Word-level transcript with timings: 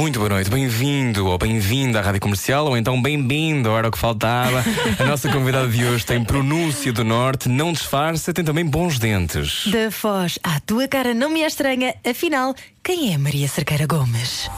Muito 0.00 0.18
boa 0.18 0.30
noite, 0.30 0.48
bem-vindo 0.48 1.26
ou 1.26 1.36
bem-vinda 1.36 1.98
à 1.98 2.02
Rádio 2.02 2.22
Comercial 2.22 2.64
ou 2.64 2.74
então 2.74 3.00
bem-vindo, 3.02 3.68
era 3.76 3.86
o 3.86 3.90
que 3.90 3.98
faltava. 3.98 4.64
A 4.98 5.04
nossa 5.04 5.30
convidada 5.30 5.68
de 5.68 5.84
hoje 5.84 6.06
tem 6.06 6.24
pronúncia 6.24 6.90
do 6.90 7.04
Norte, 7.04 7.50
não 7.50 7.70
disfarça, 7.70 8.32
tem 8.32 8.42
também 8.42 8.64
bons 8.64 8.98
dentes. 8.98 9.66
Da 9.66 9.90
Foz 9.90 10.38
à 10.42 10.58
tua 10.60 10.88
cara 10.88 11.12
não 11.12 11.28
me 11.28 11.42
é 11.42 11.46
estranha. 11.46 11.94
Afinal, 12.02 12.54
quem 12.82 13.12
é 13.12 13.18
Maria 13.18 13.46
Cerqueira 13.46 13.86
Gomes? 13.86 14.48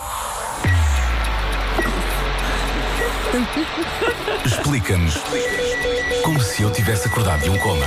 Explica-nos 4.47 5.17
como 6.23 6.41
se 6.41 6.63
eu 6.63 6.71
tivesse 6.71 7.09
acordado 7.09 7.43
de 7.43 7.51
um 7.51 7.59
coma. 7.59 7.87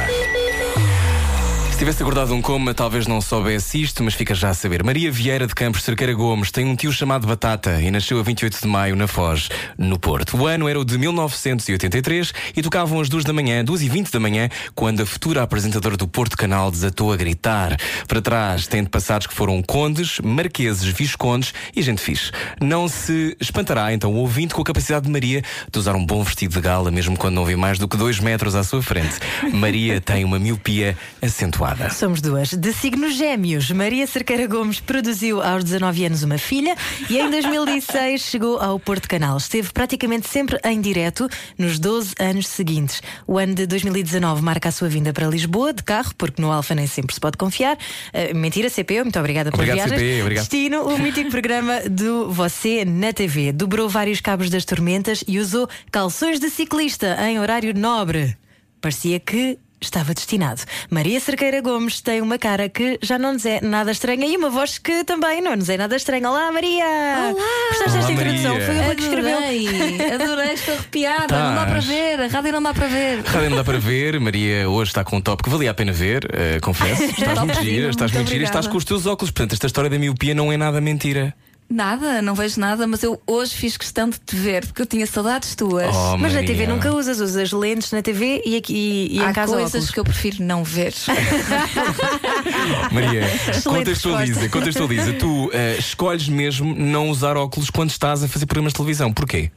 Se 1.76 1.80
tivesse 1.80 2.02
acordado 2.04 2.34
um 2.34 2.42
coma, 2.42 2.74
talvez 2.74 3.06
não 3.06 3.20
soubesse 3.20 3.82
isto, 3.82 4.02
mas 4.02 4.14
fica 4.14 4.34
já 4.34 4.50
a 4.50 4.54
saber. 4.54 4.82
Maria 4.82 5.12
Vieira 5.12 5.46
de 5.46 5.54
Campos 5.54 5.84
Cerqueira 5.84 6.14
Gomes 6.14 6.50
tem 6.50 6.66
um 6.66 6.74
tio 6.74 6.90
chamado 6.90 7.28
Batata 7.28 7.82
e 7.82 7.92
nasceu 7.92 8.18
a 8.18 8.24
28 8.24 8.62
de 8.62 8.66
maio 8.66 8.96
na 8.96 9.08
Foz, 9.08 9.50
no 9.78 10.00
Porto. 10.00 10.38
O 10.38 10.48
ano 10.48 10.70
era 10.70 10.80
o 10.80 10.86
de 10.86 10.98
1983 10.98 12.34
e 12.56 12.62
tocavam 12.62 13.02
as 13.02 13.10
duas 13.10 13.26
da 13.26 13.34
manhã, 13.34 13.62
2 13.62 13.82
e 13.82 13.90
20 13.90 14.10
da 14.10 14.22
manhã, 14.22 14.48
quando 14.74 15.02
a 15.02 15.06
futura 15.06 15.44
apresentadora 15.44 15.98
do 15.98 16.08
Porto 16.08 16.38
Canal 16.38 16.72
desatou 16.72 17.12
a 17.12 17.18
gritar. 17.18 17.76
Para 18.08 18.22
trás 18.22 18.68
tem 18.68 18.82
de 18.82 18.90
passados 18.90 19.28
que 19.28 19.34
foram 19.34 19.62
condes, 19.62 20.22
marqueses, 20.22 20.86
viscondes 20.86 21.54
e 21.76 21.82
gente 21.82 22.02
fixe. 22.02 22.32
Não 22.62 22.88
se 22.88 23.36
espantará 23.38 23.94
então 23.94 24.14
o 24.14 24.20
ouvinte 24.20 24.54
com 24.54 24.62
a 24.62 24.66
capacidade 24.66 25.08
de 25.08 25.12
Maria 25.12 25.44
de 25.70 25.78
usar 25.78 25.98
um 25.98 26.06
bom 26.06 26.24
vestido 26.24 26.54
de 26.54 26.62
gala, 26.62 26.90
mesmo 26.90 27.18
quando 27.18 27.36
não 27.36 27.44
vê 27.44 27.58
mais 27.58 27.78
do 27.78 27.86
que 27.86 27.98
dois 27.98 28.18
metros 28.22 28.56
à 28.56 28.64
sua 28.64 28.82
frente. 28.82 29.20
Maria 29.52 30.00
tem 30.00 30.24
uma 30.24 30.40
miopia 30.40 30.98
acentuada. 31.22 31.65
Somos 31.90 32.22
duas. 32.22 32.54
De 32.54 32.72
signos 32.74 33.16
gêmeos, 33.16 33.72
Maria 33.72 34.06
Cerqueira 34.06 34.46
Gomes 34.46 34.80
produziu 34.80 35.42
aos 35.42 35.64
19 35.64 36.06
anos 36.06 36.22
uma 36.22 36.38
filha 36.38 36.76
e 37.10 37.18
em 37.18 37.28
2006 37.30 38.22
chegou 38.30 38.60
ao 38.60 38.80
Porto 38.80 39.10
Canal. 39.10 39.36
Esteve 39.38 39.72
praticamente 39.72 40.30
sempre 40.30 40.60
em 40.64 40.80
direto 40.80 41.28
nos 41.58 41.80
12 41.80 42.14
anos 42.20 42.48
seguintes. 42.48 43.02
O 43.26 43.40
ano 43.40 43.56
de 43.56 43.66
2019 43.66 44.44
marca 44.44 44.70
a 44.70 44.72
sua 44.72 44.88
vinda 44.88 45.12
para 45.12 45.28
Lisboa 45.28 45.74
de 45.74 45.82
carro, 45.82 46.14
porque 46.16 46.40
no 46.40 46.52
Alfa 46.52 46.76
nem 46.76 46.86
sempre 46.86 47.16
se 47.16 47.20
pode 47.20 47.36
confiar. 47.36 47.78
Uh, 47.78 48.36
mentira, 48.38 48.70
CP, 48.70 49.02
muito 49.02 49.18
obrigada 49.18 49.50
por 49.50 49.62
Obrigado, 49.62 49.88
viagens. 49.88 50.00
CP, 50.00 50.22
obrigado. 50.22 50.44
Destino, 50.44 50.84
o 50.84 51.00
mítico 51.00 51.32
programa 51.32 51.82
do 51.90 52.32
Você 52.32 52.86
na 52.86 53.12
TV. 53.12 53.52
Dobrou 53.52 53.90
vários 53.90 54.22
cabos 54.22 54.52
das 54.52 54.66
tormentas 54.66 55.24
e 55.28 55.40
usou 55.40 55.68
calções 55.92 56.40
de 56.40 56.50
ciclista 56.52 57.18
em 57.28 57.40
horário 57.40 57.74
nobre. 57.74 58.38
Parecia 58.80 59.20
que 59.20 59.58
estava 59.86 60.14
destinado. 60.14 60.62
Maria 60.90 61.20
Cerqueira 61.20 61.62
Gomes 61.62 62.02
tem 62.02 62.22
uma 62.22 62.38
cara 62.38 62.68
que 62.70 63.00
já 63.02 63.18
não 63.18 63.34
nos 63.34 63.46
é 63.46 63.62
nada 63.62 63.92
estranha 63.92 64.26
e 64.26 64.36
uma 64.38 64.50
voz 64.50 64.78
que 64.78 65.04
também 65.04 65.42
não 65.42 65.56
nos 65.56 65.70
é 65.70 65.78
nada 65.78 65.96
estranha. 65.96 66.30
Olá, 66.30 66.52
Maria! 66.52 66.86
Olá! 66.86 67.44
Gostaste 67.70 67.98
desta 67.98 68.00
Olá, 68.00 68.12
introdução? 68.12 68.54
Maria. 68.54 68.66
Foi 68.66 68.92
eu 68.92 68.96
que 68.96 69.04
escreveu. 69.04 69.38
Adorei, 69.38 70.12
adorei, 70.14 70.54
estou 70.54 70.74
arrepiada. 70.74 71.40
Não 71.40 71.56
dá 71.56 71.66
para 71.66 71.80
ver, 71.80 72.22
a 72.22 72.28
rádio 72.28 72.52
não 72.52 72.64
dá 72.64 72.74
para 72.74 72.88
ver. 72.88 73.20
Rádio 73.24 73.50
não 73.50 73.58
dá 73.58 73.64
para 73.64 73.80
ver, 73.80 74.20
Maria 74.20 74.70
hoje 74.70 74.90
está 74.90 75.04
com 75.04 75.18
um 75.18 75.22
top 75.22 75.44
que 75.44 75.50
valia 75.50 75.72
a 75.72 75.74
pena 75.74 75.92
ver, 75.92 76.28
eh, 76.34 76.60
confesso. 76.62 77.04
Estás 77.16 77.40
muito 77.40 77.64
gira, 77.64 77.90
estás 77.90 78.12
muito 78.12 78.16
muito 78.16 78.30
gira 78.30 78.44
e 78.44 78.46
estás 78.46 78.68
com 78.68 78.78
os 78.78 78.86
teus 78.86 79.06
óculos. 79.06 79.32
Portanto, 79.32 79.54
esta 79.54 79.68
história 79.68 79.90
da 79.90 79.98
miopia 79.98 80.34
não 80.34 80.52
é 80.52 80.58
nada 80.58 80.82
mentira. 80.82 81.34
Nada, 81.68 82.22
não 82.22 82.36
vejo 82.36 82.60
nada, 82.60 82.86
mas 82.86 83.02
eu 83.02 83.20
hoje 83.26 83.56
fiz 83.56 83.76
questão 83.76 84.08
de 84.08 84.20
te 84.20 84.36
ver 84.36 84.66
porque 84.68 84.84
eu 84.84 84.86
tinha 84.86 85.06
saudades 85.08 85.56
tuas. 85.56 85.94
Oh, 85.96 86.12
Mas 86.18 86.34
na 86.34 86.42
Maria. 86.42 86.46
TV 86.46 86.68
nunca 86.68 86.94
usas, 86.94 87.20
usas 87.20 87.52
lentes 87.52 87.92
na 87.92 88.04
TV 88.04 88.44
e, 88.46 88.56
aqui, 88.56 88.74
e, 89.12 89.18
e 89.18 89.20
Há 89.20 89.32
em 89.32 89.34
casa 89.34 89.54
coisas 89.54 89.70
óculos. 89.74 89.92
que 89.92 90.00
eu 90.00 90.04
prefiro 90.04 90.44
não 90.44 90.64
ver. 90.64 90.94
Maria, 92.92 93.22
Excelente 93.26 93.64
contextualiza, 93.64 94.50
contextualiza. 94.50 95.14
Tu 95.14 95.50
eh, 95.54 95.76
escolhes 95.80 96.30
mesmo 96.30 96.76
não 96.76 97.10
usar 97.10 97.36
óculos 97.36 97.70
quando 97.72 97.90
estás 97.90 98.24
a 98.24 98.28
fazer 98.28 98.46
programas 98.46 98.74
de 98.74 98.78
televisão. 98.78 99.12
Porquê? 99.12 99.52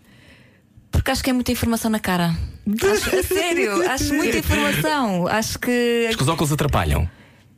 Porque 0.91 1.11
acho 1.11 1.23
que 1.23 1.29
é 1.31 1.33
muita 1.35 1.53
informação 1.53 1.91
na 1.91 2.01
cara. 2.01 2.35
Acho, 2.69 3.17
a 3.17 3.23
sério, 3.23 3.91
acho 3.91 4.13
muita 4.15 4.39
informação. 4.39 5.27
Acho 5.27 5.59
que. 5.59 6.07
Acho 6.09 6.17
que 6.19 6.23
os 6.23 6.29
óculos 6.29 6.53
atrapalham. 6.53 7.09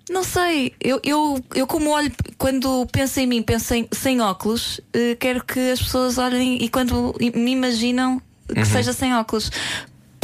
Não 0.09 0.25
sei, 0.25 0.75
eu, 0.81 1.01
eu, 1.05 1.45
eu 1.55 1.67
como 1.67 1.91
olho, 1.91 2.11
quando 2.37 2.87
penso 2.91 3.21
em 3.21 3.27
mim, 3.27 3.43
penso 3.43 3.75
em, 3.75 3.89
sem 3.93 4.21
óculos, 4.21 4.81
eh, 4.93 5.17
quero 5.19 5.45
que 5.45 5.71
as 5.71 5.81
pessoas 5.81 6.19
olhem 6.19 6.63
e 6.63 6.69
quando 6.69 7.15
me 7.21 7.53
imaginam 7.53 8.21
que 8.55 8.65
seja 8.65 8.93
sem 8.93 9.15
óculos. 9.15 9.51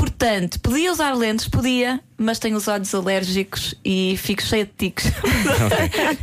Portanto, 0.07 0.61
podia 0.61 0.93
usar 0.93 1.13
lentes, 1.15 1.49
podia, 1.49 2.01
mas 2.17 2.39
tenho 2.39 2.57
os 2.57 2.69
olhos 2.69 2.95
alérgicos 2.95 3.75
e 3.85 4.15
fico 4.17 4.41
cheia 4.41 4.65
de 4.65 4.71
tiques. 4.79 5.07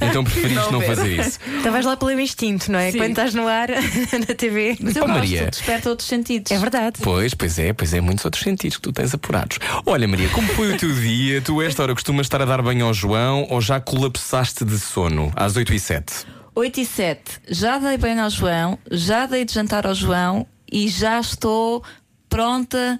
Então 0.01 0.23
preferiste 0.23 0.71
não 0.71 0.81
fazer 0.81 1.19
isso. 1.19 1.39
Então 1.59 1.71
vais 1.71 1.85
lá 1.85 1.95
pelo 1.97 2.11
instinto, 2.19 2.71
não 2.71 2.79
é? 2.79 2.91
Sim. 2.91 2.97
Quando 2.97 3.09
estás 3.11 3.33
no 3.33 3.47
ar, 3.47 3.67
na 4.27 4.35
TV. 4.35 4.77
Mas 4.79 4.95
eu 4.95 5.03
Oh, 5.03 5.07
gosto, 5.07 5.19
Maria. 5.19 5.49
desperta 5.49 5.89
outros 5.89 6.07
sentidos. 6.07 6.51
É 6.51 6.57
verdade. 6.57 6.99
Pois, 7.01 7.33
pois 7.33 7.59
é, 7.59 7.73
pois 7.73 7.93
é, 7.93 7.99
muitos 8.01 8.23
outros 8.25 8.43
sentidos 8.43 8.77
que 8.77 8.83
tu 8.83 8.91
tens 8.93 9.13
apurados. 9.13 9.59
Olha, 9.85 10.07
Maria, 10.07 10.29
como 10.29 10.47
foi 10.49 10.73
o 10.73 10.77
teu 10.77 10.93
dia? 10.93 11.41
Tu, 11.41 11.61
esta 11.61 11.83
hora, 11.83 11.93
costumas 11.93 12.25
estar 12.25 12.41
a 12.41 12.45
dar 12.45 12.61
banho 12.61 12.85
ao 12.85 12.93
João 12.93 13.45
ou 13.49 13.59
já 13.61 13.79
colapsaste 13.79 14.63
de 14.65 14.79
sono 14.79 15.31
às 15.35 15.55
8 15.55 15.73
e 15.73 15.79
7? 15.79 16.13
8 16.55 16.79
e 16.79 16.85
7, 16.85 17.21
já 17.49 17.77
dei 17.79 17.97
bem 17.97 18.19
ao 18.19 18.29
João, 18.29 18.77
já 18.91 19.25
dei 19.25 19.43
de 19.43 19.53
jantar 19.53 19.87
ao 19.87 19.95
João 19.95 20.45
e 20.71 20.87
já 20.87 21.19
estou 21.19 21.83
pronta. 22.29 22.99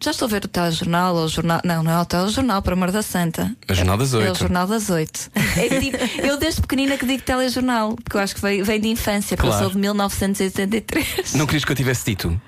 Já 0.00 0.12
estou 0.12 0.26
a 0.26 0.30
ver 0.30 0.44
o 0.44 0.48
telejornal 0.48 1.16
ou 1.16 1.24
o 1.24 1.28
jornal. 1.28 1.60
Não, 1.64 1.82
não 1.82 1.90
é 1.90 2.00
o 2.00 2.04
telejornal, 2.04 2.62
para 2.62 2.72
amor 2.74 2.92
da 2.92 3.02
Santa. 3.02 3.54
O 3.68 3.74
Jornal 3.74 3.96
das 3.98 4.14
É 4.14 4.16
o 4.16 4.20
Oito. 4.20 4.38
Jornal 4.38 4.66
das 4.66 4.88
Oito. 4.90 5.30
É 5.56 5.80
tipo, 5.80 5.96
eu 6.24 6.36
desde 6.38 6.60
pequenina 6.60 6.96
que 6.96 7.04
digo 7.04 7.22
telejornal, 7.22 7.96
porque 7.96 8.16
eu 8.16 8.20
acho 8.20 8.34
que 8.34 8.40
vem, 8.40 8.62
vem 8.62 8.80
de 8.80 8.88
infância, 8.88 9.36
porque 9.36 9.48
Claro. 9.48 9.64
eu 9.64 9.68
sou 9.70 9.74
de 9.74 9.80
1983. 9.80 11.34
Não 11.34 11.46
querias 11.46 11.64
que 11.64 11.72
eu 11.72 11.76
tivesse 11.76 12.04
dito? 12.06 12.40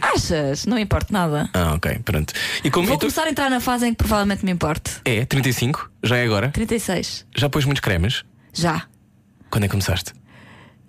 Achas? 0.00 0.64
Não 0.64 0.78
importa 0.78 1.08
nada. 1.12 1.50
Ah, 1.52 1.74
ok, 1.74 1.98
pronto. 2.04 2.32
E 2.62 2.70
como 2.70 2.86
Vou 2.86 2.96
tu- 2.96 3.00
começar 3.00 3.24
a 3.24 3.30
entrar 3.30 3.50
na 3.50 3.58
fase 3.60 3.84
em 3.86 3.90
que 3.90 3.96
provavelmente 3.98 4.44
me 4.44 4.52
importe. 4.52 4.92
É, 5.04 5.24
35? 5.24 5.90
Já 6.04 6.16
é 6.18 6.24
agora? 6.24 6.50
36. 6.50 7.26
Já 7.36 7.50
pôs 7.50 7.64
muitos 7.64 7.80
cremes? 7.80 8.22
Já. 8.54 8.84
Quando 9.50 9.64
é 9.64 9.66
que 9.66 9.72
começaste? 9.72 10.12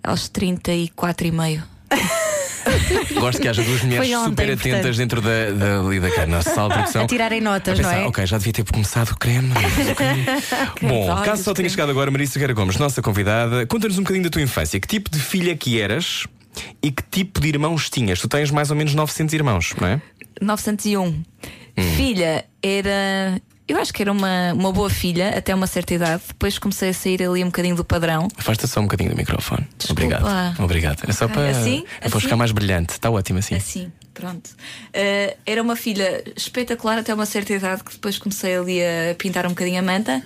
Aos 0.02 0.28
34 0.28 1.26
e 1.26 1.32
meio. 1.32 1.62
Gosto 3.20 3.40
que 3.40 3.48
haja 3.48 3.62
duas 3.62 3.82
mulheres 3.82 4.08
ontem, 4.10 4.28
super 4.30 4.46
portanto. 4.46 4.72
atentas 4.72 4.96
dentro 4.96 5.20
da, 5.20 5.50
da, 5.50 5.80
ali 5.80 6.00
da 6.00 6.26
nossa 6.26 6.54
sala 6.54 6.68
de 6.68 6.74
produção. 6.74 7.04
A 7.04 7.06
tirarem 7.06 7.40
notas, 7.40 7.78
A 7.78 7.82
pensar, 7.82 7.96
não 7.96 8.04
é? 8.04 8.06
Ok, 8.08 8.26
já 8.26 8.38
devia 8.38 8.52
ter 8.52 8.64
começado 8.64 9.10
o 9.10 9.16
creme. 9.16 9.50
Bom, 10.82 11.08
olhos, 11.08 11.24
caso 11.24 11.42
só 11.42 11.54
tenha 11.54 11.68
chegado 11.68 11.90
agora, 11.90 12.10
Maria 12.10 12.26
Cerqueira 12.26 12.52
Gomes, 12.52 12.76
nossa 12.76 13.00
convidada, 13.02 13.66
conta-nos 13.66 13.98
um 13.98 14.02
bocadinho 14.02 14.24
da 14.24 14.30
tua 14.30 14.42
infância. 14.42 14.78
Que 14.80 14.86
tipo 14.86 15.10
de 15.10 15.18
filha 15.18 15.56
que 15.56 15.80
eras 15.80 16.26
e 16.82 16.90
que 16.90 17.02
tipo 17.02 17.40
de 17.40 17.48
irmãos 17.48 17.88
tinhas? 17.90 18.20
Tu 18.20 18.28
tens 18.28 18.50
mais 18.50 18.70
ou 18.70 18.76
menos 18.76 18.94
900 18.94 19.32
irmãos, 19.34 19.74
não 19.80 19.88
é? 19.88 20.00
901. 20.40 21.22
Filha 21.96 22.44
era. 22.62 23.40
Eu 23.66 23.78
acho 23.78 23.94
que 23.94 24.02
era 24.02 24.12
uma, 24.12 24.52
uma 24.52 24.70
boa 24.72 24.90
filha 24.90 25.30
até 25.38 25.54
uma 25.54 25.66
certa 25.66 25.94
idade. 25.94 26.22
Depois 26.28 26.58
comecei 26.58 26.90
a 26.90 26.92
sair 26.94 27.22
ali 27.22 27.42
um 27.42 27.46
bocadinho 27.46 27.74
do 27.74 27.84
padrão. 27.84 28.28
Afasta 28.36 28.66
só 28.66 28.80
um 28.80 28.82
bocadinho 28.82 29.10
do 29.10 29.16
microfone. 29.16 29.66
Desculpa. 29.78 30.02
Obrigado. 30.04 30.62
Obrigado. 30.62 31.02
É 31.08 31.12
só 31.12 31.26
para, 31.26 31.48
Assim? 31.48 31.82
é 31.96 32.00
para 32.00 32.08
Assim? 32.08 32.20
ficar 32.20 32.36
mais 32.36 32.52
brilhante. 32.52 32.92
Está 32.92 33.10
ótimo 33.10 33.38
assim. 33.38 33.54
Assim, 33.54 33.90
pronto. 34.12 34.50
Eh, 34.92 35.38
era 35.46 35.62
uma 35.62 35.76
filha 35.76 36.22
espetacular 36.36 36.98
até 36.98 37.14
uma 37.14 37.24
certa 37.24 37.54
idade 37.54 37.82
que 37.82 37.92
depois 37.92 38.18
comecei 38.18 38.54
ali 38.54 38.80
a 38.82 39.14
pintar 39.16 39.46
um 39.46 39.50
bocadinho 39.50 39.78
a 39.78 39.82
manta. 39.82 40.22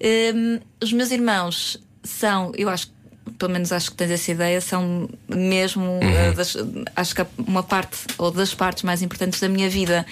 Ehm, 0.00 0.58
os 0.82 0.92
meus 0.92 1.12
irmãos 1.12 1.78
são, 2.02 2.52
eu 2.56 2.68
acho 2.68 2.88
que 2.88 2.92
pelo 3.38 3.52
menos 3.52 3.72
acho 3.72 3.90
que 3.90 3.96
tens 3.96 4.10
essa 4.10 4.30
ideia, 4.30 4.60
são 4.60 5.08
mesmo 5.28 5.84
Uhum. 5.84 6.00
eh, 6.02 6.32
das- 6.32 6.56
acho 6.96 7.14
que 7.14 7.24
uma 7.46 7.62
parte 7.62 7.96
ou 8.16 8.30
das 8.30 8.54
partes 8.54 8.82
mais 8.82 9.02
importantes 9.02 9.40
da 9.40 9.48
minha 9.48 9.68
vida. 9.68 10.06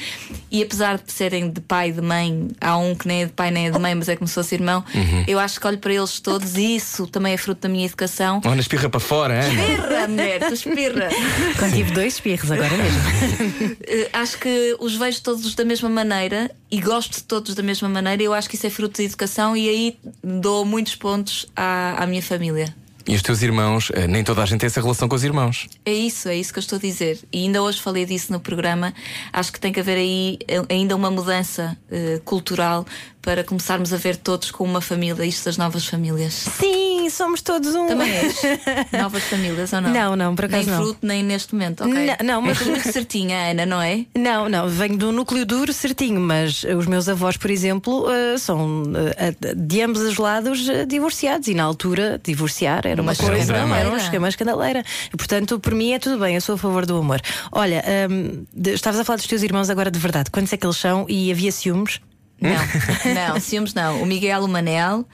E 0.50 0.62
apesar 0.62 0.98
de 0.98 1.12
serem 1.12 1.50
de 1.50 1.60
pai 1.60 1.88
e 1.90 1.92
de 1.92 2.00
mãe, 2.00 2.48
há 2.60 2.76
um 2.76 2.94
que 2.94 3.06
nem 3.08 3.22
é 3.22 3.26
de 3.26 3.32
pai 3.32 3.50
nem 3.50 3.66
é 3.66 3.70
de 3.70 3.78
mãe, 3.78 3.94
mas 3.94 4.08
é 4.08 4.16
como 4.16 4.26
se 4.28 4.34
fosse 4.34 4.54
irmão, 4.54 4.84
Uhum. 4.94 5.24
eu 5.26 5.38
acho 5.38 5.60
que 5.60 5.66
olho 5.66 5.78
para 5.78 5.92
eles 5.92 6.20
todos 6.20 6.56
e 6.56 6.76
isso 6.76 7.06
também 7.06 7.32
é 7.34 7.36
fruto 7.36 7.62
da 7.62 7.68
minha 7.68 7.86
educação. 7.86 8.40
Olha, 8.44 8.60
espirra 8.60 8.88
para 8.88 9.00
fora, 9.00 9.44
Ana. 9.44 9.48
Espirra, 9.62 10.08
mulher, 10.08 10.40
tu 10.48 10.54
espirra. 10.54 11.08
Quando 11.58 11.74
tive 11.74 11.90
dois 11.92 12.14
espirros 12.14 12.50
agora 12.50 12.70
mesmo. 12.76 13.76
Eh, 13.88 14.08
acho 14.12 14.38
que 14.38 14.76
os 14.80 14.96
vejo 14.96 15.22
todos 15.22 15.54
da 15.54 15.64
mesma 15.64 15.88
maneira 15.88 16.50
e 16.70 16.80
gosto 16.80 17.14
de 17.16 17.22
todos 17.22 17.54
da 17.54 17.62
mesma 17.62 17.88
maneira. 17.88 18.22
Eu 18.22 18.32
acho 18.34 18.48
que 18.48 18.56
isso 18.56 18.66
é 18.66 18.70
fruto 18.70 18.98
da 18.98 19.04
educação 19.04 19.56
e 19.56 19.68
aí 19.68 19.98
dou 20.22 20.64
muitos 20.64 20.94
pontos 20.96 21.46
à, 21.54 22.02
à 22.02 22.06
minha 22.06 22.22
família. 22.22 22.74
E 23.08 23.14
os 23.14 23.22
teus 23.22 23.40
irmãos, 23.40 23.92
eh, 23.94 24.08
nem 24.08 24.24
toda 24.24 24.42
a 24.42 24.46
gente 24.46 24.60
tem 24.60 24.66
essa 24.66 24.80
relação 24.80 25.08
com 25.08 25.14
os 25.14 25.22
irmãos. 25.22 25.68
É 25.84 25.92
isso, 25.92 26.28
é 26.28 26.36
isso 26.36 26.52
que 26.52 26.58
eu 26.58 26.60
estou 26.60 26.76
a 26.76 26.80
dizer. 26.80 27.20
E 27.32 27.44
ainda 27.44 27.62
hoje 27.62 27.80
falei 27.80 28.04
disso 28.04 28.32
no 28.32 28.40
programa. 28.40 28.92
Acho 29.32 29.52
que 29.52 29.60
tem 29.60 29.72
que 29.72 29.78
haver 29.78 29.96
aí 29.96 30.38
eh, 30.48 30.60
ainda 30.68 30.96
uma 30.96 31.08
mudança 31.08 31.78
eh, 31.88 32.20
cultural 32.24 32.84
para 33.26 33.42
começarmos 33.42 33.92
a 33.92 33.96
ver 33.96 34.14
todos 34.16 34.52
como 34.52 34.70
uma 34.70 34.80
família, 34.80 35.24
isto 35.24 35.46
das 35.46 35.56
novas 35.56 35.84
famílias. 35.84 36.32
Sim, 36.32 37.10
somos 37.10 37.42
todos 37.42 37.74
um. 37.74 37.88
Também 37.88 38.08
és? 38.08 38.36
novas 38.96 39.24
famílias 39.24 39.72
ou 39.72 39.80
não? 39.80 39.90
Não, 39.92 40.14
não, 40.16 40.36
por 40.36 40.44
acaso 40.44 40.62
nem 40.68 40.76
não. 40.76 40.84
fruto, 40.84 40.98
nem 41.04 41.22
neste 41.24 41.52
momento, 41.52 41.82
ok? 41.82 41.92
Não, 41.92 42.16
não, 42.24 42.42
mas- 42.42 42.56
É 42.56 42.58
tudo 42.60 42.70
muito 42.70 42.92
certinha, 42.92 43.50
Ana, 43.50 43.66
não 43.66 43.82
é? 43.82 44.06
Não, 44.16 44.48
não, 44.48 44.68
venho 44.68 44.96
do 44.96 45.10
núcleo 45.10 45.44
duro 45.44 45.72
certinho, 45.72 46.20
mas 46.20 46.62
os 46.62 46.86
meus 46.86 47.08
avós, 47.08 47.36
por 47.36 47.50
exemplo, 47.50 48.06
eh, 48.08 48.38
são 48.38 48.84
eh, 49.18 49.34
de 49.56 49.82
ambos 49.82 50.02
os 50.02 50.18
lados 50.18 50.68
eh, 50.68 50.86
divorciados 50.86 51.48
e 51.48 51.54
na 51.54 51.64
altura 51.64 52.20
divorciar 52.24 52.86
era 52.86 53.02
uma, 53.02 53.10
Uma 53.10 53.16
coisa, 53.16 53.38
escandaleira. 53.42 53.76
era 53.80 53.90
um 53.90 53.96
esquema 53.96 54.28
escandaleira. 54.28 54.84
E, 55.12 55.16
portanto, 55.16 55.58
por 55.58 55.74
mim 55.74 55.94
é 55.94 55.98
tudo 55.98 56.16
bem, 56.20 56.36
eu 56.36 56.40
sou 56.40 56.54
a 56.54 56.58
favor 56.58 56.86
do 56.86 56.96
amor. 56.96 57.20
Olha, 57.50 57.82
hum, 58.08 58.44
de- 58.54 58.74
estavas 58.74 59.00
a 59.00 59.04
falar 59.04 59.16
dos 59.16 59.26
teus 59.26 59.42
irmãos 59.42 59.68
agora 59.68 59.90
de 59.90 59.98
verdade, 59.98 60.30
quantos 60.30 60.52
é 60.52 60.56
que 60.56 60.64
eles 60.64 60.76
são 60.76 61.04
e 61.08 61.32
havia 61.32 61.50
ciúmes? 61.50 61.98
Não, 62.40 62.50
não, 63.34 63.40
ciúmes 63.40 63.72
não. 63.74 64.02
O 64.02 64.06
Miguel, 64.06 64.42
o 64.44 64.48
Manel, 64.48 65.06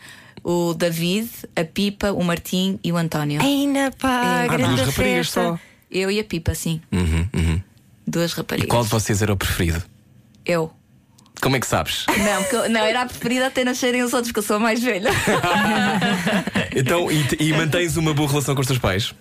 o 0.43 0.75
David, 0.75 1.29
a 1.55 1.65
Pipa, 1.65 2.13
o 2.13 2.23
Martim 2.25 2.79
e 2.83 2.91
o 2.93 2.97
António. 2.97 3.41
Ainda 3.41 3.91
pá, 3.99 4.45
É. 4.45 4.49
Grande 4.49 4.77
duas 4.77 4.89
raparigas 4.89 5.31
só. 5.31 5.59
Eu 5.91 6.11
e 6.11 6.19
a 6.19 6.25
Pipa, 6.25 6.55
sim. 6.55 6.81
Uhum, 6.91 7.29
uhum. 7.35 7.61
Duas 8.07 8.33
E 8.33 8.37
raparigas. 8.37 8.69
qual 8.71 8.83
de 8.83 8.89
vocês 8.91 9.23
era 9.23 9.33
o 9.33 9.37
preferido? 9.37 9.83
Eu. 10.45 10.73
Como 11.41 11.57
é 11.57 11.61
que 11.61 11.67
sabes? 11.67 12.07
Não, 12.09 12.43
porque 12.43 12.57
eu- 12.57 12.71
não, 12.71 12.81
era 12.81 13.03
a 13.03 13.07
preferida 13.07 13.47
até 13.49 13.65
nascerem 13.65 14.03
os 14.03 14.13
outros, 14.13 14.29
porque 14.31 14.39
eu 14.41 14.45
sou 14.45 14.57
a 14.57 14.61
mais 14.61 14.81
velha. 14.83 15.11
então, 16.75 17.11
e, 17.11 17.27
e 17.41 17.53
mantens 17.53 17.97
uma 17.97 18.15
boa 18.15 18.29
relação 18.29 18.55
com 18.55 18.61
os 18.61 18.67
teus 18.67 18.79
pais? 18.79 19.13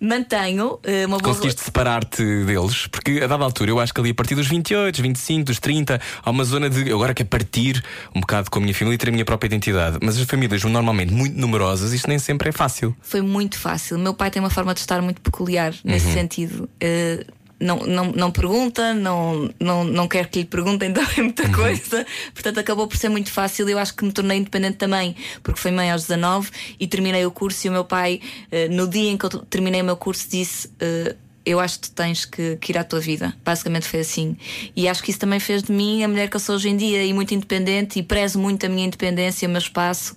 Mantenho 0.00 0.78
eh, 0.84 1.06
uma 1.06 1.18
boa 1.18 1.34
Conseguiste 1.34 1.62
separar-te 1.62 2.22
deles? 2.44 2.86
Porque 2.86 3.20
a 3.22 3.26
dada 3.26 3.44
altura, 3.44 3.70
eu 3.70 3.80
acho 3.80 3.92
que 3.92 4.00
ali 4.00 4.10
a 4.10 4.14
partir 4.14 4.34
dos 4.34 4.46
28, 4.46 5.02
25, 5.02 5.44
dos 5.44 5.58
30, 5.58 6.00
há 6.22 6.30
uma 6.30 6.44
zona 6.44 6.70
de 6.70 6.88
eu 6.88 6.96
agora 6.96 7.12
quero 7.14 7.28
partir 7.28 7.82
um 8.14 8.20
bocado 8.20 8.50
com 8.50 8.58
a 8.58 8.62
minha 8.62 8.74
família 8.74 8.94
e 8.94 8.98
ter 8.98 9.08
a 9.08 9.12
minha 9.12 9.24
própria 9.24 9.48
identidade. 9.48 9.98
Mas 10.02 10.16
as 10.18 10.24
famílias 10.24 10.62
normalmente 10.64 11.12
muito 11.12 11.36
numerosas, 11.38 11.92
isto 11.92 12.08
nem 12.08 12.18
sempre 12.18 12.48
é 12.50 12.52
fácil. 12.52 12.96
Foi 13.02 13.20
muito 13.22 13.58
fácil. 13.58 13.98
Meu 13.98 14.14
pai 14.14 14.30
tem 14.30 14.40
uma 14.40 14.50
forma 14.50 14.72
de 14.74 14.80
estar 14.80 15.02
muito 15.02 15.20
peculiar 15.20 15.74
nesse 15.84 16.06
Uhum. 16.06 16.12
sentido. 16.14 16.68
Eh, 16.80 17.24
não, 17.60 17.78
não, 17.78 18.12
não 18.12 18.30
pergunta, 18.30 18.94
não, 18.94 19.50
não, 19.58 19.84
não 19.84 20.06
quer 20.08 20.28
que 20.28 20.40
lhe 20.40 20.44
perguntem 20.44 20.92
também 20.94 21.24
muita 21.24 21.44
Uhum. 21.44 21.52
coisa. 21.52 22.06
Portanto, 22.32 22.58
acabou 22.60 22.86
por 22.86 22.96
ser 22.96 23.08
muito 23.08 23.30
fácil. 23.32 23.68
Eu 23.68 23.78
acho 23.78 23.94
que 23.94 24.04
me 24.04 24.12
tornei 24.12 24.38
independente 24.38 24.76
também, 24.76 25.16
porque 25.42 25.60
fui 25.60 25.70
mãe 25.70 25.90
aos 25.90 26.02
19 26.02 26.50
e 26.78 26.86
terminei 26.86 27.24
o 27.26 27.30
curso. 27.30 27.66
E 27.66 27.70
o 27.70 27.72
meu 27.72 27.84
pai, 27.84 28.20
eh, 28.50 28.68
no 28.68 28.86
dia 28.88 29.10
em 29.10 29.16
que 29.16 29.24
eu 29.26 29.30
terminei 29.30 29.80
o 29.82 29.84
meu 29.84 29.96
curso, 29.96 30.28
disse. 30.30 30.70
Eu 31.48 31.58
acho 31.60 31.80
que 31.80 31.88
tu 31.88 31.94
tens 31.94 32.24
que, 32.24 32.56
que 32.56 32.72
ir 32.72 32.78
à 32.78 32.84
tua 32.84 33.00
vida. 33.00 33.34
Basicamente 33.44 33.86
foi 33.86 34.00
assim. 34.00 34.36
E 34.76 34.88
acho 34.88 35.02
que 35.02 35.10
isso 35.10 35.18
também 35.18 35.40
fez 35.40 35.62
de 35.62 35.72
mim 35.72 36.04
a 36.04 36.08
mulher 36.08 36.28
que 36.28 36.36
eu 36.36 36.40
sou 36.40 36.56
hoje 36.56 36.68
em 36.68 36.76
dia 36.76 37.02
e 37.04 37.12
muito 37.12 37.32
independente 37.34 37.98
e 37.98 38.02
prezo 38.02 38.38
muito 38.38 38.66
a 38.66 38.68
minha 38.68 38.86
independência, 38.86 39.48
o 39.48 39.50
meu 39.50 39.58
espaço, 39.58 40.16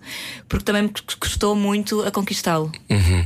porque 0.49 0.65
também 0.65 0.83
me 0.83 0.91
custou 1.19 1.55
muito 1.55 2.01
a 2.03 2.11
conquistá-lo. 2.11 2.71
Uhum. 2.89 3.25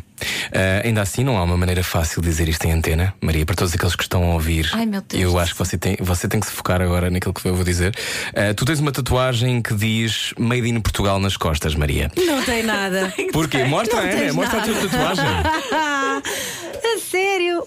Ah, 0.53 0.81
ainda 0.85 1.01
assim, 1.01 1.23
não 1.23 1.37
há 1.37 1.43
uma 1.43 1.57
maneira 1.57 1.83
fácil 1.83 2.21
de 2.21 2.29
dizer 2.29 2.47
isto 2.47 2.65
em 2.65 2.71
antena, 2.71 3.13
Maria, 3.21 3.45
para 3.45 3.55
todos 3.55 3.73
aqueles 3.73 3.95
que 3.95 4.03
estão 4.03 4.23
a 4.31 4.33
ouvir. 4.33 4.69
Ai, 4.73 4.85
meu 4.85 5.01
Deus 5.01 5.21
Eu 5.21 5.31
do 5.31 5.39
acho 5.39 5.51
que 5.53 5.59
você 5.59 5.77
tem, 5.77 5.97
você 5.99 6.27
tem 6.27 6.39
que 6.39 6.45
se 6.45 6.53
focar 6.53 6.81
agora 6.81 7.09
naquilo 7.09 7.33
que 7.33 7.45
eu 7.45 7.55
vou 7.55 7.65
dizer. 7.65 7.93
Ah, 8.33 8.53
tu 8.53 8.63
tens 8.65 8.79
uma 8.79 8.91
tatuagem 8.91 9.61
que 9.61 9.73
diz 9.73 10.33
Made 10.37 10.67
in 10.69 10.79
Portugal 10.79 11.19
nas 11.19 11.35
costas, 11.35 11.75
Maria. 11.75 12.11
Não 12.15 12.41
tem 12.43 12.63
nada. 12.63 13.13
Porquê? 13.33 13.63
Mostra, 13.65 14.01
Não 14.03 14.09
tens 14.09 14.33
mostra 14.33 14.59
nada. 14.59 14.71
a 14.71 14.75
tua 14.79 14.89
tatuagem. 14.89 15.25
a 16.85 16.99
sério? 17.09 17.63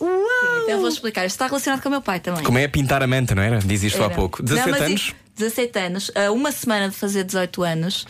Então 0.68 0.76
eu 0.76 0.80
vou 0.80 0.88
explicar. 0.88 1.24
Isto 1.24 1.34
está 1.36 1.46
relacionado 1.46 1.80
com 1.82 1.88
o 1.88 1.92
meu 1.92 2.02
pai 2.02 2.20
também. 2.20 2.44
Como 2.44 2.58
é 2.58 2.68
pintar 2.68 3.02
a 3.02 3.06
manta, 3.06 3.34
não 3.34 3.42
era? 3.42 3.58
Diz 3.58 3.82
isto 3.82 4.00
há 4.02 4.06
Era. 4.06 4.14
pouco. 4.14 4.38
Não, 4.42 4.46
17 4.48 4.70
mas 4.70 4.82
anos? 4.82 5.08
i- 5.08 5.14
17 5.36 5.78
anos. 5.78 6.10
A 6.14 6.30
uma 6.30 6.52
semana 6.52 6.88
de 6.88 6.94
fazer 6.94 7.24
18 7.24 7.62
anos, 7.62 8.06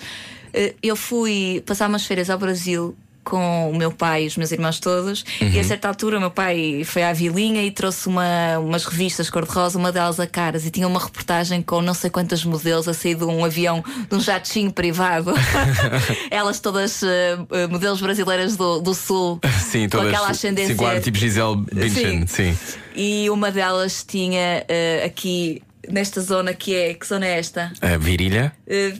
eh, 0.52 0.74
eu 0.82 0.96
fui 0.96 1.62
passar 1.66 1.88
umas 1.88 2.04
férias 2.04 2.28
ao 2.30 2.38
Brasil 2.38 2.96
com 3.28 3.70
o 3.70 3.76
meu 3.76 3.92
pai 3.92 4.24
e 4.24 4.26
os 4.26 4.36
meus 4.38 4.50
irmãos 4.52 4.80
todos. 4.80 5.22
Uhum. 5.40 5.48
E 5.50 5.60
a 5.60 5.64
certa 5.64 5.86
altura, 5.88 6.16
o 6.16 6.20
meu 6.20 6.30
pai 6.30 6.82
foi 6.84 7.02
à 7.02 7.12
vilinha 7.12 7.62
e 7.62 7.70
trouxe 7.70 8.08
uma, 8.08 8.58
umas 8.58 8.84
revistas 8.86 9.28
cor-de-rosa, 9.28 9.78
uma 9.78 9.92
delas 9.92 10.18
a 10.18 10.26
caras, 10.26 10.64
e 10.64 10.70
tinha 10.70 10.86
uma 10.88 10.98
reportagem 10.98 11.60
com 11.60 11.82
não 11.82 11.92
sei 11.92 12.08
quantas 12.08 12.42
modelos 12.44 12.88
a 12.88 12.94
sair 12.94 13.14
de 13.16 13.24
um 13.24 13.44
avião, 13.44 13.84
de 14.08 14.14
um 14.16 14.20
jatinho 14.20 14.72
privado. 14.72 15.32
Elas 16.30 16.60
todas 16.60 17.02
eh, 17.02 17.36
modelos 17.70 18.00
brasileiras 18.00 18.56
do, 18.56 18.80
do 18.80 18.94
Sul. 18.94 19.38
Sim, 19.60 19.84
com 19.88 19.98
todas. 19.98 20.12
aquela 20.14 20.30
ascendência. 20.30 20.72
Sim, 20.74 20.78
claro, 20.78 21.00
tipo 21.00 21.18
Gisele 21.18 21.56
Bündchen, 21.56 22.26
sim. 22.26 22.56
E 22.96 23.28
uma 23.30 23.50
delas 23.50 24.02
tinha 24.06 24.64
eh, 24.68 25.02
aqui 25.04 25.62
nesta 25.90 26.20
zona 26.20 26.52
que 26.54 26.74
é. 26.74 26.94
Que 26.94 27.06
zona 27.06 27.26
é 27.26 27.38
esta? 27.38 27.72
A 27.80 27.96
virilha. 27.98 28.52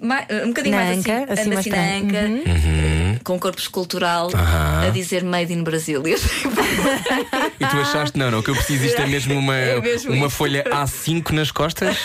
Ma- 0.02 0.24
um 0.44 0.48
bocadinho 0.48 0.76
Na 0.76 0.84
mais 0.84 0.98
anca, 0.98 1.24
assim, 1.24 1.32
assim 1.32 1.48
mais 1.48 1.58
assim 1.60 1.70
na 1.70 1.96
anca, 1.96 2.18
Uhum. 2.28 2.42
eh, 2.46 3.07
com 3.24 3.38
corpo 3.38 3.60
escultural, 3.60 4.30
Aham. 4.34 4.86
a 4.86 4.90
dizer 4.90 5.22
Made 5.24 5.52
in 5.52 5.62
Brasil. 5.62 6.02
E 6.06 6.12
eu 6.12 6.18
tipo, 6.18 6.48
E 7.60 7.66
tu 7.66 7.76
achaste, 7.76 8.18
não, 8.18 8.30
não, 8.30 8.38
o 8.40 8.42
que 8.42 8.50
eu 8.50 8.54
preciso 8.54 8.84
isto 8.86 9.00
é 9.00 9.06
mesmo 9.06 9.34
uma, 9.38 9.54
É 9.56 9.80
mesmo 9.80 10.12
uma 10.12 10.26
isso. 10.26 10.36
folha 10.36 10.64
A5 10.64 11.30
nas 11.32 11.50
costas? 11.50 11.96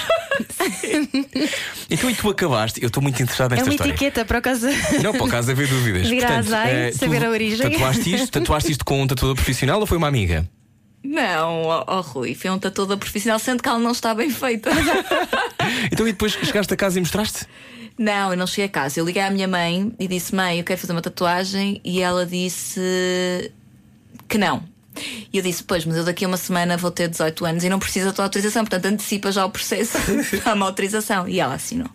então 1.89 2.09
e 2.09 2.15
tu 2.15 2.29
acabaste? 2.29 2.81
Eu 2.81 2.87
estou 2.87 3.01
muito 3.03 3.21
interessado 3.21 3.51
É 3.53 3.55
nesta 3.55 3.69
uma 3.69 3.73
história. 3.73 3.91
etiqueta 3.91 4.25
para 4.25 4.39
o 4.39 4.41
caso. 4.41 4.67
Não, 5.03 5.13
por 5.13 5.27
acaso 5.27 5.51
haver 5.51 5.67
dúvidas. 5.67 6.07
Vir 6.09 6.23
à 6.23 6.27
Portanto, 6.27 6.47
Zai, 6.49 6.71
eh, 6.87 6.91
tu 6.91 6.97
saber 6.97 7.25
a 7.25 7.29
origem. 7.29 7.69
Tatuaste 7.71 8.13
isto, 8.15 8.31
tatuaste 8.31 8.71
isto 8.71 8.85
com 8.85 9.01
um 9.01 9.07
tatuador 9.07 9.35
profissional 9.35 9.79
ou 9.79 9.85
foi 9.85 9.97
uma 9.97 10.07
amiga? 10.07 10.47
Não, 11.03 11.63
ó 11.63 11.83
ó, 11.85 11.99
Rui, 12.01 12.33
foi 12.33 12.49
um 12.49 12.57
toda 12.57 12.95
profissional, 12.95 13.37
sendo 13.37 13.61
que 13.61 13.67
ela 13.67 13.77
não 13.79 13.91
está 13.91 14.15
bem 14.15 14.29
feita. 14.29 14.71
Então 15.91 16.07
e 16.07 16.13
depois 16.13 16.31
chegaste 16.31 16.73
a 16.73 16.77
casa 16.77 16.97
e 16.97 17.01
mostraste? 17.01 17.45
Não, 17.97 18.31
eu 18.31 18.37
não 18.37 18.47
cheguei 18.47 18.65
a 18.65 18.69
casa. 18.69 18.99
Eu 18.99 19.05
liguei 19.05 19.21
à 19.21 19.29
minha 19.29 19.47
mãe 19.47 19.93
e 19.99 20.07
disse: 20.07 20.33
Mãe, 20.35 20.57
eu 20.57 20.63
quero 20.63 20.79
fazer 20.79 20.93
uma 20.93 21.01
tatuagem. 21.01 21.79
E 21.83 22.01
ela 22.01 22.25
disse 22.25 23.51
que 24.27 24.37
não. 24.37 24.63
E 25.31 25.37
eu 25.37 25.43
disse: 25.43 25.63
Pois, 25.63 25.85
mas 25.85 25.97
eu 25.97 26.03
daqui 26.03 26.25
a 26.25 26.27
uma 26.27 26.37
semana 26.37 26.77
vou 26.77 26.91
ter 26.91 27.07
18 27.07 27.45
anos 27.45 27.63
e 27.63 27.69
não 27.69 27.79
preciso 27.79 28.07
da 28.07 28.13
tua 28.13 28.25
autorização, 28.25 28.63
portanto 28.63 28.85
antecipa 28.85 29.31
já 29.31 29.45
o 29.45 29.49
processo 29.49 29.97
para 30.43 30.53
uma 30.53 30.65
autorização. 30.65 31.27
E 31.27 31.39
ela 31.39 31.55
assinou. 31.55 31.89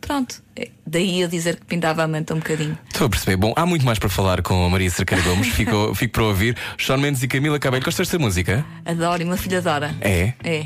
Pronto, 0.00 0.40
É, 0.54 0.68
daí 0.86 1.20
eu 1.20 1.28
dizer 1.28 1.56
que 1.56 1.66
pintava 1.66 2.04
a 2.04 2.08
manta 2.08 2.32
um 2.32 2.38
bocadinho. 2.38 2.78
Estou 2.86 3.08
a 3.08 3.10
perceber. 3.10 3.36
Bom, 3.36 3.52
há 3.56 3.66
muito 3.66 3.84
mais 3.84 3.98
para 3.98 4.08
falar 4.08 4.42
com 4.42 4.64
a 4.64 4.70
Maria 4.70 4.88
Cerqueira 4.88 5.22
Gomes. 5.24 5.48
Fico, 5.48 5.92
fico 5.96 6.12
para 6.12 6.22
ouvir. 6.22 6.56
Sean 6.78 6.98
Mendes 6.98 7.20
e 7.24 7.28
Camila 7.28 7.58
Cabello. 7.58 7.84
Gostas 7.84 8.06
desta 8.06 8.18
música? 8.18 8.64
Adoro 8.84 9.20
e 9.20 9.24
uma 9.24 9.36
filha 9.36 9.58
adora. 9.58 9.92
É? 10.00 10.34
É. 10.44 10.64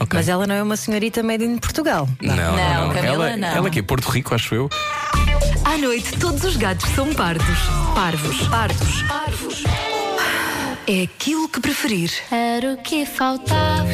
Ok. 0.00 0.16
Mas 0.18 0.28
ela 0.28 0.46
não 0.46 0.54
é 0.54 0.62
uma 0.62 0.76
senhorita 0.76 1.22
made 1.22 1.44
in 1.44 1.58
Portugal. 1.58 2.08
Não, 2.22 2.34
não, 2.34 2.56
Não, 2.56 2.86
não. 2.86 2.94
Camila, 2.94 3.28
ela, 3.28 3.36
não. 3.36 3.48
ela 3.48 3.68
aqui 3.68 3.80
é 3.80 3.82
Porto 3.82 4.08
Rico, 4.08 4.34
acho 4.34 4.54
eu. 4.54 4.70
À 5.64 5.76
noite, 5.76 6.18
todos 6.18 6.42
os 6.44 6.56
gatos 6.56 6.88
são 6.94 7.12
pardos. 7.14 7.58
Parvos. 7.94 8.48
Pardos. 8.48 9.02
Parvos. 9.02 9.62
É 10.86 11.02
aquilo 11.02 11.48
que 11.48 11.60
preferir. 11.60 12.10
Era 12.32 12.72
o 12.72 12.76
que 12.78 13.04
faltava. 13.04 13.84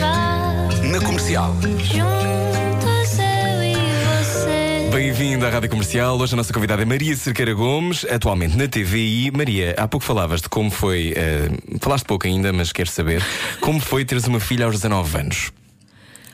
Na 0.83 1.01
comercial. 1.05 1.55
Juntos 1.63 3.19
eu 3.19 3.63
e 3.65 3.75
você. 4.23 4.89
Bem-vindo 4.93 5.45
à 5.45 5.51
Rádio 5.51 5.69
Comercial. 5.69 6.17
Hoje 6.19 6.35
a 6.35 6.37
nossa 6.37 6.53
convidada 6.53 6.83
é 6.83 6.85
Maria 6.85 7.17
Cerqueira 7.17 7.53
Gomes, 7.53 8.07
atualmente 8.09 8.57
na 8.57 8.69
TVI. 8.69 9.33
Maria, 9.33 9.75
há 9.77 9.89
pouco 9.89 10.07
falavas 10.07 10.41
de 10.41 10.49
como 10.49 10.71
foi. 10.71 11.13
eh, 11.17 11.51
falaste 11.81 12.05
pouco 12.07 12.27
ainda, 12.29 12.53
mas 12.53 12.71
quero 12.73 12.89
saber. 12.89 13.23
Como 13.61 13.81
foi 13.81 14.05
teres 14.05 14.25
uma 14.29 14.39
filha 14.41 14.65
aos 14.67 14.77
19 14.77 15.19
anos? 15.19 15.53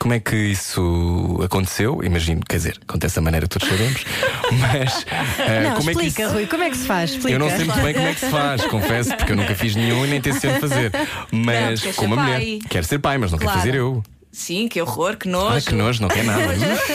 Como 0.02 0.14
é 0.14 0.18
que 0.20 0.34
isso 0.34 1.38
aconteceu? 1.44 2.02
Imagino, 2.02 2.40
quer 2.48 2.56
dizer, 2.56 2.76
acontece 2.88 3.14
da 3.14 3.20
maneira 3.22 3.46
que 3.46 3.56
todos 3.56 3.68
sabemos. 3.68 4.04
Mas 4.58 5.06
eh, 5.38 5.62
Não, 5.62 5.76
como 5.76 5.90
é 5.90 5.94
que 5.94 6.00
explica, 6.06 6.22
isso. 6.24 6.32
Rui, 6.34 6.46
como 6.48 6.62
é 6.64 6.70
que 6.70 6.76
se 6.76 6.86
faz? 6.86 7.10
Explica. 7.10 7.30
Eu 7.30 7.38
não 7.38 7.48
sei 7.48 7.58
muito 7.64 7.80
bem 7.80 7.94
como 7.94 8.06
é 8.08 8.14
que 8.14 8.20
se 8.20 8.26
faz, 8.30 8.66
confesso, 8.66 9.16
porque 9.16 9.30
eu 9.32 9.36
nunca 9.36 9.54
fiz 9.54 9.76
nenhum 9.76 10.04
e 10.04 10.08
nem 10.08 10.20
tenciono 10.20 10.58
fazer. 10.58 10.90
Mas 11.30 11.84
Não, 11.84 11.92
como 11.92 12.14
ser 12.16 12.20
a 12.20 12.24
mulher, 12.24 12.58
quero 12.68 12.84
ser 12.84 12.98
pai, 12.98 13.16
mas 13.16 13.30
não 13.30 13.38
Claro. 13.38 13.52
quero 13.60 13.66
fazer 13.66 13.78
eu. 13.78 14.02
Sim, 14.32 14.66
que 14.66 14.80
horror, 14.82 15.16
que 15.18 15.28
nojo. 15.28 15.54
Ai, 15.54 15.60
que 15.60 15.74
nojo, 15.74 16.02
não 16.02 16.08
quer 16.08 16.24
nada. 16.24 16.42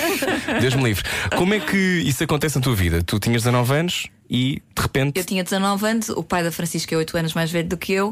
Deus 0.60 0.74
me 0.76 0.84
livre. 0.84 1.04
Como 1.38 1.54
é 1.54 1.60
que 1.62 1.78
isso 2.04 2.24
acontece 2.24 2.58
na 2.58 2.62
tua 2.62 2.76
vida? 2.76 3.02
Tu 3.04 3.20
tinhas 3.20 3.44
19 3.44 3.74
anos 3.74 4.08
e 4.30 4.62
de 4.76 4.82
repente. 4.82 5.18
Eu 5.18 5.24
tinha 5.24 5.44
19 5.46 5.86
anos, 5.88 6.10
o 6.10 6.24
pai 6.24 6.44
da 6.44 6.52
Francisca 6.52 6.94
é 6.94 6.98
8 6.98 7.16
anos 7.18 7.34
mais 7.34 7.50
velho 7.52 7.70
do 7.70 7.78
que 7.78 7.94
eu, 7.94 8.12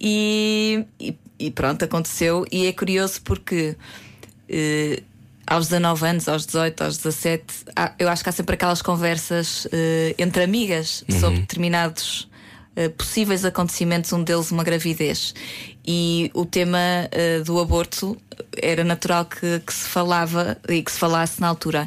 e, 0.00 0.84
e- 0.98 1.14
e 1.38 1.50
pronto, 1.50 1.84
aconteceu. 1.84 2.44
E 2.50 2.66
é 2.66 2.72
curioso 2.72 3.20
porque 3.22 3.76
eh, 4.52 5.02
aos 5.46 5.66
19 5.68 6.06
anos, 6.06 6.28
aos 6.28 6.46
18, 6.46 6.84
aos 6.84 6.96
17, 6.98 7.44
há- 7.74 7.92
eu 7.98 8.08
acho 8.08 8.22
que 8.22 8.28
há 8.28 8.32
sempre 8.32 8.54
aquelas 8.54 8.80
conversas 8.82 9.66
eh, 9.72 10.14
entre 10.18 10.44
amigas 10.44 11.02
sobre 11.18 11.40
determinados. 11.40 12.28
eh, 12.76 12.88
possíveis 12.88 13.44
acontecimentos, 13.44 14.12
um 14.14 14.22
deles 14.24 14.50
uma 14.50 14.64
gravidez. 14.64 15.34
E 15.86 16.30
o 16.32 16.46
tema 16.46 16.78
eh, 17.10 17.40
do 17.44 17.58
aborto 17.60 18.16
era 18.56 18.82
natural 18.84 19.24
que, 19.26 19.60
que 19.60 19.74
se 19.74 19.88
falava 19.88 20.56
e 20.68 20.82
que 20.82 20.90
se 20.92 20.98
falasse 20.98 21.38
na 21.40 21.48
altura. 21.48 21.86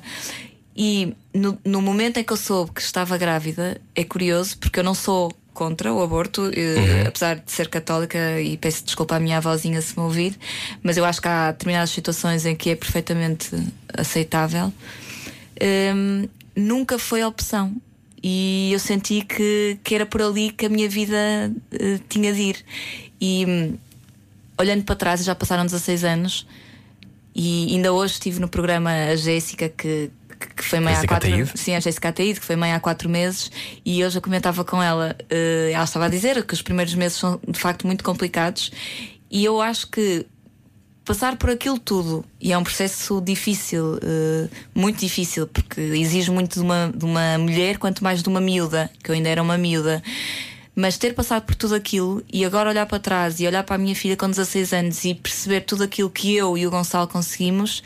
E 0.77 1.15
no, 1.33 1.57
no 1.65 1.81
momento 1.81 2.17
em 2.17 2.23
que 2.23 2.33
eu 2.33 2.37
soube 2.37 2.71
que 2.73 2.81
estava 2.81 3.17
grávida, 3.17 3.81
é 3.95 4.03
curioso 4.03 4.57
porque 4.59 4.79
eu 4.79 4.83
não 4.83 4.93
sou 4.93 5.31
contra 5.55 5.91
o 5.91 6.03
aborto, 6.03 6.51
eh, 6.53 7.07
apesar 7.07 7.37
de 7.37 7.51
ser 7.51 7.69
católica 7.69 8.39
e 8.41 8.57
peço 8.57 8.83
desculpa 8.83 9.15
à 9.15 9.19
minha 9.19 9.37
avózinha 9.37 9.81
se 9.81 9.97
me 9.97 10.03
ouvir, 10.03 10.37
mas 10.83 10.97
eu 10.97 11.05
acho 11.05 11.21
que 11.21 11.27
há 11.27 11.51
determinadas 11.51 11.89
situações 11.89 12.45
em 12.45 12.55
que 12.55 12.69
é 12.69 12.75
perfeitamente 12.75 13.49
aceitável. 13.97 14.71
Hum, 15.95 16.27
nunca 16.55 16.99
foi 16.99 17.23
opção. 17.23 17.73
E 18.21 18.71
eu 18.73 18.79
senti 18.79 19.21
que, 19.21 19.77
que 19.83 19.95
era 19.95 20.05
por 20.05 20.21
ali 20.21 20.51
que 20.51 20.65
a 20.65 20.69
minha 20.69 20.89
vida 20.89 21.51
eh, 21.71 21.99
tinha 22.09 22.33
de 22.33 22.41
ir. 22.41 22.65
E 23.21 23.45
hum, 23.47 23.77
olhando 24.59 24.83
para 24.83 24.95
trás, 24.95 25.23
já 25.23 25.33
passaram 25.33 25.63
16 25.65 26.03
anos, 26.03 26.47
e 27.35 27.73
ainda 27.73 27.93
hoje 27.93 28.13
estive 28.13 28.39
no 28.39 28.47
programa 28.47 28.91
A 28.91 29.15
Jéssica, 29.15 29.69
que, 29.69 30.09
que 30.35 30.63
foi 30.63 30.79
mãe 30.79 30.93
Jéssica 30.93 31.15
há 31.15 31.19
quatro 31.19 31.33
Ataíde? 31.33 31.51
Sim, 31.55 31.75
a 31.75 31.79
Jéssica 31.79 32.09
Ataíde, 32.09 32.39
que 32.39 32.45
foi 32.45 32.55
mãe 32.55 32.73
há 32.73 32.79
quatro 32.79 33.09
meses, 33.09 33.51
e 33.83 33.99
eu 33.99 34.09
já 34.09 34.21
comentava 34.21 34.63
com 34.63 34.81
ela. 34.81 35.15
eh, 35.29 35.71
ela 35.73 35.83
estava 35.83 36.05
a 36.05 36.09
dizer 36.09 36.43
que 36.45 36.53
os 36.53 36.61
primeiros 36.61 36.93
meses 36.93 37.17
são 37.17 37.39
de 37.47 37.59
facto 37.59 37.85
muito 37.87 38.03
complicados, 38.03 38.71
e 39.29 39.43
eu 39.43 39.61
acho 39.61 39.87
que 39.87 40.25
passar 41.03 41.37
por 41.37 41.51
aquilo 41.51 41.77
tudo, 41.77 42.25
e 42.41 42.51
é 42.51 42.57
um 42.57 42.63
processo 42.63 43.21
difícil, 43.21 43.99
eh, 44.01 44.47
muito 44.73 44.99
difícil, 44.99 45.45
porque 45.47 45.79
exige 45.79 46.31
muito 46.31 46.55
de 46.55 46.61
uma, 46.61 46.91
de 46.95 47.05
uma 47.05 47.37
mulher, 47.37 47.77
quanto 47.77 48.03
mais 48.03 48.23
de 48.23 48.29
uma 48.29 48.41
miúda, 48.41 48.89
que 49.03 49.11
eu 49.11 49.15
ainda 49.15 49.29
era 49.29 49.41
uma 49.41 49.57
miúda. 49.57 50.01
Mas 50.75 50.97
ter 50.97 51.13
passado 51.13 51.43
por 51.43 51.55
tudo 51.55 51.73
aquilo 51.73 52.21
e 52.31 52.43
agora 52.43 52.69
olhar 52.69 52.85
para 52.85 52.99
trás 52.99 53.39
e 53.39 53.47
olhar 53.47 53.63
para 53.63 53.75
a 53.75 53.77
minha 53.77 53.95
filha 53.95 54.17
com 54.17 54.29
16 54.29 54.73
anos 54.73 55.05
e 55.05 55.13
perceber 55.13 55.61
tudo 55.61 55.83
aquilo 55.83 56.09
que 56.09 56.35
eu 56.35 56.57
e 56.57 56.67
o 56.67 56.69
Gonçalo 56.69 57.07
conseguimos, 57.07 57.81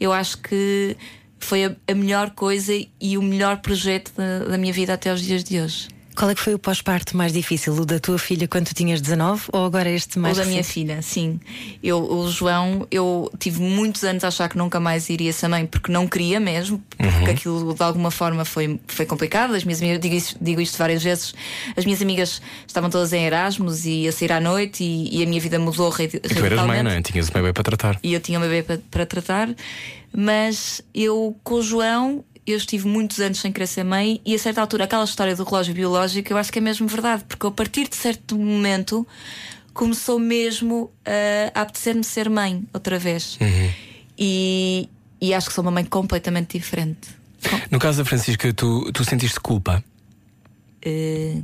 eu 0.00 0.12
acho 0.12 0.38
que 0.38 0.96
foi 1.44 1.64
a, 1.64 1.76
a 1.88 1.94
melhor 1.94 2.30
coisa 2.30 2.72
e 3.00 3.18
o 3.18 3.22
melhor 3.22 3.58
projeto 3.58 4.12
da, 4.16 4.40
da 4.50 4.58
minha 4.58 4.72
vida 4.72 4.94
até 4.94 5.10
aos 5.10 5.20
dias 5.22 5.42
de 5.44 5.60
hoje. 5.60 5.88
Qual 6.14 6.30
é 6.30 6.34
que 6.34 6.40
foi 6.40 6.54
o 6.54 6.58
pós-parto 6.58 7.16
mais 7.16 7.32
difícil? 7.32 7.72
O 7.74 7.86
da 7.86 7.98
tua 7.98 8.18
filha 8.18 8.46
quando 8.46 8.66
tu 8.66 8.74
tinhas 8.74 9.00
19 9.00 9.44
ou 9.52 9.64
agora 9.64 9.88
este 9.90 10.18
mais 10.18 10.36
Ou 10.38 10.44
da 10.44 10.50
minha 10.50 10.62
filha, 10.62 11.00
sim. 11.02 11.40
Eu, 11.82 11.98
o 12.02 12.30
João, 12.30 12.86
eu 12.90 13.30
tive 13.38 13.60
muitos 13.60 14.04
anos 14.04 14.22
a 14.22 14.28
achar 14.28 14.48
que 14.48 14.58
nunca 14.58 14.78
mais 14.78 15.08
iria 15.08 15.32
ser 15.32 15.48
mãe, 15.48 15.64
porque 15.66 15.90
não 15.90 16.06
queria 16.06 16.38
mesmo, 16.38 16.82
porque 16.98 17.30
aquilo 17.30 17.74
de 17.74 17.82
alguma 17.82 18.10
forma 18.10 18.44
foi, 18.44 18.78
foi 18.86 19.06
complicado. 19.06 19.54
As 19.54 19.64
minhas 19.64 19.80
amigas, 19.80 20.00
digo, 20.00 20.14
isso- 20.14 20.36
digo 20.40 20.60
isto 20.60 20.76
várias 20.78 21.02
vezes, 21.02 21.34
as 21.76 21.84
minhas 21.84 22.02
amigas 22.02 22.42
estavam 22.66 22.90
todas 22.90 23.12
em 23.12 23.24
Erasmus 23.24 23.86
e 23.86 24.06
a 24.06 24.12
sair 24.12 24.32
à 24.32 24.40
noite 24.40 24.84
e, 24.84 25.18
e 25.18 25.22
a 25.22 25.26
minha 25.26 25.40
vida 25.40 25.58
mudou 25.58 25.88
radi- 25.88 26.16
E 26.16 26.20
tu 26.20 26.26
eras 26.26 26.36
mãe, 26.40 26.48
radicalmente. 26.50 26.82
não 26.84 26.90
é? 26.90 27.02
Tinhas 27.02 27.28
um 27.28 27.32
bebê 27.32 27.52
para 27.52 27.62
tratar. 27.64 27.98
E 28.02 28.12
eu 28.12 28.20
tinha 28.20 28.38
um 28.38 28.42
bebê 28.42 28.62
para, 28.62 28.80
para 28.90 29.06
tratar, 29.06 29.48
mas 30.14 30.82
eu 30.94 31.36
com 31.42 31.54
o 31.54 31.62
João. 31.62 32.24
Eu 32.46 32.56
estive 32.56 32.88
muitos 32.88 33.20
anos 33.20 33.38
sem 33.38 33.52
querer 33.52 33.66
ser 33.66 33.84
mãe 33.84 34.20
e 34.24 34.34
a 34.34 34.38
certa 34.38 34.60
altura 34.60 34.84
aquela 34.84 35.04
história 35.04 35.34
do 35.36 35.44
relógio 35.44 35.72
biológico 35.74 36.32
eu 36.32 36.36
acho 36.36 36.52
que 36.52 36.58
é 36.58 36.62
mesmo 36.62 36.88
verdade, 36.88 37.24
porque 37.28 37.46
a 37.46 37.50
partir 37.50 37.88
de 37.88 37.94
certo 37.96 38.36
momento 38.36 39.06
começou 39.72 40.18
mesmo 40.18 40.90
a 41.54 41.60
apetecer-me 41.62 42.02
ser 42.04 42.28
mãe 42.28 42.64
outra 42.74 42.98
vez. 42.98 43.38
E, 44.18 44.88
e 45.20 45.32
acho 45.32 45.48
que 45.48 45.54
sou 45.54 45.62
uma 45.62 45.70
mãe 45.70 45.84
completamente 45.84 46.58
diferente. 46.58 47.08
No 47.70 47.78
caso 47.78 47.98
da 47.98 48.04
Francisca, 48.04 48.52
tu, 48.52 48.90
tu 48.92 49.04
sentiste 49.04 49.38
culpa? 49.40 49.82
eh, 50.84 51.36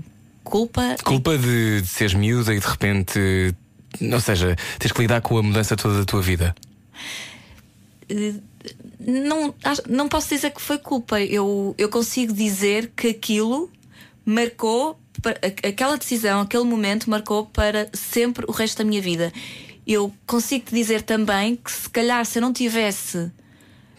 culpa. 0.45 0.97
Culpa 1.05 1.39
de, 1.39 1.81
de 1.83 1.87
seres 1.87 2.15
miúda 2.15 2.55
e 2.55 2.61
de 2.61 2.67
repente. 2.67 3.55
Ou 4.01 4.21
seja, 4.21 4.57
tens 4.79 4.93
que 4.93 5.01
lidar 5.01 5.21
com 5.21 5.39
a 5.39 5.43
mudança 5.43 5.77
toda 5.77 5.99
da 6.01 6.05
tua 6.05 6.21
vida. 6.21 6.55
eh, 8.09 8.35
não, 9.01 9.55
não 9.89 10.09
posso 10.09 10.29
dizer 10.29 10.51
que 10.51 10.61
foi 10.61 10.79
culpa. 10.79 11.21
Eu, 11.21 11.75
eu 11.79 11.89
consigo 11.89 12.33
dizer 12.33 12.93
que 12.97 13.09
aquilo 13.09 13.71
marcou, 14.25 14.99
aquela 15.67 15.97
decisão, 15.97 16.41
aquele 16.43 16.65
momento 16.65 17.09
marcou 17.09 17.47
para 17.47 17.89
sempre 17.93 18.45
o 18.49 18.53
resto 18.53 18.79
da 18.79 18.85
minha 18.85 19.01
vida. 19.01 19.33
Eu 19.87 20.13
consigo 20.27 20.67
te 20.67 20.75
dizer 20.75 21.03
também 21.03 21.57
que 21.57 21.73
se 21.73 21.89
calhar 21.89 22.25
se 22.27 22.39
eu 22.39 22.43
não 22.43 22.53
tivesse 22.53 23.31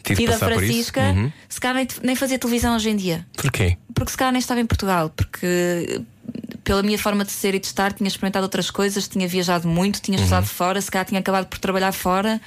tido 0.04 0.32
a. 0.32 0.38
Francisca, 0.38 1.02
Uhum. 1.02 1.32
se 1.48 1.60
calhar 1.60 1.76
nem, 1.76 1.88
nem 2.04 2.16
fazia 2.16 2.38
televisão 2.38 2.76
hoje 2.76 2.90
em 2.90 2.96
dia. 2.96 3.26
Porquê? 3.36 3.78
Porque 3.94 4.12
se 4.12 4.18
calhar 4.18 4.32
nem 4.32 4.40
estava 4.40 4.62
em 4.62 4.66
Portugal, 4.66 5.10
porque 5.10 6.02
pela 6.70 6.84
minha 6.84 7.00
forma 7.00 7.26
de 7.26 7.32
ser 7.32 7.56
e 7.56 7.60
de 7.60 7.66
estar, 7.66 7.92
tinha 7.92 8.08
experimentado 8.08 8.44
outras 8.44 8.70
coisas, 8.70 9.08
tinha 9.08 9.28
viajado 9.28 9.68
muito, 9.68 10.00
tinha 10.00 10.16
estudado 10.20 10.46
fora, 10.46 10.80
se 10.80 10.92
calhar 10.92 11.04
tinha 11.04 11.20
acabado 11.20 11.48
por 11.48 11.58
trabalhar 11.58 11.92
fora. 11.92 12.40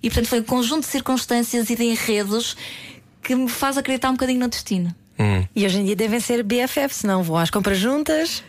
E 0.00 0.08
portanto 0.08 0.28
foi 0.28 0.38
um 0.38 0.44
conjunto 0.44 0.82
de 0.82 0.86
circunstâncias 0.86 1.68
e 1.68 1.74
de 1.74 1.82
enredos 1.82 2.56
que 3.20 3.34
me 3.34 3.48
faz 3.48 3.76
acreditar 3.76 4.10
um 4.10 4.12
bocadinho 4.12 4.38
no 4.38 4.46
destino. 4.46 4.94
Hum. 5.18 5.44
E 5.56 5.66
hoje 5.66 5.80
em 5.80 5.84
dia 5.84 5.96
devem 5.96 6.20
ser 6.20 6.44
BFF, 6.44 6.94
senão 6.94 7.24
vão 7.24 7.38
às 7.38 7.50
compras 7.50 7.76
juntas. 7.76 8.44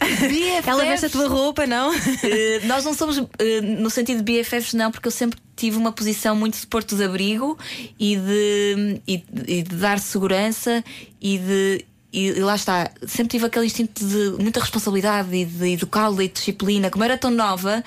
Ela 0.69 0.85
veste 0.85 1.07
a 1.07 1.09
tua 1.09 1.27
roupa, 1.27 1.65
não? 1.65 1.91
Eh, 2.23 2.61
nós 2.65 2.85
não 2.85 2.93
somos, 2.93 3.17
eh, 3.39 3.61
no 3.61 3.89
sentido 3.89 4.21
de 4.21 4.41
BFFs, 4.43 4.75
não, 4.75 4.91
porque 4.91 5.07
eu 5.07 5.11
sempre 5.11 5.39
tive 5.55 5.77
uma 5.77 5.91
posição 5.91 6.35
muito 6.35 6.59
de 6.59 6.67
porto 6.67 6.95
de 6.95 7.03
abrigo 7.03 7.57
e 7.97 8.17
de, 8.17 9.01
e, 9.07 9.23
e 9.47 9.63
de 9.63 9.75
dar 9.77 9.97
segurança 9.97 10.83
e 11.19 11.39
de. 11.39 11.85
E 12.11 12.31
lá 12.33 12.55
está, 12.55 12.89
sempre 13.05 13.31
tive 13.31 13.45
aquele 13.45 13.65
instinto 13.65 14.05
de 14.05 14.41
muita 14.41 14.59
responsabilidade 14.59 15.35
e 15.35 15.45
de 15.45 15.73
educá-la 15.73 16.23
e 16.23 16.27
de 16.27 16.35
disciplina. 16.35 16.89
Como 16.89 17.03
era 17.03 17.17
tão 17.17 17.29
nova 17.29 17.83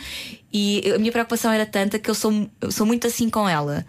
e 0.53 0.93
a 0.95 0.99
minha 0.99 1.11
preocupação 1.11 1.51
era 1.51 1.65
tanta 1.65 1.99
que 1.99 2.11
eu 2.11 2.15
sou, 2.15 2.51
sou 2.71 2.87
muito 2.87 3.07
assim 3.07 3.31
com 3.31 3.49
ela. 3.49 3.85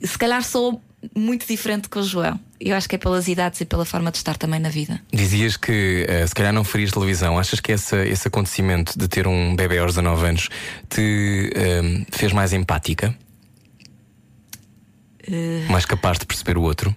Se 0.00 0.16
calhar 0.16 0.42
sou 0.42 0.82
muito 1.14 1.46
diferente 1.46 1.88
com 1.88 1.98
o 1.98 2.02
João. 2.02 2.38
Eu 2.60 2.76
acho 2.76 2.88
que 2.88 2.94
é 2.94 2.98
pelas 2.98 3.26
idades 3.26 3.60
e 3.60 3.64
pela 3.64 3.84
forma 3.84 4.10
de 4.10 4.18
estar 4.18 4.36
também 4.36 4.60
na 4.60 4.68
vida. 4.68 5.00
Dizias 5.12 5.56
que 5.56 6.06
eh, 6.08 6.26
se 6.26 6.34
calhar 6.34 6.52
não 6.52 6.62
farias 6.62 6.92
televisão. 6.92 7.38
Achas 7.38 7.58
que 7.58 7.72
essa, 7.72 8.06
esse 8.06 8.28
acontecimento 8.28 8.96
de 8.96 9.08
ter 9.08 9.26
um 9.26 9.56
bebê 9.56 9.78
aos 9.78 9.92
19 9.94 10.26
anos 10.26 10.48
te 10.88 11.50
ehm, 11.54 12.04
fez 12.10 12.32
mais 12.32 12.52
empática? 12.52 13.16
Eh, 15.26 15.66
Mais 15.68 15.84
capaz 15.84 16.18
de 16.18 16.26
perceber 16.26 16.56
o 16.56 16.62
outro? 16.62 16.94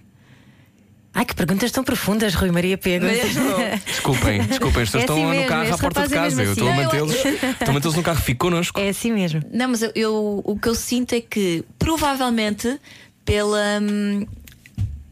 Ai, 1.18 1.24
que 1.26 1.34
perguntas 1.34 1.72
tão 1.72 1.82
profundas, 1.84 2.34
Rui 2.36 2.52
Maria 2.52 2.78
Pego. 2.78 3.06
Desculpem, 3.88 4.42
desculpem, 4.44 4.84
as 4.84 4.90
pessoas 4.90 4.96
É 4.96 5.06
estão 5.06 5.16
assim 5.16 5.24
no 5.24 5.30
mesmo, 5.30 5.48
carro 5.48 5.74
à 5.74 5.78
porta 5.78 6.08
de 6.08 6.14
casa. 6.14 6.42
é 6.44 6.46
eu 6.46 6.52
estou 6.52 6.68
a 6.68 6.72
assim. 6.74 6.84
mantê-los 6.84 7.16
estou 7.26 7.70
a 7.70 7.72
mantê-los 7.72 7.96
no 7.96 8.04
carro, 8.04 8.22
fico 8.22 8.46
connosco. 8.48 8.80
É 8.80 8.90
assim 8.90 9.14
mesmo. 9.14 9.42
Não, 9.52 9.70
mas 9.70 9.82
eu, 9.82 9.92
eu- 9.96 10.42
o 10.44 10.60
que 10.60 10.68
eu 10.68 10.76
sinto 10.76 11.14
é 11.14 11.22
que 11.22 11.64
provavelmente 11.80 12.78
pela 13.24 13.80
hum, 13.82 14.28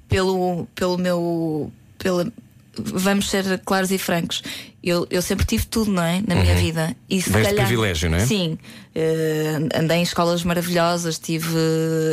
pelo 0.10 0.67
pelo 0.75 0.98
meu 0.98 1.72
pela 1.98 2.31
vamos 2.77 3.29
ser 3.29 3.60
claros 3.63 3.89
e 3.91 3.98
francos. 3.98 4.43
Eu, 4.84 5.08
eu 5.10 5.22
sempre 5.22 5.46
tive 5.46 5.66
tudo, 5.66 5.90
não 5.92 6.04
é? 6.04 6.22
Na 6.28 6.36
minha 6.36 6.56
vida. 6.56 6.94
E 7.10 7.22
se 7.22 7.30
Vens 7.30 7.48
calhar- 7.48 7.66
privilégio, 7.66 8.10
não 8.10 8.18
é? 8.18 8.25
Sim. 8.25 8.58
Eh, 8.94 9.58
andei 9.75 10.00
em 10.00 10.02
escolas 10.04 10.44
maravilhosas, 10.44 11.18
tive. 11.18 11.48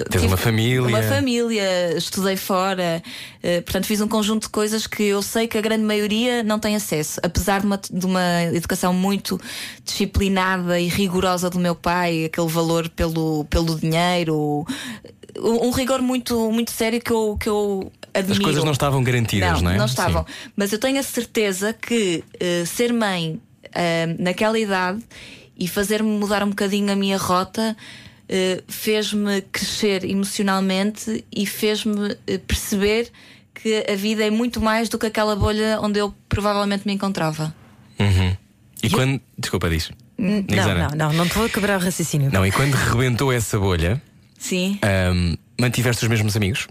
Tens 0.08 0.22
tive 0.22 0.26
uma 0.28 0.36
família. 0.36 0.80
Uma 0.86 1.02
família, 1.02 1.96
estudei 1.96 2.36
fora. 2.36 3.02
eh, 3.42 3.60
portanto, 3.62 3.86
fiz 3.86 4.00
um 4.00 4.06
conjunto 4.06 4.44
de 4.44 4.50
coisas 4.50 4.86
que 4.86 5.02
eu 5.02 5.20
sei 5.20 5.48
que 5.48 5.58
a 5.58 5.60
grande 5.60 5.82
maioria 5.82 6.44
não 6.44 6.60
tem 6.60 6.76
acesso. 6.76 7.18
Apesar 7.24 7.58
de 7.60 7.66
uma, 7.66 7.76
de 7.90 8.06
uma 8.06 8.44
educação 8.54 8.92
muito 8.94 9.38
disciplinada 9.84 10.78
e 10.78 10.86
rigorosa 10.88 11.50
do 11.50 11.58
meu 11.58 11.74
pai, 11.74 12.26
aquele 12.26 12.48
valor 12.48 12.88
pelo, 12.88 13.44
pelo 13.46 13.74
dinheiro, 13.78 14.64
um, 15.38 15.66
um 15.68 15.70
rigor 15.70 16.00
muito, 16.00 16.50
muito 16.52 16.70
sério 16.70 17.00
que 17.00 17.10
eu, 17.10 17.36
que 17.40 17.48
eu 17.48 17.90
admiro. 18.14 18.32
As 18.32 18.38
coisas 18.38 18.64
não 18.64 18.72
estavam 18.72 19.02
garantidas, 19.02 19.62
não, 19.62 19.70
é? 19.70 19.76
Não 19.76 19.86
estavam. 19.86 20.24
Sim. 20.24 20.50
Mas 20.56 20.72
eu 20.72 20.78
tenho 20.78 20.98
a 20.98 21.02
certeza 21.02 21.72
que 21.72 22.24
eh, 22.38 22.64
ser 22.64 22.92
mãe 22.92 23.40
eh, 23.74 24.14
naquela 24.18 24.58
idade 24.58 25.02
e 25.58 25.68
fazer-me 25.68 26.08
mudar 26.08 26.42
um 26.42 26.50
bocadinho 26.50 26.92
a 26.92 26.96
minha 26.96 27.18
rota 27.18 27.76
eh, 28.28 28.62
fez-me 28.68 29.42
crescer 29.42 30.04
emocionalmente 30.04 31.24
e 31.34 31.46
fez-me 31.46 32.14
perceber 32.46 33.10
que 33.54 33.84
a 33.90 33.94
vida 33.94 34.24
é 34.24 34.30
muito 34.30 34.60
mais 34.60 34.88
do 34.88 34.98
que 34.98 35.06
aquela 35.06 35.36
bolha 35.36 35.78
onde 35.82 35.98
eu 35.98 36.14
provavelmente 36.28 36.86
me 36.86 36.92
encontrava. 36.92 37.54
Uhum. 37.98 38.36
E 38.82 38.88
quando. 38.88 39.20
Desculpa, 39.38 39.68
diz. 39.68 39.90
Não, 40.16 40.42
não, 40.42 40.88
não, 40.96 41.12
não 41.12 41.28
te 41.28 41.34
vou 41.34 41.48
quebrar 41.48 41.78
o 41.78 41.82
raciocínio. 41.82 42.30
Não, 42.32 42.44
e 42.44 42.52
quando 42.52 42.74
rebentou 42.74 43.32
essa 43.32 43.58
bolha, 43.58 44.02
Sim, 44.38 44.78
ahm, 44.82 45.34
mantiveste 45.58 46.04
os 46.04 46.10
mesmos 46.10 46.36
amigos? 46.36 46.68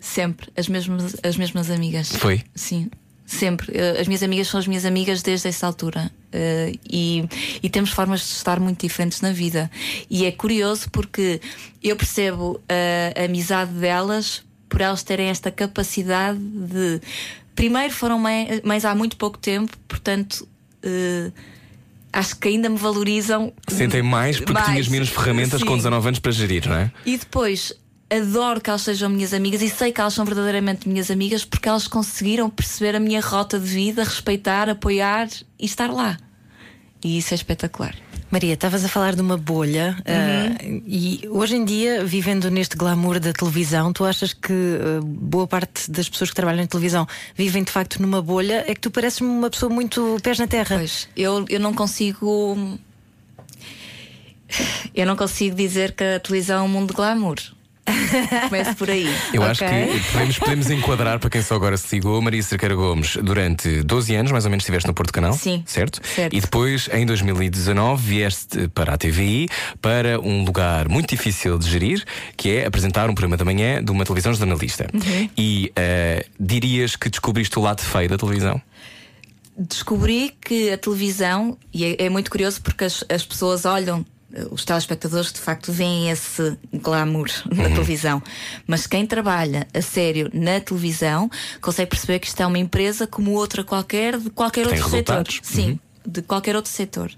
Sempre. 0.00 0.48
As 0.56 0.66
mesmas, 0.68 1.14
as 1.22 1.36
mesmas 1.36 1.70
amigas. 1.70 2.10
Foi? 2.16 2.42
Sim, 2.54 2.90
sempre. 3.26 3.70
Eh, 3.76 4.00
As 4.00 4.08
minhas 4.08 4.22
amigas 4.22 4.48
são 4.48 4.58
as 4.58 4.66
minhas 4.66 4.84
amigas 4.84 5.22
desde 5.22 5.46
essa 5.48 5.66
altura. 5.66 6.10
Eh, 6.32 6.72
e, 6.90 7.24
e 7.62 7.68
temos 7.68 7.90
formas 7.90 8.20
de 8.20 8.26
estar 8.32 8.58
muito 8.58 8.80
diferentes 8.80 9.20
na 9.20 9.30
vida. 9.32 9.70
E 10.08 10.24
é 10.24 10.32
curioso 10.32 10.90
porque 10.90 11.40
eu 11.82 11.94
percebo 11.96 12.60
a, 12.68 13.20
a 13.20 13.24
amizade 13.26 13.72
delas 13.72 14.42
por 14.68 14.80
elas 14.80 15.02
terem 15.02 15.28
esta 15.28 15.50
capacidade 15.50 16.38
de. 16.38 17.00
Primeiro, 17.54 17.92
foram 17.92 18.18
mãe- 18.18 18.60
mães 18.64 18.84
há 18.84 18.94
muito 18.94 19.16
pouco 19.16 19.36
tempo, 19.38 19.76
portanto. 19.88 20.48
eh, 20.82 21.30
Acho 22.12 22.36
que 22.38 22.48
ainda 22.48 22.68
me 22.68 22.76
valorizam. 22.76 23.52
Sentem 23.68 24.02
mais 24.02 24.36
porque 24.38 24.52
mais. 24.52 24.66
tinhas 24.66 24.88
menos 24.88 25.08
ferramentas 25.10 25.62
com 25.62 25.70
Sim. 25.70 25.76
19 25.76 26.08
anos 26.08 26.18
para 26.18 26.32
gerir, 26.32 26.66
não 26.68 26.74
é? 26.74 26.90
E 27.06 27.16
depois 27.16 27.72
adoro 28.10 28.60
que 28.60 28.68
elas 28.68 28.82
sejam 28.82 29.08
minhas 29.08 29.32
amigas 29.32 29.62
e 29.62 29.68
sei 29.68 29.92
que 29.92 30.00
elas 30.00 30.14
são 30.14 30.24
verdadeiramente 30.24 30.88
minhas 30.88 31.10
amigas 31.10 31.44
porque 31.44 31.68
elas 31.68 31.86
conseguiram 31.86 32.50
perceber 32.50 32.96
a 32.96 33.00
minha 33.00 33.20
rota 33.20 33.58
de 33.58 33.66
vida, 33.66 34.02
respeitar, 34.02 34.68
apoiar 34.68 35.28
e 35.58 35.64
estar 35.64 35.90
lá. 35.90 36.18
E 37.02 37.18
isso 37.18 37.32
é 37.32 37.36
espetacular. 37.36 37.94
Maria, 38.30 38.54
estavas 38.54 38.84
a 38.84 38.88
falar 38.88 39.16
de 39.16 39.20
uma 39.20 39.36
bolha 39.36 39.96
uh, 40.00 40.82
e 40.86 41.20
hoje 41.28 41.56
em 41.56 41.64
dia, 41.64 42.04
vivendo 42.04 42.48
neste 42.48 42.76
glamour 42.76 43.18
da 43.18 43.32
televisão, 43.32 43.92
tu 43.92 44.04
achas 44.04 44.32
que 44.32 44.52
uh, 44.52 45.04
boa 45.04 45.48
parte 45.48 45.90
das 45.90 46.08
pessoas 46.08 46.30
que 46.30 46.36
trabalham 46.36 46.60
na 46.60 46.68
televisão 46.68 47.08
vivem 47.34 47.64
de 47.64 47.72
facto 47.72 48.00
numa 48.00 48.22
bolha? 48.22 48.64
É 48.68 48.74
que 48.74 48.80
tu 48.80 48.90
pareces-me 48.90 49.26
uma 49.28 49.50
pessoa 49.50 49.72
muito 49.72 50.16
pés 50.22 50.38
na 50.38 50.46
terra. 50.46 50.76
Pois, 50.76 51.08
eu, 51.16 51.44
eu 51.48 51.58
não 51.58 51.74
consigo. 51.74 52.78
Eu 54.94 55.06
não 55.06 55.16
consigo 55.16 55.56
dizer 55.56 55.92
que 55.92 56.04
a 56.04 56.20
televisão 56.20 56.60
é 56.60 56.62
um 56.62 56.68
mundo 56.68 56.90
de 56.90 56.94
glamour. 56.94 57.36
Começo 58.48 58.74
por 58.76 58.90
aí. 58.90 59.06
Eu 59.32 59.42
Ok. 59.42 59.50
acho 59.50 59.64
que 59.64 60.12
podemos, 60.12 60.38
podemos 60.38 60.70
enquadrar 60.70 61.18
para 61.18 61.30
quem 61.30 61.42
só 61.42 61.54
agora 61.54 61.76
se 61.76 61.94
ligou. 61.94 62.20
Maria 62.20 62.42
Cerqueira 62.42 62.74
Gomes, 62.74 63.16
durante 63.22 63.82
12 63.82 64.14
anos, 64.14 64.32
mais 64.32 64.44
ou 64.44 64.50
menos, 64.50 64.62
estiveste 64.62 64.86
no 64.86 64.94
Porto 64.94 65.12
Canal. 65.12 65.32
Sim. 65.32 65.62
Certo? 65.66 66.00
Certo. 66.06 66.34
E 66.34 66.40
depois, 66.40 66.88
em 66.92 67.06
2019, 67.06 68.02
vieste 68.02 68.68
para 68.68 68.94
a 68.94 68.98
TVI 68.98 69.48
para 69.80 70.20
um 70.20 70.44
lugar 70.44 70.88
muito 70.88 71.10
difícil 71.10 71.58
de 71.58 71.68
gerir, 71.68 72.04
que 72.36 72.50
é 72.50 72.66
apresentar 72.66 73.08
um 73.08 73.14
programa 73.14 73.36
da 73.36 73.44
manhã 73.44 73.82
de 73.82 73.90
uma 73.90 74.04
televisão 74.04 74.32
jornalista. 74.34 74.86
Uhum. 74.92 75.28
E 75.36 75.72
eh, 75.76 76.26
dirias 76.38 76.96
que 76.96 77.08
descobriste 77.08 77.58
o 77.58 77.62
lado 77.62 77.82
feio 77.82 78.08
da 78.08 78.16
televisão? 78.16 78.60
descobri 79.58 80.34
que 80.40 80.70
a 80.70 80.78
televisão, 80.78 81.58
e 81.72 81.84
é, 81.84 82.06
é 82.06 82.08
muito 82.08 82.30
curioso 82.30 82.62
porque 82.62 82.84
as, 82.84 83.04
as 83.10 83.24
pessoas 83.24 83.66
olham, 83.66 84.04
os 84.50 84.64
telespectadores 84.64 85.32
de 85.32 85.40
facto 85.40 85.72
veem 85.72 86.10
esse 86.10 86.56
glamour 86.74 87.28
na 87.54 87.64
televisão, 87.64 88.22
mas 88.66 88.86
quem 88.86 89.06
trabalha 89.06 89.66
a 89.74 89.82
sério 89.82 90.30
na 90.32 90.60
televisão 90.60 91.30
consegue 91.60 91.90
perceber 91.90 92.18
que 92.20 92.26
isto 92.28 92.40
é 92.40 92.46
uma 92.46 92.58
empresa 92.58 93.06
como 93.06 93.32
outra 93.32 93.64
qualquer, 93.64 94.18
de 94.18 94.30
qualquer 94.30 94.66
Tem 94.66 94.74
outro 94.74 94.90
setor. 94.90 95.16
resultados. 95.16 95.40
Sim, 95.42 95.78
de 96.06 96.22
qualquer 96.22 96.54
outro 96.56 96.70
setor. 96.70 97.10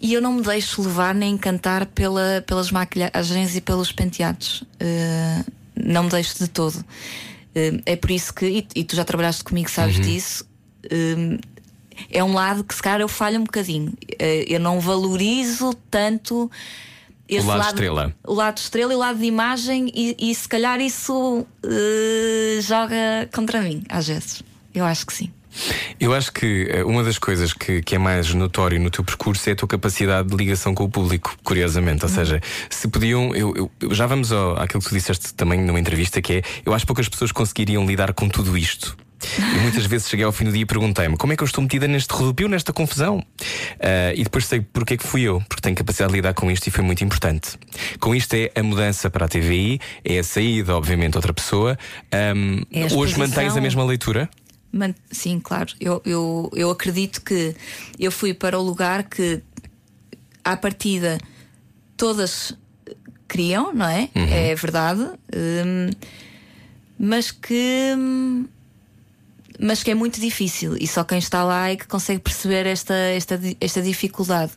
E 0.00 0.12
eu 0.12 0.20
não 0.20 0.34
me 0.34 0.42
deixo 0.42 0.82
levar 0.82 1.14
nem 1.14 1.34
encantar 1.34 1.86
pela, 1.86 2.44
pelas 2.46 2.70
maquilhagens 2.70 3.56
e 3.56 3.60
pelos 3.60 3.90
penteados. 3.92 4.62
Eh, 4.78 5.42
não 5.74 6.04
me 6.04 6.10
deixo 6.10 6.38
de 6.38 6.48
todo. 6.48 6.84
Eh, 7.54 7.80
é 7.86 7.96
por 7.96 8.10
isso 8.10 8.32
que, 8.34 8.46
e, 8.46 8.68
e 8.80 8.84
tu 8.84 8.94
já 8.94 9.04
trabalhaste 9.04 9.42
comigo, 9.42 9.70
sabes 9.70 9.98
disso. 9.98 10.46
eh, 10.90 11.38
é 12.10 12.22
um 12.22 12.32
lado 12.34 12.62
que 12.64 12.74
se 12.74 12.82
calhar 12.82 13.00
eu 13.00 13.08
falho 13.08 13.40
um 13.40 13.44
bocadinho. 13.44 13.92
Eh, 14.18 14.44
eu 14.48 14.60
não 14.60 14.80
valorizo 14.80 15.74
tanto 15.90 16.50
esse 17.28 17.46
lado 17.46 17.66
estrela. 17.68 18.14
O 18.24 18.34
lado 18.34 18.58
estrela 18.58 18.92
e 18.92 18.96
o 18.96 18.98
lado 18.98 19.18
de 19.18 19.24
imagem, 19.26 19.90
e, 19.94 20.16
e 20.18 20.34
se 20.34 20.48
calhar 20.48 20.80
isso 20.80 21.46
eh, 21.64 22.60
joga 22.62 23.28
contra 23.34 23.60
mim, 23.60 23.82
às 23.88 24.06
vezes. 24.08 24.42
Eu 24.74 24.84
acho 24.84 25.06
que 25.06 25.12
sim. 25.12 25.30
Eu 25.98 26.12
acho 26.12 26.30
que 26.32 26.68
eh, 26.70 26.84
uma 26.84 27.02
das 27.02 27.16
coisas 27.18 27.54
que, 27.54 27.80
que 27.80 27.94
é 27.94 27.98
mais 27.98 28.32
notório 28.34 28.78
no 28.78 28.90
teu 28.90 29.02
percurso 29.02 29.48
é 29.48 29.54
a 29.54 29.56
tua 29.56 29.66
capacidade 29.66 30.28
de 30.28 30.36
ligação 30.36 30.74
com 30.74 30.84
o 30.84 30.88
público, 30.90 31.34
curiosamente. 31.42 32.04
Ou 32.04 32.10
seja, 32.10 32.42
se 32.68 32.86
podiam. 32.88 33.34
Eu, 33.34 33.70
eu- 33.80 33.94
já 33.94 34.06
vamos 34.06 34.30
ao, 34.32 34.60
àquilo 34.60 34.82
que 34.82 34.88
tu 34.90 34.94
disseste 34.94 35.32
também 35.32 35.58
numa 35.58 35.80
entrevista, 35.80 36.20
que 36.20 36.34
é 36.34 36.42
eu 36.64 36.74
acho 36.74 36.84
que 36.84 36.88
poucas 36.88 37.08
pessoas 37.08 37.32
conseguiriam 37.32 37.86
lidar 37.86 38.12
com 38.12 38.28
tudo 38.28 38.56
isto. 38.56 38.96
E 39.38 39.58
muitas 39.60 39.84
vezes 39.86 40.08
cheguei 40.08 40.24
ao 40.24 40.32
fim 40.32 40.44
do 40.44 40.52
dia 40.52 40.62
e 40.62 40.66
perguntei-me 40.66 41.16
como 41.16 41.32
é 41.32 41.36
que 41.36 41.42
eu 41.42 41.46
estou 41.46 41.62
metida 41.62 41.86
neste 41.86 42.12
rodopio, 42.12 42.48
nesta 42.48 42.72
confusão. 42.72 43.24
Ah, 43.80 44.12
e 44.14 44.24
depois 44.24 44.46
sei 44.46 44.60
porque 44.60 44.94
é 44.94 44.96
que 44.96 45.04
fui 45.06 45.22
eu, 45.22 45.42
porque 45.48 45.60
tenho 45.60 45.74
capacidade 45.76 46.10
de 46.12 46.16
lidar 46.18 46.34
com 46.34 46.50
isto 46.50 46.66
e 46.66 46.70
foi 46.70 46.82
muito 46.84 47.02
importante. 47.04 47.58
Com 48.00 48.14
isto 48.14 48.34
é 48.34 48.50
a 48.54 48.62
mudança 48.62 49.10
para 49.10 49.26
a 49.26 49.28
TVI, 49.28 49.80
é 50.04 50.18
a 50.18 50.24
saída, 50.24 50.74
obviamente, 50.76 51.16
outra 51.16 51.32
pessoa. 51.32 51.78
Ahm, 52.12 52.62
É 52.72 52.86
hoje 52.94 53.18
mantens 53.18 53.56
a 53.56 53.60
mesma 53.60 53.84
leitura? 53.84 54.28
Sim, 55.10 55.40
claro. 55.40 55.72
Eu, 55.80 56.02
eu, 56.04 56.50
eu 56.54 56.70
acredito 56.70 57.22
que 57.22 57.54
eu 57.98 58.12
fui 58.12 58.34
para 58.34 58.58
o 58.58 58.62
lugar 58.62 59.04
que, 59.04 59.42
à 60.44 60.56
partida, 60.56 61.18
todas 61.96 62.52
queriam, 63.28 63.72
não 63.74 63.88
é? 63.88 64.08
É 64.14 64.54
verdade. 64.54 65.00
Hum, 65.34 65.90
mas 66.98 67.30
que. 67.30 67.94
hum, 67.96 68.46
Mas 69.58 69.82
que 69.82 69.90
é 69.90 69.94
muito 69.94 70.20
difícil 70.20 70.76
e 70.78 70.86
só 70.86 71.04
quem 71.04 71.18
está 71.18 71.42
lá 71.44 71.70
é 71.70 71.76
que 71.76 71.86
consegue 71.86 72.20
perceber 72.20 72.66
esta, 72.66 72.94
esta, 72.94 73.40
esta 73.60 73.82
dificuldade. 73.82 74.52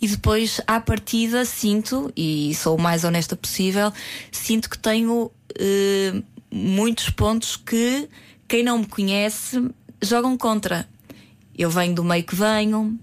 E 0.00 0.08
depois, 0.08 0.60
à 0.66 0.80
partida, 0.80 1.44
sinto, 1.44 2.12
e 2.16 2.54
sou 2.54 2.76
o 2.76 2.80
mais 2.80 3.04
honesta 3.04 3.36
possível, 3.36 3.92
sinto 4.30 4.68
que 4.68 4.78
tenho 4.78 5.30
eh, 5.58 6.22
muitos 6.50 7.10
pontos 7.10 7.56
que 7.56 8.08
quem 8.46 8.62
não 8.62 8.78
me 8.78 8.86
conhece 8.86 9.66
jogam 10.02 10.36
contra. 10.36 10.88
Eu 11.56 11.70
venho 11.70 11.94
do 11.94 12.04
meio 12.04 12.24
que 12.24 12.34
venho, 12.34 12.98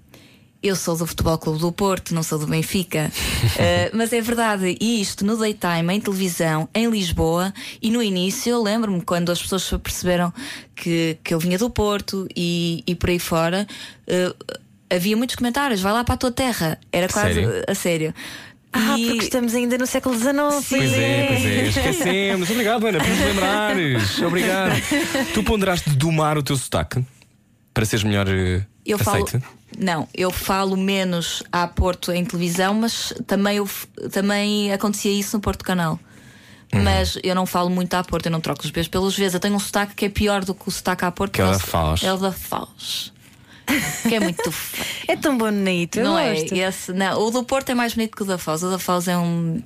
eu 0.63 0.75
sou 0.75 0.95
do 0.95 1.05
Futebol 1.07 1.37
Clube 1.37 1.59
do 1.59 1.71
Porto, 1.71 2.13
não 2.13 2.21
sou 2.23 2.37
do 2.39 2.47
Benfica. 2.47 3.11
Eh, 3.57 3.91
mas 3.93 4.13
é 4.13 4.21
verdade, 4.21 4.77
e 4.79 5.01
isto 5.01 5.25
no 5.25 5.35
daytime, 5.37 5.93
em 5.93 5.99
televisão, 5.99 6.69
em 6.73 6.89
Lisboa, 6.89 7.53
e 7.81 7.91
no 7.91 8.01
início 8.01 8.49
eu 8.51 8.61
lembro-me 8.63 9.01
quando 9.01 9.31
as 9.31 9.41
pessoas 9.41 9.67
perceberam 9.81 10.33
que, 10.75 11.17
que 11.23 11.33
eu 11.33 11.39
vinha 11.39 11.57
do 11.57 11.69
Porto 11.69 12.27
e, 12.35 12.83
e 12.87 12.95
por 12.95 13.09
aí 13.09 13.19
fora, 13.19 13.67
eh, 14.07 14.33
havia 14.89 15.15
muitos 15.17 15.35
comentários: 15.35 15.81
vai 15.81 15.91
lá 15.93 16.03
para 16.03 16.15
a 16.15 16.17
tua 16.17 16.31
terra. 16.31 16.79
Era 16.91 17.07
quase 17.09 17.33
Sério? 17.35 17.63
a 17.67 17.75
sério. 17.75 18.13
Ah, 18.73 18.97
E- 18.97 19.05
porque 19.07 19.23
estamos 19.25 19.53
ainda 19.53 19.77
no 19.77 19.85
século 19.85 20.15
XIX. 20.15 20.33
Pois 20.69 20.93
é, 20.93 21.25
pois 21.27 21.45
é, 21.45 21.67
esquecemos. 21.67 22.49
Obrigado, 22.49 22.87
Ana, 22.87 22.99
por 22.99 23.07
nos 23.09 23.19
lembrares. 23.19 24.19
Obrigado. 24.23 24.71
Tu 25.33 25.43
ponderaste 25.43 25.89
de 25.89 25.95
domar 25.97 26.37
o 26.37 26.43
teu 26.43 26.55
sotaque 26.55 27.03
para 27.73 27.85
seres 27.85 28.03
melhor 28.05 28.27
eh, 28.29 28.63
Eu 28.85 28.97
falo, 28.97 29.25
aceite? 29.25 29.43
Não, 29.77 30.07
eu 30.13 30.31
falo 30.31 30.75
menos 30.75 31.43
a 31.51 31.67
Porto 31.67 32.11
em 32.11 32.25
televisão, 32.25 32.73
mas 32.73 33.13
também, 33.25 33.57
eu 33.57 33.69
também 34.11 34.71
acontecia 34.71 35.11
isso 35.11 35.37
no 35.37 35.41
Porto 35.41 35.63
Canal. 35.63 35.99
Uhum. 36.73 36.83
Mas 36.83 37.17
eu 37.23 37.35
não 37.35 37.45
falo 37.45 37.69
muito 37.69 37.93
à 37.93 38.03
Porto, 38.03 38.27
eu 38.27 38.31
não 38.31 38.39
troco 38.39 38.63
os 38.63 38.71
Bs 38.71 38.87
pelos 38.87 39.17
Vs. 39.17 39.33
Eu 39.33 39.39
tenho 39.39 39.55
um 39.55 39.59
sotaque 39.59 39.93
que 39.93 40.05
é 40.05 40.09
pior 40.09 40.43
do 40.43 40.53
que 40.53 40.67
o 40.67 40.71
sotaque 40.71 41.05
à 41.05 41.11
Porto. 41.11 41.33
Que 41.33 41.41
é 41.41 41.45
o 41.45 41.51
da 41.51 41.59
Foz. 41.59 42.03
É 42.03 42.13
o 42.13 42.17
da 42.17 42.31
Foz. 42.31 43.11
Que 44.07 44.15
é 44.15 44.19
muito 44.19 44.51
feio. 44.51 44.85
É 45.07 45.15
tão 45.15 45.37
bonito. 45.37 45.97
eu 45.97 46.05
não 46.05 46.19
é? 46.19 46.33
gosto. 46.33 46.55
Esse, 46.55 46.93
não. 46.93 47.19
O 47.21 47.31
do 47.31 47.43
Porto 47.43 47.69
é 47.69 47.73
mais 47.73 47.93
bonito 47.93 48.15
que 48.15 48.23
o 48.23 48.25
da 48.25 48.37
Foz. 48.37 48.63
O 48.63 48.69
da 48.69 48.79
Foz 48.79 49.07
é 49.07 49.17
um. 49.17 49.61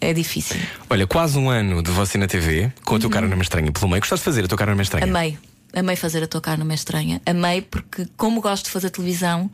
É 0.00 0.12
difícil. 0.12 0.56
Olha, 0.90 1.06
quase 1.06 1.38
um 1.38 1.48
ano 1.48 1.82
de 1.82 1.90
você 1.90 2.18
na 2.18 2.26
TV, 2.26 2.72
com 2.84 2.96
a 2.96 2.98
tua 2.98 3.08
cara 3.10 3.28
numa 3.28 3.42
estranha 3.42 3.70
pelo 3.70 3.88
meio. 3.88 4.00
Gostaste 4.00 4.22
de 4.22 4.24
fazer 4.24 4.44
a 4.44 4.48
tua 4.48 4.58
cara 4.58 4.72
numa 4.72 4.82
estranha? 4.82 5.06
Uhum. 5.06 5.16
Amei. 5.16 5.38
Amei 5.74 5.96
fazer 5.96 6.22
a 6.22 6.26
tua 6.26 6.40
cara 6.40 6.58
numa 6.58 6.74
estranha. 6.74 7.20
Amei 7.24 7.62
porque, 7.62 8.06
como 8.16 8.40
gosto 8.40 8.64
de 8.66 8.70
fazer 8.70 8.90
televisão, 8.90 9.50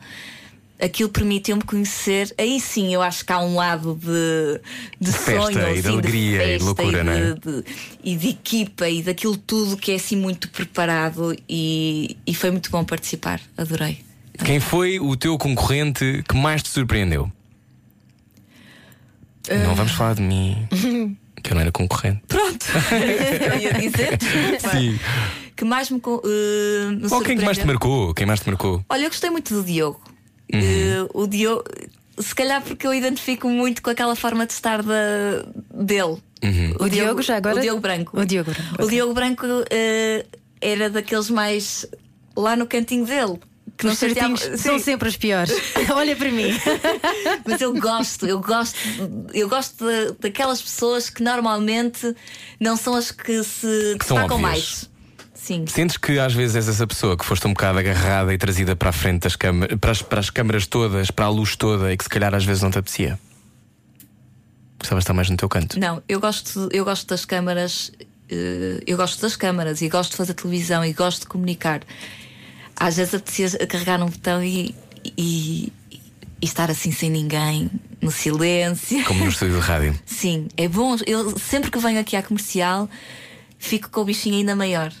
aquilo 0.81 1.09
permitiu-me 1.09 1.61
conhecer. 1.63 2.33
Aí 2.37 2.59
sim, 2.59 2.93
eu 2.93 3.01
acho 3.01 3.23
que 3.25 3.31
há 3.31 3.39
um 3.39 3.55
lado 3.55 3.95
de, 4.01 4.59
de, 4.99 5.11
De 5.11 5.17
festa 5.17 5.41
sonho, 5.53 5.69
e 5.69 5.73
de 5.73 5.79
assim, 5.79 5.89
alegria 5.89 6.37
e 6.43 6.45
de 6.45 6.51
festa 6.51 6.65
loucura, 6.65 6.99
e 6.99 7.03
não 7.03 7.11
é? 7.13 7.33
de, 7.33 7.39
de- 7.39 7.63
e 8.03 8.15
de 8.17 8.29
equipa 8.29 8.89
e 8.89 9.01
daquilo 9.01 9.37
tudo 9.37 9.77
que 9.77 9.91
é 9.91 9.95
assim 9.95 10.15
muito 10.17 10.49
preparado. 10.49 11.35
E, 11.47 12.17
e 12.27 12.33
foi 12.35 12.51
muito 12.51 12.69
bom 12.69 12.83
participar. 12.83 13.39
Adorei. 13.57 13.99
Quem 14.43 14.59
foi 14.59 14.99
o 14.99 15.15
teu 15.17 15.37
concorrente 15.37 16.23
que 16.27 16.35
mais 16.35 16.63
te 16.63 16.69
surpreendeu? 16.69 17.31
Não 19.65 19.73
vamos 19.75 19.93
falar 19.93 20.15
de 20.15 20.21
mim, 20.21 20.67
que 21.41 21.51
eu 21.51 21.55
não 21.55 21.61
era 21.61 21.71
concorrente. 21.71 22.21
Pronto, 22.27 22.65
eu 23.51 23.57
ia 23.59 23.73
dizer. 23.73 24.17
Sim. 24.71 24.99
Que 25.59 25.65
mais 25.65 25.89
me. 25.89 25.97
eh, 25.99 26.91
me 26.91 27.07
Ou 27.11 27.21
quem 27.21 27.37
que 27.37 27.43
mais 27.43 27.57
te 27.57 27.67
marcou? 27.67 28.13
Quem 28.13 28.25
mais 28.25 28.39
te 28.39 28.47
marcou? 28.47 28.81
Olha, 28.87 29.03
eu 29.03 29.09
gostei 29.09 29.29
muito 29.29 29.53
do 29.53 29.61
Diogo. 29.61 29.99
Uhum. 30.53 30.57
Eh, 30.61 31.07
o 31.13 31.27
Diogo, 31.27 31.65
se 32.17 32.33
calhar 32.33 32.61
porque 32.61 32.87
eu 32.87 32.93
identifico 32.93 33.49
muito 33.49 33.81
com 33.81 33.89
aquela 33.89 34.15
forma 34.15 34.45
de 34.45 34.53
estar 34.53 34.81
da, 34.81 35.43
dele. 35.73 36.15
Uhum. 36.41 36.75
O 36.79 36.87
Diogo 36.87 37.21
já 37.21 37.35
agora? 37.35 37.57
O 37.57 37.59
Diogo 37.59 37.81
Branco. 37.81 38.17
O 38.17 38.25
Diogo 38.25 38.51
Branco, 38.51 38.83
O. 38.85 38.87
Diogo 38.87 39.13
Branco 39.13 39.45
eh, 39.69 40.25
era 40.61 40.89
daqueles 40.89 41.29
mais 41.29 41.85
lá 42.37 42.55
no 42.55 42.65
cantinho 42.65 43.05
dele. 43.05 43.37
Que 43.77 43.85
não 43.85 43.91
Os 43.91 43.99
certinhos 43.99 44.41
são 44.61 44.79
sempre 44.79 45.09
os 45.09 45.17
piores. 45.17 45.51
Olha 45.93 46.15
para 46.15 46.31
mim. 46.31 46.51
Mas 47.45 47.59
eu 47.59 47.73
gosto, 47.73 48.25
eu 48.25 48.39
gosto, 48.39 48.77
eu 49.33 49.49
gosto 49.49 49.85
de- 49.85 50.13
daquelas 50.21 50.61
pessoas 50.61 51.09
que 51.09 51.21
normalmente 51.21 52.15
não 52.61 52.77
são 52.77 52.95
as 52.95 53.11
que 53.11 53.43
se 53.43 53.67
Que 53.93 53.99
destacam 53.99 54.37
mais. 54.39 54.89
Sim. 55.49 55.65
Sentes 55.65 55.97
que 55.97 56.19
às 56.19 56.31
vezes 56.31 56.55
és 56.55 56.67
essa 56.67 56.85
pessoa 56.85 57.17
que 57.17 57.25
foste 57.25 57.47
um 57.47 57.53
bocado 57.53 57.79
agarrada 57.79 58.31
e 58.31 58.37
trazida 58.37 58.75
para 58.75 58.89
a 58.89 58.93
frente 58.93 59.23
das 59.23 59.35
câmaras, 59.35 59.75
para 59.79 59.89
as, 59.89 60.01
para 60.03 60.19
as 60.19 60.29
câmaras 60.29 60.67
todas, 60.67 61.09
para 61.09 61.25
a 61.25 61.29
luz 61.29 61.55
toda 61.55 61.91
e 61.91 61.97
que 61.97 62.03
se 62.03 62.09
calhar 62.09 62.35
às 62.35 62.45
vezes 62.45 62.61
não 62.61 62.69
te 62.69 62.77
apetecia? 62.77 63.19
Gostavas 64.79 65.01
de 65.01 65.05
estar 65.05 65.13
mais 65.15 65.27
no 65.27 65.37
teu 65.37 65.49
canto? 65.49 65.79
Não, 65.79 66.03
eu 66.07 66.19
gosto, 66.19 66.69
eu 66.71 66.85
gosto 66.85 67.07
das 67.07 67.25
câmaras, 67.25 67.91
eh, 68.29 68.83
eu 68.85 68.95
gosto 68.95 69.19
das 69.23 69.35
câmaras 69.35 69.81
e 69.81 69.89
gosto 69.89 70.11
de 70.11 70.17
fazer 70.17 70.35
televisão 70.35 70.85
e 70.85 70.93
gosto 70.93 71.21
de 71.21 71.25
comunicar. 71.25 71.81
Às 72.75 72.97
vezes 72.97 73.15
apetecia 73.15 73.65
carregar 73.65 73.97
num 73.97 74.05
botão 74.05 74.43
e, 74.43 74.75
e, 75.17 75.73
e 75.89 76.45
estar 76.45 76.69
assim 76.69 76.91
sem 76.91 77.09
ninguém 77.09 77.71
no 77.99 78.11
silêncio. 78.11 79.03
Como 79.05 79.23
no 79.23 79.31
estúdio 79.31 79.55
de 79.55 79.65
rádio. 79.65 79.99
Sim, 80.05 80.47
é 80.55 80.67
bom. 80.67 80.95
Eu 81.07 81.39
sempre 81.39 81.71
que 81.71 81.79
venho 81.79 81.99
aqui 81.99 82.15
à 82.15 82.21
comercial 82.21 82.87
fico 83.57 83.89
com 83.89 84.01
o 84.01 84.05
bichinho 84.05 84.35
ainda 84.35 84.55
maior. 84.55 84.93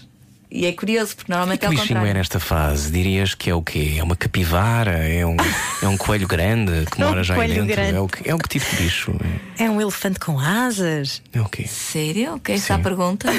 E 0.51 0.65
é 0.65 0.71
curioso, 0.71 1.15
porque 1.15 1.31
E 1.31 1.35
normalmente 1.35 1.59
que 1.59 1.65
é 1.65 1.69
o 1.69 1.71
bichinho 1.71 1.85
é 1.85 1.93
contrário. 1.93 2.13
nesta 2.15 2.39
fase? 2.39 2.91
Dirias 2.91 3.35
que 3.35 3.51
é 3.51 3.53
o 3.53 3.61
quê? 3.61 3.97
É 3.99 4.03
uma 4.03 4.15
capivara? 4.15 5.07
É 5.07 5.23
um, 5.23 5.37
é 5.83 5.87
um 5.87 5.95
coelho 5.95 6.27
grande 6.27 6.87
que 6.91 6.99
É 6.99 7.05
um 7.05 7.09
mora 7.09 7.23
já 7.23 7.35
aí 7.39 7.49
dentro? 7.49 7.67
grande. 7.67 7.95
É 7.95 7.99
o, 7.99 8.07
que, 8.07 8.29
é 8.29 8.33
o 8.33 8.39
que 8.39 8.49
tipo 8.49 8.65
de 8.67 8.81
bicho? 8.81 9.13
É 9.59 9.69
um 9.69 9.79
elefante 9.79 10.19
com 10.19 10.39
asas. 10.39 11.21
É 11.31 11.39
o 11.39 11.45
quê? 11.47 11.67
Sério? 11.67 12.39
Que 12.39 12.53
é 12.53 12.55
essa 12.55 12.73
a 12.73 12.79
pergunta? 12.79 13.29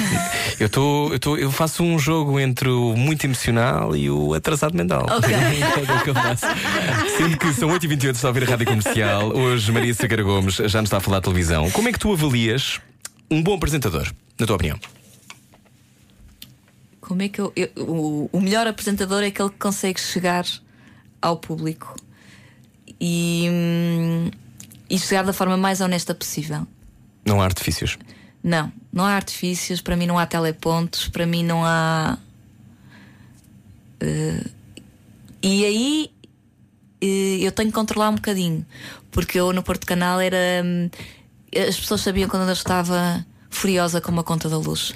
Eu, 0.57 0.69
tô, 0.69 1.11
eu, 1.11 1.19
tô, 1.19 1.35
eu 1.35 1.51
faço 1.51 1.83
um 1.83 1.99
jogo 1.99 2.39
entre 2.39 2.69
o 2.69 2.95
muito 2.95 3.25
emocional 3.25 3.93
e 3.93 4.09
o 4.09 4.33
atrasado 4.33 4.73
mental. 4.73 5.05
Ok. 5.09 5.33
é 5.35 5.93
o 5.93 6.03
que 6.03 6.09
eu 6.11 6.13
faço. 6.13 6.45
Sendo 7.17 7.37
que 7.37 7.53
são 7.53 7.69
8h28, 7.71 8.11
está 8.15 8.27
a 8.27 8.31
ouvir 8.31 8.43
a 8.45 8.51
rádio 8.51 8.67
comercial. 8.67 9.35
Hoje, 9.35 9.69
Maria 9.69 9.93
Sacara 9.93 10.23
Gomes 10.23 10.55
já 10.55 10.79
nos 10.79 10.87
está 10.87 10.97
a 10.97 11.01
falar 11.01 11.17
de 11.17 11.23
televisão. 11.23 11.69
Como 11.71 11.89
é 11.89 11.91
que 11.91 11.99
tu 11.99 12.13
avalias 12.13 12.79
um 13.29 13.43
bom 13.43 13.55
apresentador, 13.55 14.07
na 14.39 14.45
tua 14.45 14.55
opinião? 14.55 14.79
Como 17.11 17.23
é 17.23 17.27
que 17.27 17.41
eu. 17.41 17.51
eu- 17.57 17.69
o, 17.77 18.29
o 18.31 18.39
melhor 18.39 18.65
apresentador 18.67 19.21
é 19.21 19.25
aquele 19.27 19.49
que 19.49 19.57
consegue 19.57 19.99
chegar 19.99 20.45
ao 21.21 21.35
público 21.35 21.93
e, 23.01 23.49
hum, 23.51 24.31
e 24.89 24.97
chegar 24.97 25.25
da 25.25 25.33
forma 25.33 25.57
mais 25.57 25.81
honesta 25.81 26.15
possível. 26.15 26.65
Não 27.25 27.41
há 27.41 27.43
artifícios. 27.43 27.97
Não, 28.41 28.71
não 28.93 29.03
há 29.03 29.11
artifícios, 29.15 29.81
para 29.81 29.97
mim 29.97 30.05
não 30.07 30.17
há 30.17 30.25
telepontos, 30.25 31.09
para 31.09 31.25
mim 31.25 31.43
não 31.43 31.65
há. 31.65 32.17
eh, 33.99 34.45
e 35.43 35.65
aí 35.65 36.11
eh, 37.01 37.39
eu 37.45 37.51
tenho 37.51 37.67
que 37.67 37.75
controlar 37.75 38.07
um 38.09 38.15
bocadinho, 38.15 38.65
porque 39.11 39.37
eu 39.37 39.51
no 39.51 39.61
Porto 39.63 39.85
Canal 39.85 40.21
era. 40.21 40.37
hum, 40.63 40.89
as 41.53 41.77
pessoas 41.77 41.99
sabiam 41.99 42.29
quando 42.29 42.47
eu 42.47 42.53
estava 42.53 43.25
furiosa 43.49 43.99
com 43.99 44.13
uma 44.13 44.23
conta 44.23 44.47
da 44.47 44.57
luz. 44.57 44.93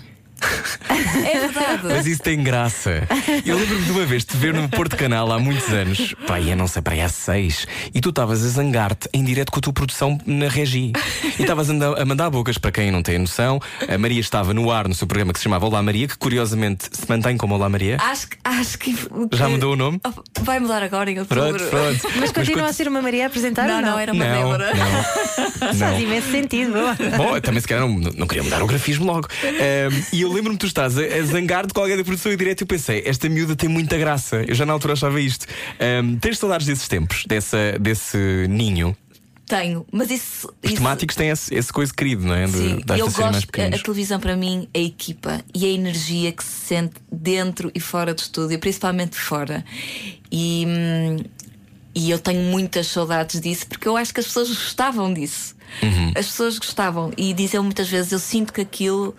É 1.26 1.40
verdade. 1.40 1.82
Mas 1.84 2.06
isso 2.06 2.22
tem 2.22 2.42
graça. 2.44 3.08
Eu 3.46 3.58
lembro-me 3.58 3.86
de 3.86 3.92
uma 3.92 4.06
vez 4.06 4.24
te 4.26 4.36
ver 4.38 4.54
no 4.54 4.68
Porto 4.70 4.96
Canal 4.96 5.32
há 5.32 5.40
muitos 5.40 5.68
anos, 5.70 6.14
pá, 6.28 6.40
eu 6.40 6.56
não 6.56 6.68
sei, 6.68 6.82
para 6.82 6.94
aí 6.94 7.02
há 7.02 7.10
seis, 7.10 7.66
e 7.94 8.02
tu 8.02 8.10
estavas 8.10 8.44
a 8.44 8.48
zangar-te 8.50 9.10
em 9.14 9.24
direto 9.24 9.52
com 9.52 9.60
a 9.60 9.62
tua 9.62 9.74
produção 9.74 10.18
na 10.26 10.48
Regi. 10.48 10.92
E 11.38 11.42
estavas 11.42 11.70
a 11.70 11.74
anda- 11.74 12.02
a 12.02 12.06
mandar 12.06 12.30
bocas 12.30 12.58
para 12.58 12.72
quem 12.72 12.92
não 12.92 13.02
tem 13.02 13.18
noção. 13.18 13.60
A 13.88 13.98
Maria 13.98 14.20
estava 14.20 14.54
no 14.54 14.72
ar 14.72 14.88
no 14.88 14.94
seu 14.96 15.08
programa 15.08 15.34
que 15.34 15.40
se 15.40 15.44
chamava 15.44 15.66
Olá 15.66 15.82
Maria, 15.82 16.08
que 16.08 16.18
curiosamente 16.18 16.86
se 16.92 17.08
mantém 17.10 17.38
como 17.38 17.56
Olá 17.56 17.70
Maria. 17.70 17.98
Acho 18.02 18.28
que. 18.30 18.38
Acho 18.44 18.78
que 18.78 18.96
Já 19.34 19.48
mudou 19.50 19.74
o 19.74 19.76
nome? 19.76 20.00
Oh, 20.06 20.12
Vai 20.42 20.60
mudar 20.60 20.84
agora 20.84 21.10
em 21.12 21.20
outubro. 21.20 21.44
Pronto, 21.58 21.70
pronto. 21.70 22.08
Mas 22.20 22.32
continua 22.32 22.68
a 22.70 22.74
ser 22.74 22.88
uma 22.88 23.02
Maria 23.02 23.26
a 23.26 23.28
apresentar 23.28 23.68
Não, 23.68 23.82
não, 23.82 23.92
não? 23.92 24.00
era 24.00 24.14
uma 24.14 24.26
Não, 24.26 24.36
Débora. 24.58 24.72
não, 24.74 24.86
não. 25.68 25.74
Faz 25.76 26.02
imenso 26.02 26.32
sentido. 26.32 26.74
Bom, 27.18 27.40
também 27.42 27.62
se 27.62 27.68
calhar 27.68 27.88
não, 27.88 27.96
não 28.16 28.28
queria 28.28 28.44
mudar 28.44 28.62
o 28.64 28.68
grafismo 28.68 29.06
logo. 29.06 29.28
Ahm, 29.44 30.04
e 30.14 30.25
eu 30.26 30.32
lembro-me 30.32 30.58
que 30.58 30.62
tu 30.62 30.68
estás 30.68 30.98
a, 30.98 31.02
a 31.02 31.22
zangar-te 31.24 31.74
com 31.74 31.82
alguém 31.82 31.98
da 31.98 32.04
produção 32.04 32.32
e 32.32 32.36
direto 32.36 32.62
e 32.62 32.64
eu 32.64 32.68
pensei, 32.68 33.04
esta 33.06 33.30
miúda 33.30 33.56
tem 33.56 33.70
muita 33.70 33.98
graça. 33.98 34.44
Eu 34.48 34.56
já 34.56 34.66
na 34.66 34.74
altura 34.74 34.94
achava 34.94 35.20
isto. 35.22 35.46
Ahm, 35.80 36.18
tens 36.18 36.38
saudades 36.38 36.68
desses 36.68 36.88
tempos, 36.88 37.26
dessa, 37.28 37.78
desse 37.80 38.18
ninho? 38.50 38.96
Tenho, 39.46 39.86
mas 39.92 40.10
isso. 40.10 40.48
Os 40.64 40.72
isso 40.72 40.78
temáticos 40.78 41.16
têm 41.16 41.30
esse, 41.30 41.54
esse 41.54 41.72
coisa 41.72 41.94
querido, 41.94 42.26
não 42.26 42.34
é? 42.34 42.48
Sim, 42.48 42.82
eu 42.98 43.06
gosto. 43.12 43.62
A, 43.62 43.76
a 43.76 43.80
televisão 43.80 44.20
para 44.20 44.36
mim 44.36 44.68
é 44.74 44.80
a 44.80 44.82
equipa 44.82 45.42
e 45.54 45.66
a 45.66 45.70
energia 45.70 46.32
que 46.32 46.44
se 46.44 46.66
sente 46.66 46.96
dentro 47.12 47.72
e 47.76 47.80
fora 47.80 48.14
do 48.14 48.20
estúdio, 48.20 48.58
principalmente 48.58 49.16
fora. 49.16 49.64
E, 50.32 50.66
hum, 50.68 51.18
e 51.94 52.10
eu 52.10 52.18
tenho 52.18 52.42
muitas 52.42 52.88
saudades 52.88 53.40
disso 53.40 53.68
porque 53.68 53.88
eu 53.88 53.96
acho 53.96 54.12
que 54.12 54.20
as 54.20 54.26
pessoas 54.26 54.50
gostavam 54.50 55.14
disso. 55.14 55.56
Uhum. 55.84 56.12
As 56.16 56.26
pessoas 56.26 56.58
gostavam 56.58 57.12
e 57.16 57.32
diziam 57.32 57.64
muitas 57.64 57.88
vezes: 57.88 58.12
eu 58.12 58.20
sinto 58.20 58.52
que 58.52 58.62
aquilo 58.62 59.16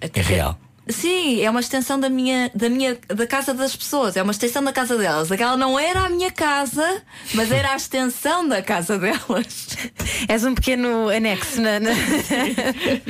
É 0.00 0.20
real. 0.20 0.58
Sim, 0.88 1.40
é 1.40 1.48
uma 1.48 1.60
extensão 1.60 2.00
da 2.00 2.08
minha, 2.08 2.50
da 2.52 2.68
minha 2.68 2.98
da 3.06 3.24
casa 3.24 3.54
das 3.54 3.76
pessoas, 3.76 4.16
é 4.16 4.22
uma 4.22 4.32
extensão 4.32 4.64
da 4.64 4.72
casa 4.72 4.96
delas. 4.98 5.30
Aquela 5.30 5.56
não 5.56 5.78
era 5.78 6.00
a 6.00 6.08
minha 6.08 6.32
casa, 6.32 7.02
mas 7.34 7.52
era 7.52 7.72
a 7.72 7.76
extensão 7.76 8.48
da 8.48 8.60
casa 8.60 8.98
delas. 8.98 9.68
És 10.28 10.42
um 10.44 10.52
pequeno 10.54 11.08
anexo. 11.08 11.60
Na, 11.60 11.78
na- 11.78 11.90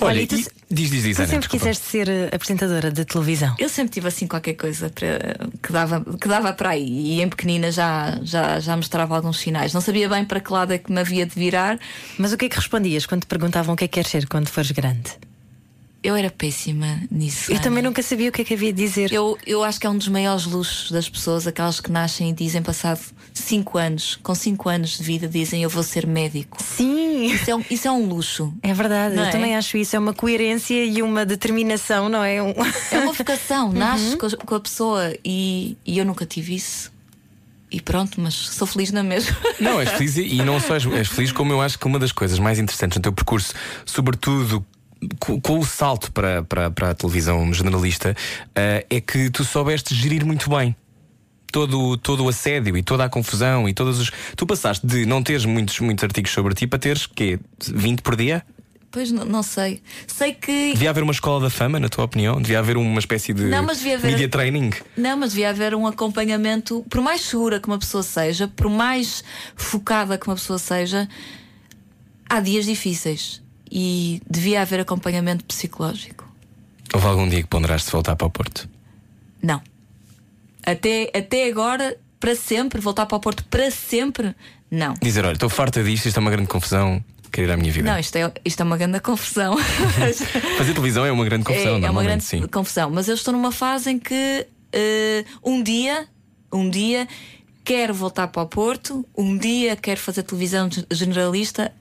Olha, 0.00 0.10
Olha, 0.10 0.20
e 0.22 0.26
tu 0.26 0.34
e- 0.36 0.46
diz, 0.70 0.90
diz, 0.90 1.02
diz, 1.02 1.16
Tu 1.16 1.20
Ana, 1.22 1.28
sempre 1.30 1.38
desculpa. 1.48 1.64
quiseste 1.64 1.86
ser 1.86 2.08
eh, 2.08 2.28
apresentadora 2.32 2.90
de 2.90 3.04
televisão. 3.06 3.54
Eu 3.58 3.68
sempre 3.70 3.94
tive 3.94 4.08
assim 4.08 4.26
qualquer 4.26 4.54
coisa 4.54 4.90
para, 4.90 5.48
que, 5.62 5.72
dava, 5.72 6.04
que 6.20 6.28
dava 6.28 6.52
para 6.52 6.70
aí. 6.70 6.86
E 7.16 7.22
em 7.22 7.28
pequenina 7.30 7.72
já, 7.72 8.18
já, 8.22 8.60
já 8.60 8.76
mostrava 8.76 9.16
alguns 9.16 9.38
sinais. 9.38 9.72
Não 9.72 9.80
sabia 9.80 10.08
bem 10.10 10.24
para 10.26 10.40
que 10.40 10.52
lado 10.52 10.72
é 10.74 10.78
que 10.78 10.92
me 10.92 11.00
havia 11.00 11.24
de 11.24 11.34
virar. 11.34 11.78
Mas 12.18 12.32
o 12.32 12.36
que 12.36 12.44
é 12.44 12.48
que 12.50 12.56
respondias 12.56 13.06
quando 13.06 13.22
te 13.22 13.26
perguntavam 13.28 13.72
o 13.74 13.76
que 13.76 13.84
é 13.84 13.88
que 13.88 13.94
queres 13.94 14.10
ser 14.10 14.26
quando 14.28 14.48
fores 14.48 14.70
grande? 14.72 15.12
Eu 16.06 16.14
era 16.14 16.30
péssima 16.30 17.00
nisso. 17.10 17.50
Eu 17.50 17.56
Ana. 17.56 17.64
também 17.64 17.82
nunca 17.82 18.00
sabia 18.02 18.28
o 18.28 18.32
que 18.32 18.42
é 18.42 18.44
que 18.44 18.54
havia 18.54 18.72
de 18.72 18.80
dizer. 18.80 19.12
Eu, 19.12 19.36
eu 19.44 19.64
acho 19.64 19.80
que 19.80 19.86
é 19.86 19.90
um 19.90 19.98
dos 19.98 20.06
maiores 20.06 20.44
luxos 20.46 20.90
das 20.92 21.08
pessoas, 21.08 21.46
aquelas 21.46 21.80
que 21.80 21.90
nascem 21.90 22.30
e 22.30 22.32
dizem, 22.32 22.62
passado 22.62 23.00
5 23.34 23.76
anos, 23.76 24.14
com 24.22 24.32
5 24.34 24.68
anos 24.68 24.98
de 24.98 25.02
vida, 25.02 25.26
dizem 25.26 25.62
eu 25.64 25.68
vou 25.68 25.82
ser 25.82 26.06
médico. 26.06 26.58
Sim, 26.62 27.24
Isso 27.26 27.50
é 27.50 27.56
um, 27.56 27.64
isso 27.68 27.88
é 27.88 27.90
um 27.90 28.06
luxo. 28.06 28.54
é 28.62 28.72
verdade. 28.72 29.16
Não 29.16 29.24
eu 29.24 29.28
é? 29.28 29.32
também 29.32 29.56
acho 29.56 29.76
isso. 29.76 29.96
É 29.96 29.98
uma 29.98 30.14
coerência 30.14 30.84
e 30.84 31.02
uma 31.02 31.26
determinação, 31.26 32.08
não 32.08 32.22
é? 32.22 32.40
Um- 32.42 32.54
É 32.92 32.98
uma 32.98 33.12
vocação, 33.12 33.72
nasces 33.74 34.14
com, 34.14 34.26
a- 34.26 34.36
com 34.36 34.54
a 34.54 34.60
pessoa 34.60 35.12
e, 35.24 35.76
e 35.84 35.98
eu 35.98 36.04
nunca 36.04 36.24
tive 36.24 36.54
isso. 36.54 36.92
E 37.68 37.80
pronto, 37.80 38.20
mas 38.20 38.32
sou 38.34 38.64
feliz 38.66 38.92
na 38.92 39.02
mesma. 39.02 39.36
Não, 39.58 39.80
és 39.80 39.90
feliz 39.90 40.16
e 40.16 40.22
e 40.36 40.42
não 40.44 40.60
só 40.60 40.74
és, 40.74 40.86
és 40.86 41.08
feliz, 41.08 41.32
como 41.32 41.52
eu 41.52 41.60
acho 41.60 41.76
que 41.76 41.84
uma 41.84 41.98
das 41.98 42.12
coisas 42.12 42.38
mais 42.38 42.60
interessantes 42.60 42.96
no 42.96 43.02
teu 43.02 43.12
percurso, 43.12 43.52
sobretudo 43.84 44.64
co- 45.18 45.40
com, 45.40 45.58
o 45.58 45.64
salto 45.64 46.10
para, 46.12 46.42
para, 46.42 46.70
para 46.70 46.90
a 46.90 46.94
televisão 46.94 47.52
generalista, 47.52 48.14
eh, 48.54 48.86
é 48.90 49.00
que 49.00 49.30
tu 49.30 49.44
soubeste 49.44 49.94
gerir 49.94 50.24
muito 50.24 50.48
bem. 50.50 50.74
Todo, 51.52 51.96
todo 51.96 52.24
o 52.24 52.28
assédio 52.28 52.76
e 52.76 52.82
toda 52.82 53.04
a 53.04 53.08
confusão 53.08 53.68
e 53.68 53.72
todos 53.72 53.98
os. 53.98 54.10
Tu 54.36 54.44
passaste 54.46 54.86
de 54.86 55.06
não 55.06 55.22
teres 55.22 55.44
muitos, 55.44 55.78
muitos 55.80 56.04
artigos 56.04 56.30
sobre 56.32 56.52
ti 56.54 56.66
para 56.66 56.78
teres 56.78 57.06
quê? 57.06 57.38
20 57.72 58.02
por 58.02 58.14
dia? 58.16 58.44
Pois 58.90 59.10
não, 59.12 59.24
não 59.24 59.42
sei. 59.42 59.80
Sei 60.06 60.32
que. 60.32 60.72
Devia 60.72 60.90
haver 60.90 61.02
uma 61.02 61.12
escola 61.12 61.40
da 61.40 61.50
fama, 61.50 61.78
na 61.78 61.88
tua 61.88 62.04
opinião? 62.04 62.40
Devia 62.42 62.58
haver 62.58 62.76
uma 62.76 62.98
espécie 62.98 63.32
de 63.32 63.44
Não, 63.44 63.68
haver- 63.70 64.00
media 64.02 64.28
training? 64.28 64.70
Não, 64.96 65.16
mas 65.16 65.30
devia 65.32 65.50
haver 65.50 65.74
um 65.74 65.86
acompanhamento, 65.86 66.84
por 66.90 67.00
mais 67.00 67.20
segura 67.22 67.60
que 67.60 67.68
uma 67.68 67.78
pessoa 67.78 68.02
seja, 68.02 68.48
por 68.48 68.68
mais 68.68 69.22
focada 69.54 70.18
que 70.18 70.26
uma 70.26 70.34
pessoa 70.36 70.58
seja, 70.58 71.08
há 72.28 72.40
dias 72.40 72.64
difíceis. 72.66 73.42
E 73.70 74.20
devia 74.28 74.62
haver 74.62 74.80
acompanhamento 74.80 75.44
psicológico. 75.44 76.24
Houve 76.94 77.06
algum 77.06 77.28
dia 77.28 77.42
que 77.42 77.48
ponderaste 77.48 77.90
voltar 77.90 78.14
para 78.16 78.26
o 78.26 78.30
Porto? 78.30 78.68
Não. 79.42 79.60
Até, 80.64 81.10
até 81.14 81.48
agora, 81.48 81.96
para 82.18 82.34
sempre, 82.34 82.80
voltar 82.80 83.06
para 83.06 83.16
o 83.16 83.20
Porto 83.20 83.44
para 83.44 83.70
sempre, 83.70 84.34
não. 84.70 84.94
Dizer, 85.02 85.24
olha, 85.24 85.34
estou 85.34 85.48
farta 85.48 85.82
disto, 85.82 86.06
isto 86.06 86.16
é 86.16 86.20
uma 86.20 86.30
grande 86.30 86.48
confusão, 86.48 87.04
quero 87.30 87.48
ir 87.48 87.50
à 87.52 87.56
minha 87.56 87.70
vida. 87.72 87.90
Não, 87.90 87.98
isto 87.98 88.16
é, 88.16 88.32
isto 88.44 88.60
é 88.60 88.64
uma 88.64 88.76
grande 88.76 88.98
confusão. 89.00 89.56
Fazer 90.58 90.72
televisão 90.72 91.04
é 91.04 91.12
uma 91.12 91.24
grande 91.24 91.44
confusão, 91.44 91.76
é, 91.76 91.84
é 91.86 91.90
uma 91.90 92.02
grande 92.02 92.24
sim. 92.24 92.46
confusão. 92.46 92.90
Mas 92.90 93.08
eu 93.08 93.14
estou 93.14 93.32
numa 93.32 93.52
fase 93.52 93.90
em 93.90 93.98
que 93.98 94.46
eh, 94.72 95.24
um 95.44 95.62
dia, 95.62 96.08
um 96.52 96.68
dia 96.68 97.06
quero 97.64 97.92
voltar 97.94 98.28
para 98.28 98.42
o 98.42 98.46
Porto, 98.46 99.06
um 99.16 99.36
dia 99.36 99.76
quero 99.76 100.00
fazer 100.00 100.22
televisão 100.22 100.70
ge- 100.70 100.86
generalista 100.90 101.72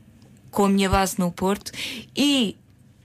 com 0.55 0.63
a 0.63 0.69
minha 0.69 0.89
base 0.89 1.19
no 1.19 1.29
Porto 1.31 1.69
e 2.15 2.55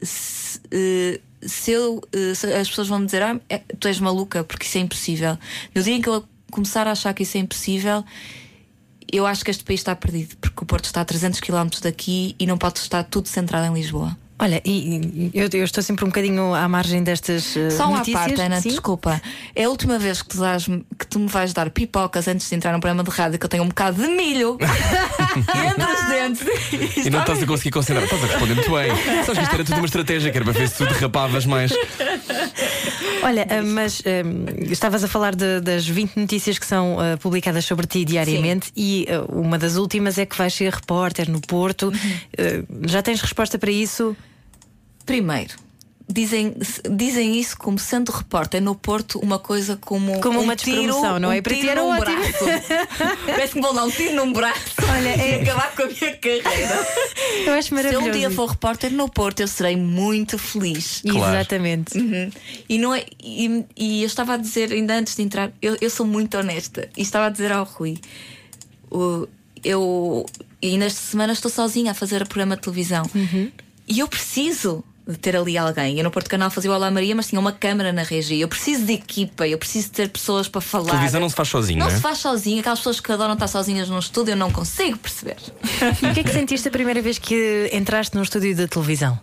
se, 0.00 0.60
eh, 0.70 1.20
se 1.42 1.72
eu, 1.72 2.00
eh, 2.12 2.32
se 2.32 2.46
as 2.46 2.68
pessoas 2.68 2.86
vão 2.86 3.00
me 3.00 3.06
dizer, 3.06 3.22
ah, 3.22 3.38
é, 3.48 3.58
tu 3.58 3.88
és 3.88 3.98
maluca, 3.98 4.44
porque 4.44 4.64
isso 4.64 4.78
é 4.78 4.80
impossível. 4.80 5.36
No 5.74 5.82
dia 5.82 5.94
em 5.94 6.00
que 6.00 6.08
eu 6.08 6.24
começar 6.50 6.86
a 6.86 6.92
achar 6.92 7.12
que 7.12 7.24
isso 7.24 7.36
é 7.36 7.40
impossível, 7.40 8.04
eu 9.12 9.26
acho 9.26 9.44
que 9.44 9.50
este 9.50 9.64
país 9.64 9.80
está 9.80 9.96
perdido, 9.96 10.36
porque 10.36 10.62
o 10.62 10.66
Porto 10.66 10.84
está 10.84 11.00
a 11.00 11.04
300 11.04 11.40
km 11.40 11.68
daqui 11.82 12.36
e 12.38 12.46
não 12.46 12.56
pode 12.56 12.78
estar 12.78 13.02
tudo 13.02 13.26
centrado 13.26 13.66
em 13.66 13.74
Lisboa. 13.74 14.16
Olha, 14.42 14.62
e, 14.64 14.70
e 14.72 15.30
eu, 15.34 15.48
eu 15.52 15.64
estou 15.64 15.82
sempre 15.82 16.04
um 16.04 16.08
bocadinho 16.08 16.54
à 16.54 16.66
margem 16.66 17.02
destas 17.02 17.54
eh, 17.56 17.68
Só 17.70 17.88
uma 17.88 17.98
notícias. 17.98 18.24
parte, 18.24 18.40
Ana, 18.40 18.58
Sim? 18.60 18.70
desculpa. 18.70 19.20
É 19.54 19.64
a 19.64 19.68
última 19.68 19.98
vez 19.98 20.22
que 20.22 20.28
tu, 20.30 20.38
dás, 20.38 20.64
que 20.64 21.06
tu 21.08 21.18
me 21.20 21.28
vais 21.28 21.52
dar 21.52 21.68
pipocas 21.68 22.26
antes 22.26 22.48
de 22.48 22.54
entrar 22.56 22.72
num 22.72 22.80
programa 22.80 23.04
de 23.04 23.10
rádio 23.10 23.38
que 23.38 23.44
eu 23.44 23.50
tenho 23.50 23.62
um 23.64 23.68
bocado 23.68 24.00
de 24.02 24.08
milho 24.08 24.56
entre 25.68 25.92
os 25.92 26.08
dentes. 26.08 27.06
E 27.06 27.10
não 27.10 27.20
estás 27.20 27.42
a 27.42 27.46
conseguir 27.46 27.70
concentrar, 27.70 28.04
estás 28.04 28.22
a 28.24 28.26
responder 28.28 28.54
muito 28.54 28.70
bem. 28.70 28.90
Sabes 29.24 29.38
que 29.38 29.42
isto 29.44 29.54
era 29.54 29.64
tudo 29.64 29.76
uma 29.76 29.86
estratégia, 29.86 30.30
que 30.30 30.38
era 30.38 30.44
para 30.44 30.54
ver 30.58 30.68
se 30.68 30.76
tu 30.78 30.86
derrapavas 30.86 31.44
mais. 31.44 31.70
Olha, 33.22 33.46
ah, 33.50 33.62
mas 33.62 34.02
ah, 34.06 34.62
estavas 34.70 35.04
a 35.04 35.08
falar 35.08 35.34
de- 35.34 35.60
das 35.60 35.86
20 35.86 36.16
notícias 36.16 36.58
que 36.58 36.64
são 36.66 36.98
ah, 36.98 37.18
publicadas 37.18 37.64
sobre 37.66 37.86
ti 37.86 38.04
diariamente 38.04 38.72
e 38.74 39.06
ah, 39.10 39.24
uma 39.30 39.58
das 39.58 39.76
últimas 39.76 40.16
é 40.16 40.24
que 40.24 40.36
vais 40.36 40.54
ser 40.54 40.72
repórter 40.72 41.30
no 41.30 41.40
Porto. 41.40 41.88
Uhum. 41.88 42.66
Já 42.88 43.02
tens 43.02 43.20
resposta 43.20 43.58
para 43.58 43.70
isso? 43.70 44.16
Primeiro. 45.10 45.54
Dizem, 46.12 46.54
dizem 46.96 47.38
isso 47.38 47.56
como 47.56 47.78
sendo 47.78 48.10
repórter 48.10 48.60
no 48.60 48.74
Porto 48.74 49.20
uma 49.20 49.38
coisa 49.38 49.76
como, 49.76 50.20
Como 50.20 50.40
um 50.40 50.42
uma 50.42 50.56
tiro, 50.56 50.82
não 51.20 51.30
é? 51.32 51.38
um 51.38 51.42
Para 51.42 51.54
ti 51.54 51.60
tiro 51.60 51.70
era 51.70 51.82
num 51.82 51.90
ótimo. 51.90 52.16
braço. 52.16 52.44
Parece 53.26 53.52
que 53.52 53.56
me 53.60 53.62
vão 53.62 53.74
dar 53.74 53.84
um 53.84 53.90
tiro 53.92 54.14
num 54.16 54.32
braço. 54.32 54.74
Olha, 54.88 55.08
é, 55.08 55.42
acabar 55.42 55.72
com 55.74 55.82
a 55.82 55.86
minha 55.86 56.16
carreira. 56.16 56.86
eu 57.46 57.52
acho 57.54 57.68
Se 57.68 57.74
maravilhoso. 57.74 58.06
eu 58.06 58.12
um 58.12 58.18
dia 58.18 58.30
for 58.30 58.48
repórter 58.50 58.90
no 58.92 59.08
Porto, 59.08 59.38
eu 59.38 59.46
serei 59.46 59.76
muito 59.76 60.36
feliz. 60.36 61.00
Claro. 61.08 61.32
Exatamente. 61.36 61.96
Uhum. 61.96 62.30
E, 62.68 62.78
não 62.78 62.92
é, 62.92 63.06
e, 63.22 63.64
e 63.76 64.02
eu 64.02 64.06
estava 64.06 64.34
a 64.34 64.36
dizer, 64.36 64.72
ainda 64.72 64.94
antes 64.94 65.14
de 65.14 65.22
entrar, 65.22 65.52
eu, 65.62 65.76
eu 65.80 65.90
sou 65.90 66.04
muito 66.04 66.36
honesta. 66.36 66.88
E 66.96 67.02
estava 67.02 67.26
a 67.26 67.30
dizer 67.30 67.52
ao 67.52 67.64
Rui: 67.64 67.98
o, 68.90 69.28
eu 69.62 70.26
e 70.60 70.76
nesta 70.76 71.00
semana 71.00 71.32
estou 71.32 71.50
sozinha 71.50 71.92
a 71.92 71.94
fazer 71.94 72.20
o 72.22 72.26
programa 72.26 72.56
de 72.56 72.62
televisão. 72.62 73.08
E 73.86 74.00
eu 74.00 74.08
preciso 74.08 74.84
de 75.06 75.16
ter 75.16 75.34
ali 75.36 75.56
alguém. 75.58 75.98
Eu 75.98 76.04
no 76.04 76.10
Porto 76.10 76.28
Canal 76.28 76.50
fazia 76.50 76.70
o 76.70 76.74
Olá 76.74 76.90
Maria, 76.90 77.14
mas 77.16 77.26
tinha 77.28 77.40
uma 77.40 77.52
câmara 77.52 77.92
na 77.92 78.02
regia. 78.02 78.38
Eu 78.42 78.48
preciso 78.48 78.84
de 78.86 78.92
equipa, 78.92 79.46
eu 79.48 79.58
preciso 79.58 79.90
ter 79.90 80.08
pessoas 80.08 80.46
para 80.48 80.60
falar. 80.60 80.90
Televisão 80.92 81.20
não 81.20 81.28
se 81.28 81.34
faz 81.34 81.48
sozinho, 81.48 81.78
Não 81.80 81.88
é? 81.88 81.90
se 81.94 82.00
faz 82.00 82.18
sozinho. 82.18 82.60
Aquelas 82.60 82.78
pessoas 82.78 83.00
que 83.00 83.10
adoram 83.10 83.34
estar 83.34 83.48
sozinhas 83.48 83.88
num 83.88 83.98
estúdio, 83.98 84.32
eu 84.32 84.36
não 84.36 84.50
consigo 84.52 84.98
perceber. 84.98 85.36
E 86.02 86.06
o 86.06 86.14
que 86.14 86.20
é 86.20 86.22
que 86.24 86.30
sentiste 86.30 86.68
a 86.68 86.70
primeira 86.70 87.02
vez 87.02 87.18
que 87.18 87.68
entraste 87.72 88.14
num 88.16 88.22
estúdio 88.22 88.54
de 88.54 88.66
televisão? 88.68 89.18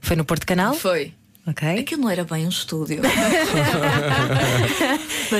Foi 0.00 0.16
no 0.16 0.24
Porto 0.24 0.44
Canal? 0.46 0.74
Foi. 0.74 1.12
Ok. 1.46 1.68
Aquilo 1.80 2.02
não 2.02 2.10
era 2.10 2.24
bem 2.24 2.46
um 2.46 2.48
estúdio. 2.50 3.00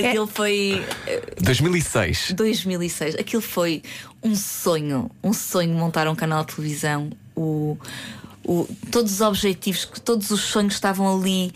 Aquilo 0.08 0.26
foi. 0.26 0.84
eh, 1.06 1.22
2006. 1.40 2.32
2006. 2.32 3.14
Aquilo 3.16 3.42
foi 3.42 3.82
um 4.22 4.34
sonho, 4.34 5.10
um 5.22 5.32
sonho 5.32 5.72
montar 5.74 6.08
um 6.08 6.14
canal 6.14 6.44
de 6.44 6.54
televisão. 6.54 7.10
O, 7.36 7.78
o, 8.44 8.68
todos 8.90 9.12
os 9.12 9.20
objetivos, 9.20 9.88
todos 10.04 10.30
os 10.30 10.40
sonhos 10.40 10.74
estavam 10.74 11.16
ali, 11.16 11.52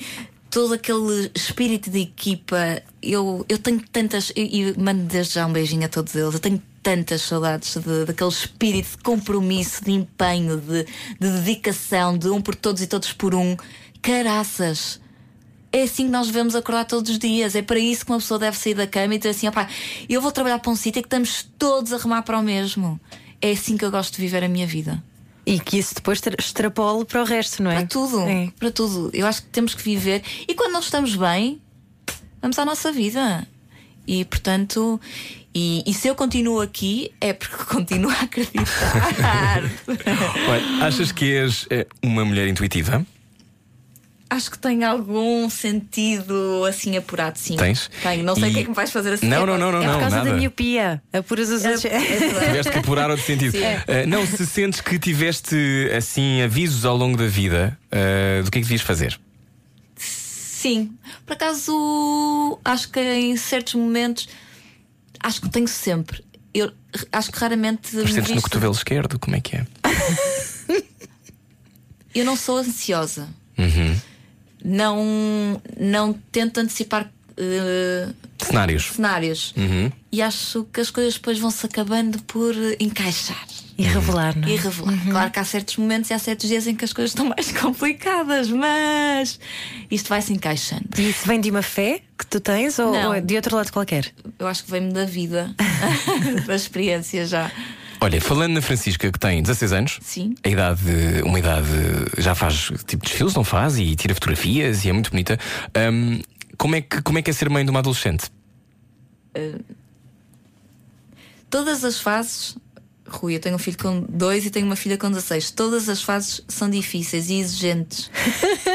todo 0.51 0.75
aquele 0.75 1.31
espírito 1.35 1.91
de 1.91 2.01
equipa. 2.01 2.83
Eu, 3.03 3.45
eu 3.49 3.59
tenho 3.59 3.81
tantas, 3.93 4.33
e 4.35 4.75
mando 4.79 5.05
desde 5.05 5.35
já 5.35 5.47
um 5.47 5.53
beijinho 5.53 5.85
a 5.85 5.89
todos 5.89 6.15
eles. 6.15 6.35
Eu 6.35 6.41
tenho 6.41 6.63
tantas 6.83 7.23
saudades 7.23 7.77
de, 7.77 8.05
daquele 8.05 8.31
espírito 8.31 8.91
de 8.91 8.99
compromisso, 9.03 9.85
de 9.85 9.93
empenho, 9.93 10.57
de, 10.59 10.85
de 11.19 11.41
dedicação, 11.41 12.17
de 12.17 12.29
um 12.29 12.41
por 12.41 12.55
todos 12.55 12.81
e 12.81 12.87
todos 12.87 13.13
por 13.13 13.35
um. 13.35 13.57
Caraças! 14.01 15.01
É 15.73 15.83
assim 15.83 16.07
que 16.07 16.13
nós 16.13 16.29
devemos 16.29 16.55
acordar 16.55 16.85
todos 16.85 17.11
os 17.11 17.19
dias. 17.19 17.55
É 17.55 17.61
para 17.61 17.79
isso 17.79 18.07
que 18.07 18.13
uma 18.13 18.19
pessoa 18.19 18.39
deve 18.39 18.57
sair 18.57 18.75
da 18.75 18.87
cama 18.87 19.15
e 19.15 19.19
dizer 19.19 19.31
assim: 19.31 19.49
opá, 19.49 19.69
eu 20.09 20.23
vou 20.23 20.33
trabalhar 20.33 20.59
para 20.59 20.71
um 20.71 20.77
sítio 20.77 21.03
que 21.03 21.07
estamos 21.07 21.47
todos 21.59 21.93
a 21.93 21.99
remar 21.99 22.23
para 22.23 22.39
o 22.39 22.43
mesmo. 22.43 22.99
É 23.43 23.51
assim 23.51 23.77
que 23.77 23.85
eu 23.85 23.91
gosto 23.91 24.15
de 24.15 24.23
viver 24.23 24.43
a 24.43 24.49
minha 24.49 24.67
vida. 24.67 25.03
E 25.47 25.61
que 25.61 25.79
isso 25.79 25.95
depois 25.95 26.21
tra- 26.21 26.35
extrapole 26.39 27.05
para 27.05 27.23
o 27.23 27.25
resto, 27.25 27.63
não 27.63 27.71
é? 27.71 27.77
Para 27.77 27.87
tudo. 27.87 28.21
É. 28.23 28.51
Para 28.59 28.71
tudo. 28.73 29.11
Eu 29.15 29.27
acho 29.29 29.43
que 29.43 29.49
temos 29.49 29.75
que 29.75 29.83
viver. 29.83 30.23
E 30.49 30.55
quando 30.55 30.73
não 30.73 30.81
estamos 30.81 31.15
bem, 31.15 31.63
vamos 32.43 32.59
à 32.59 32.65
nossa 32.65 32.91
vida. 32.91 33.47
E 34.07 34.25
portanto. 34.25 35.01
E, 35.55 35.83
e 35.87 35.95
se 35.95 36.07
eu 36.09 36.15
continuo 36.15 36.61
aqui 36.61 37.11
é 37.21 37.33
porque 37.33 37.57
continuo 37.65 38.11
a 38.11 38.21
acreditar. 38.23 39.63
Olha, 40.49 40.85
achas 40.87 41.13
que 41.13 41.33
és 41.35 41.67
eh, 41.71 41.87
uma 42.03 42.25
mulher 42.25 42.47
intuitiva? 42.49 43.07
Acho 44.29 44.51
que 44.51 44.59
tem 44.59 44.83
algum 44.83 45.49
sentido 45.49 46.65
assim 46.69 46.97
apurado, 46.97 47.39
sim. 47.39 47.57
Tens? 47.57 47.89
Tenho. 48.03 48.25
Não 48.25 48.35
sei 48.35 48.49
E- 48.49 48.51
o 48.51 48.55
que 48.55 48.59
é 48.59 48.63
que 48.65 48.69
me 48.71 48.75
vais 48.75 48.91
fazer 48.91 49.13
assim. 49.13 49.27
Não, 49.29 49.47
não, 49.47 49.57
não, 49.57 49.71
não, 49.71 49.81
É 49.83 49.87
por 49.93 50.01
causa 50.01 50.17
nada. 50.17 50.31
da 50.31 50.37
miopia. 50.37 51.01
Apuras 51.13 51.49
os 51.49 51.65
outros. 51.65 51.83
Tiveste 52.45 52.73
que 52.73 52.79
apurar 52.79 53.09
outro 53.09 53.25
sentido. 53.25 53.57
Eh, 53.57 54.05
não, 54.07 54.27
se 54.27 54.45
sentes 54.45 54.81
que 54.81 54.99
tiveste 54.99 55.55
assim 55.97 56.43
avisos 56.43 56.85
ao 56.85 56.97
longo 56.97 57.17
da 57.17 57.27
vida 57.29 57.79
eh, 57.93 58.43
do 58.45 58.51
que 58.51 58.59
é 58.59 58.61
que 58.61 58.67
devias 58.67 58.81
fazer. 58.83 59.19
Sim, 59.97 60.97
por 61.25 61.35
acaso 61.35 62.59
acho 62.65 62.91
que 62.91 62.99
em 63.01 63.37
certos 63.37 63.75
momentos 63.75 64.29
acho 65.21 65.41
que 65.41 65.49
tenho 65.49 65.69
sempre. 65.69 66.25
Eu 66.53 66.73
acho 67.13 67.31
que 67.31 67.39
raramente 67.39 67.95
me 67.95 68.03
Mas 68.03 68.13
sentes 68.13 68.29
no 68.31 68.35
visto- 68.35 68.43
cotovelo 68.45 68.73
esquerdo, 68.75 69.19
como 69.21 69.37
é 69.37 69.41
que 69.41 69.55
é? 69.57 69.67
Eu 72.15 72.25
não 72.25 72.35
sou 72.35 72.59
ansiosa. 72.59 73.29
Uhum. 73.59 73.97
Não, 74.69 75.63
não 75.79 76.13
tento 76.33 76.59
antecipar 76.59 77.09
eh, 77.37 78.09
Cenários. 78.39 78.93
cenários. 78.95 79.55
Uhum. 79.57 79.93
E 80.11 80.21
acho 80.23 80.67
que 80.73 80.81
as 80.81 80.91
coisas 80.91 81.15
depois 81.15 81.39
vão 81.39 81.51
se 81.51 81.65
acabando 81.67 82.19
por 82.23 82.55
encaixar. 82.81 83.47
E 83.79 83.83
revelar, 83.83 84.35
não 84.37 84.49
é? 84.49 84.53
E 84.53 84.57
revelar. 84.57 84.99
Claro 85.11 85.31
que 85.31 85.39
há 85.39 85.45
certos 85.45 85.77
momentos 85.77 86.11
e 86.11 86.15
há 86.15 86.19
certos 86.19 86.49
dias 86.49 86.67
em 86.67 86.75
que 86.75 86.85
as 86.85 86.95
coisas 86.95 87.11
estão 87.11 87.27
mais 87.37 87.53
complicadas, 87.53 88.49
mas 88.49 89.39
isto 89.91 90.09
vai 90.09 90.23
se 90.23 90.33
encaixando. 90.33 90.89
E 90.97 91.11
isso 91.11 91.29
vem 91.29 91.41
de 91.41 91.51
uma 91.51 91.63
fé 91.63 92.01
que 92.19 92.27
tu 92.27 92.41
tens 92.41 92.79
ou, 92.79 92.89
ou 92.95 93.15
é 93.15 93.21
de 93.21 93.37
outro 93.37 93.55
lado 93.55 93.71
qualquer? 93.71 94.11
Eu 94.39 94.47
acho 94.47 94.65
que 94.65 94.71
vem-me 94.71 94.93
da 94.93 95.05
vida, 95.05 95.55
da 96.47 96.55
experiência 96.55 97.27
já. 97.27 97.51
Olha, 98.01 98.21
falando 98.21 98.53
na 98.55 98.63
Francisca, 98.63 99.11
que 99.11 99.19
tem 99.19 99.43
16 99.43 99.73
anos, 99.73 99.99
Sim. 100.03 100.35
a 100.45 100.49
idade, 100.49 100.83
uma 101.25 101.39
idade, 101.39 101.69
já 102.19 102.35
faz 102.35 102.71
tipo 102.87 103.05
desfiles, 103.05 103.35
não 103.35 103.45
faz? 103.45 103.79
E 103.79 103.97
tira 103.97 104.15
fotografias 104.15 104.85
e 104.85 104.91
é 104.91 104.93
muito 104.93 105.11
bonita. 105.11 105.39
Ahm, 105.75 106.21
como, 106.59 106.77
é 106.77 106.81
que, 106.81 107.03
como 107.03 107.19
é 107.19 107.23
que 107.23 107.31
é 107.31 107.33
ser 107.33 107.49
mãe 107.49 107.65
de 107.65 107.71
uma 107.71 107.81
adolescente? 107.81 108.31
Todas 111.51 111.85
as 111.85 112.01
fases, 112.01 112.57
Rui, 113.09 113.37
eu 113.37 113.41
tenho 113.41 113.55
um 113.55 113.59
filho 113.59 113.79
com 113.79 114.01
dois 114.09 114.45
e 114.45 114.51
tenho 114.51 114.67
uma 114.67 114.77
filha 114.77 114.99
com 114.99 115.09
16. 115.09 115.53
Todas 115.53 115.89
as 115.89 116.03
fases 116.03 116.43
são 116.49 116.69
difíceis 116.69 117.31
e 117.31 117.35
exigentes. 117.35 118.11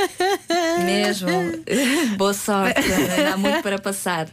Mesmo. 0.86 1.30
Boa 2.18 2.34
sorte, 2.34 2.82
há 3.32 3.38
muito 3.38 3.62
para 3.62 3.78
passar. 3.80 4.30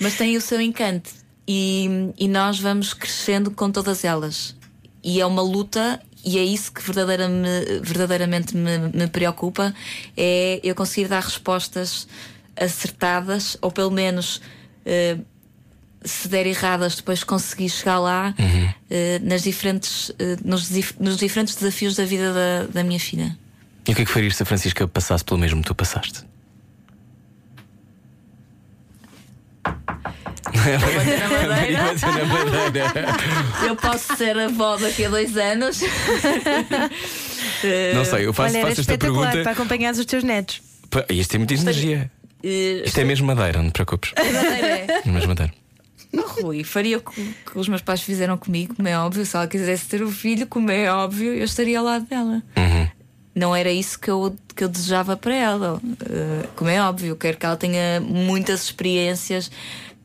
Mas 0.00 0.14
tem 0.16 0.36
o 0.36 0.40
seu 0.40 0.60
encanto. 0.60 1.10
E, 1.52 2.12
e 2.16 2.28
nós 2.28 2.60
vamos 2.60 2.94
crescendo 2.94 3.50
com 3.50 3.72
todas 3.72 4.04
elas. 4.04 4.54
E 5.02 5.20
é 5.20 5.26
uma 5.26 5.42
luta. 5.42 6.00
E 6.24 6.38
é 6.38 6.44
isso 6.44 6.70
que 6.70 6.80
verdadeiramente, 6.80 7.80
verdadeiramente 7.82 8.56
me, 8.56 8.78
me 8.94 9.08
preocupa: 9.08 9.74
é 10.16 10.60
eu 10.62 10.76
conseguir 10.76 11.08
dar 11.08 11.24
respostas 11.24 12.06
acertadas, 12.56 13.56
ou 13.60 13.72
pelo 13.72 13.90
menos 13.90 14.40
eh, 14.86 15.16
se 16.04 16.28
der 16.28 16.46
erradas, 16.46 16.94
depois 16.94 17.24
conseguir 17.24 17.68
chegar 17.68 17.98
lá 17.98 18.32
eh, 18.88 19.18
nas 19.20 19.42
diferentes, 19.42 20.12
eh, 20.20 20.36
nos, 20.44 20.70
nos 21.00 21.16
diferentes 21.16 21.56
desafios 21.56 21.96
da 21.96 22.04
vida 22.04 22.32
da, 22.32 22.66
da 22.66 22.84
minha 22.84 23.00
filha. 23.00 23.36
E 23.88 23.90
o 23.90 23.94
que 23.96 24.02
é 24.02 24.04
que 24.04 24.12
farias 24.12 24.36
se 24.36 24.44
a 24.44 24.46
Francisca 24.46 24.86
passasse 24.86 25.24
pelo 25.24 25.40
mesmo 25.40 25.62
que 25.62 25.66
tu 25.66 25.74
passaste? 25.74 26.29
Na 30.44 31.48
madeira. 31.48 33.06
Eu 33.66 33.76
posso 33.76 34.16
ser 34.16 34.38
avó 34.38 34.76
daqui 34.76 35.04
a 35.04 35.08
dois 35.08 35.36
anos. 35.36 35.80
Não 37.94 38.04
sei, 38.04 38.26
eu 38.26 38.32
faço, 38.32 38.54
Olha, 38.54 38.60
faço 38.66 38.80
esta 38.80 38.80
espetacular 38.80 39.26
pergunta. 39.30 39.42
para 39.42 39.52
acompanhar 39.52 39.92
os 39.92 40.04
teus 40.04 40.24
netos. 40.24 40.62
Pa- 40.90 41.04
Isto 41.10 41.30
tem 41.32 41.38
muita 41.38 41.54
energia. 41.54 42.10
eh, 42.42 42.82
Isto 42.84 43.00
é 43.00 43.04
mesmo 43.04 43.26
madeira, 43.26 43.58
não 43.62 43.70
te 43.70 43.74
preocupes. 43.74 44.12
verdadeiro 44.16 44.66
é. 44.66 45.02
É 45.04 45.08
mesmo 45.10 45.28
madeira. 45.28 45.52
Oh, 46.12 46.42
Rui, 46.42 46.64
faria 46.64 46.98
o 46.98 47.00
que, 47.00 47.22
que 47.22 47.56
os 47.58 47.68
meus 47.68 47.82
pais 47.82 48.00
fizeram 48.00 48.36
comigo, 48.36 48.74
como 48.74 48.88
é 48.88 48.98
óbvio. 48.98 49.24
Se 49.24 49.36
ela 49.36 49.46
quisesse 49.46 49.86
ter 49.86 50.02
o 50.02 50.10
filho, 50.10 50.46
como 50.46 50.70
é 50.70 50.90
óbvio, 50.92 51.32
eu 51.34 51.44
estaria 51.44 51.78
ao 51.78 51.84
lado 51.84 52.04
dela. 52.06 52.42
Uhum. 52.56 52.88
Não 53.34 53.54
era 53.54 53.70
isso 53.70 53.98
que 54.00 54.10
eu, 54.10 54.34
que 54.56 54.64
eu 54.64 54.68
desejava 54.68 55.16
para 55.16 55.34
ela. 55.34 55.80
Eh, 56.10 56.46
como 56.56 56.68
é 56.68 56.82
óbvio, 56.82 57.10
eu 57.10 57.16
quero 57.16 57.36
que 57.36 57.46
ela 57.46 57.56
tenha 57.56 58.00
muitas 58.00 58.64
experiências, 58.64 59.50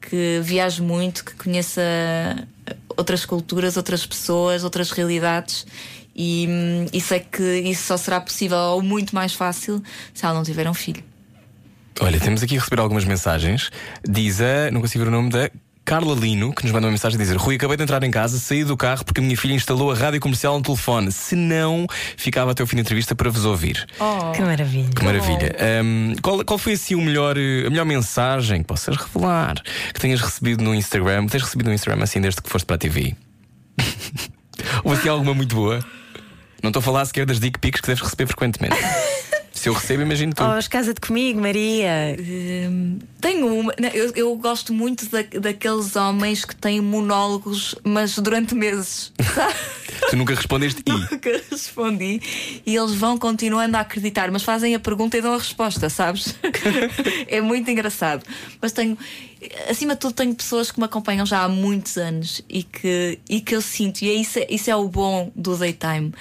que 0.09 0.39
viaje 0.43 0.81
muito, 0.81 1.23
que 1.25 1.35
conheça 1.35 1.81
outras 2.95 3.25
culturas, 3.25 3.77
outras 3.77 4.05
pessoas, 4.05 4.63
outras 4.63 4.91
realidades. 4.91 5.65
E, 6.15 6.47
hum, 6.49 6.85
e 6.93 7.01
sei 7.01 7.19
que 7.19 7.43
isso 7.59 7.83
só 7.83 7.97
será 7.97 8.21
possível 8.21 8.57
ou 8.57 8.81
muito 8.81 9.13
mais 9.13 9.33
fácil 9.33 9.83
se 10.13 10.25
ela 10.25 10.33
não 10.33 10.43
tiver 10.43 10.69
um 10.69 10.73
filho. 10.73 11.03
Olha, 11.99 12.19
temos 12.19 12.43
aqui 12.43 12.57
a 12.57 12.59
receber 12.59 12.81
algumas 12.81 13.05
mensagens. 13.05 13.69
Diz 14.07 14.41
a. 14.41 14.69
Não 14.71 14.81
consigo 14.81 15.03
ver 15.03 15.09
o 15.09 15.11
nome 15.11 15.29
da. 15.29 15.49
Carla 15.85 16.15
Lino, 16.15 16.51
que 16.51 16.63
nos 16.63 16.71
manda 16.71 16.87
uma 16.87 16.91
mensagem 16.91 17.15
a 17.15 17.21
dizer: 17.21 17.37
Rui, 17.37 17.55
acabei 17.55 17.77
de 17.77 17.83
entrar 17.83 18.03
em 18.03 18.09
casa, 18.09 18.39
saí 18.39 18.63
do 18.63 18.75
carro 18.75 19.05
porque 19.05 19.21
a 19.21 19.23
minha 19.23 19.37
filha 19.37 19.53
instalou 19.53 19.91
a 19.91 19.95
rádio 19.95 20.19
comercial 20.19 20.57
no 20.57 20.63
telefone. 20.63 21.11
Se 21.11 21.35
não, 21.35 21.85
ficava 22.17 22.51
até 22.51 22.63
o 22.63 22.67
fim 22.67 22.77
da 22.77 22.81
entrevista 22.81 23.13
para 23.13 23.29
vos 23.29 23.45
ouvir. 23.45 23.85
Que 24.33 24.41
maravilha. 24.41 24.89
Que 24.95 25.05
maravilha. 25.05 25.55
Ahm, 25.59 26.15
qual, 26.23 26.43
qual 26.43 26.57
foi 26.57 26.73
assim 26.73 26.95
o 26.95 27.01
melhor, 27.01 27.37
a 27.37 27.69
melhor 27.69 27.85
mensagem 27.85 28.61
que 28.61 28.67
possas 28.67 28.97
revelar 28.97 29.61
que 29.93 29.99
tenhas 29.99 30.21
recebido 30.21 30.63
no 30.63 30.73
Instagram? 30.73 31.27
Tens 31.27 31.43
recebido 31.43 31.67
no 31.67 31.73
Instagram 31.73 32.03
assim 32.03 32.19
desde 32.19 32.41
que 32.41 32.49
foste 32.49 32.65
para 32.65 32.77
a 32.77 32.79
TV? 32.79 33.15
Houve 34.83 34.99
assim 34.99 35.09
alguma 35.09 35.35
muito 35.35 35.55
boa? 35.55 35.85
Não 36.63 36.69
estou 36.69 36.79
a 36.79 36.83
falar 36.83 37.05
sequer 37.05 37.27
das 37.27 37.39
dick 37.39 37.59
pics 37.59 37.79
que 37.79 37.87
deves 37.87 38.01
receber 38.01 38.25
frequentemente. 38.25 38.75
Se 39.65 39.69
eu 39.69 39.73
recebo, 39.73 40.03
imagino 40.03 40.31
tu. 40.31 40.43
Oh, 40.43 40.69
casa-te 40.69 41.01
comigo, 41.01 41.41
Maria. 41.41 42.15
Hum, 42.19 42.99
tenho 43.19 43.47
uma. 43.47 43.73
não, 43.79 43.89
Eu, 43.89 44.11
eu 44.15 44.35
gosto 44.35 44.71
muito 44.71 45.09
da- 45.09 45.23
daqueles 45.39 45.95
homens 45.95 46.45
que 46.45 46.55
têm 46.55 46.79
monólogos, 46.79 47.73
mas 47.83 48.15
durante 48.19 48.53
meses. 48.53 49.11
Tu 50.09 50.15
nunca 50.17 50.35
respondeste 50.35 50.83
e. 50.85 50.91
Nunca 50.91 51.41
respondi 51.49 52.21
e 52.65 52.75
eles 52.75 52.93
vão 52.93 53.17
continuando 53.17 53.77
a 53.77 53.79
acreditar, 53.79 54.29
mas 54.29 54.43
fazem 54.43 54.75
a 54.75 54.79
pergunta 54.79 55.17
e 55.17 55.21
dão 55.21 55.33
a 55.33 55.37
resposta, 55.37 55.89
sabes? 55.89 56.35
é 57.27 57.41
muito 57.41 57.71
engraçado. 57.71 58.23
Mas 58.61 58.71
tenho, 58.71 58.97
acima 59.69 59.93
de 59.93 59.99
tudo, 59.99 60.13
tenho 60.13 60.33
pessoas 60.35 60.71
que 60.71 60.79
me 60.79 60.85
acompanham 60.85 61.25
já 61.25 61.43
há 61.43 61.49
muitos 61.49 61.97
anos 61.97 62.41
e 62.49 62.63
que, 62.63 63.19
e 63.29 63.41
que 63.41 63.55
eu 63.55 63.61
sinto, 63.61 64.01
e 64.01 64.09
é 64.09 64.13
isso, 64.13 64.39
isso 64.49 64.69
é 64.69 64.75
o 64.75 64.87
bom 64.87 65.31
do 65.35 65.55
daytime. 65.57 66.13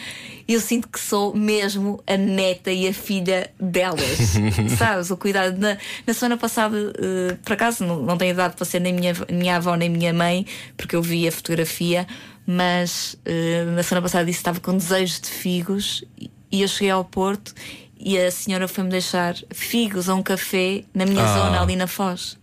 Eu 0.47 0.61
sinto 0.61 0.89
que 0.89 1.01
sou 1.01 1.35
mesmo 1.35 2.03
a 2.07 2.17
neta 2.17 2.71
e 2.71 2.87
a 2.89 2.93
filha 2.93 3.51
delas, 3.59 4.35
sabes? 4.79 5.11
O 5.11 5.17
cuidado. 5.17 5.59
Na, 5.59 5.77
na 6.07 6.13
semana 6.15 6.37
passada, 6.37 6.77
eh, 6.99 7.37
por 7.43 7.53
acaso, 7.55 7.85
não, 7.85 8.01
não 8.03 8.17
tenho 8.19 8.33
idade 8.33 8.55
para 8.57 8.65
ser 8.65 8.81
nem 8.81 8.93
minha, 8.93 9.15
minha 9.31 9.57
avó 9.57 9.75
nem 9.75 9.89
minha 9.89 10.13
mãe, 10.13 10.47
porque 10.77 10.95
eu 10.97 11.03
vi 11.03 11.27
a 11.27 11.33
fotografia, 11.33 12.07
mas 12.47 13.17
eh, 13.25 13.65
na 13.75 13.83
semana 13.83 14.03
passada 14.03 14.25
disse 14.25 14.39
que 14.39 14.41
estava 14.43 14.61
com 14.61 14.77
desejos 14.77 15.21
de 15.21 15.29
figos 15.31 16.05
e- 16.21 16.31
e 16.53 16.63
eu 16.63 16.69
cheguei 16.69 16.91
ao 16.91 17.05
Porto 17.05 17.53
e 17.99 18.19
a 18.19 18.31
senhora 18.31 18.69
foi-me 18.69 18.91
deixar 18.91 19.35
figos 19.51 20.09
a 20.09 20.15
um 20.15 20.23
café 20.23 20.85
na 20.95 21.07
minha 21.07 21.25
Ah. 21.25 21.35
zona, 21.39 21.61
ali 21.63 21.75
na 21.75 21.87
Foz. 21.87 22.39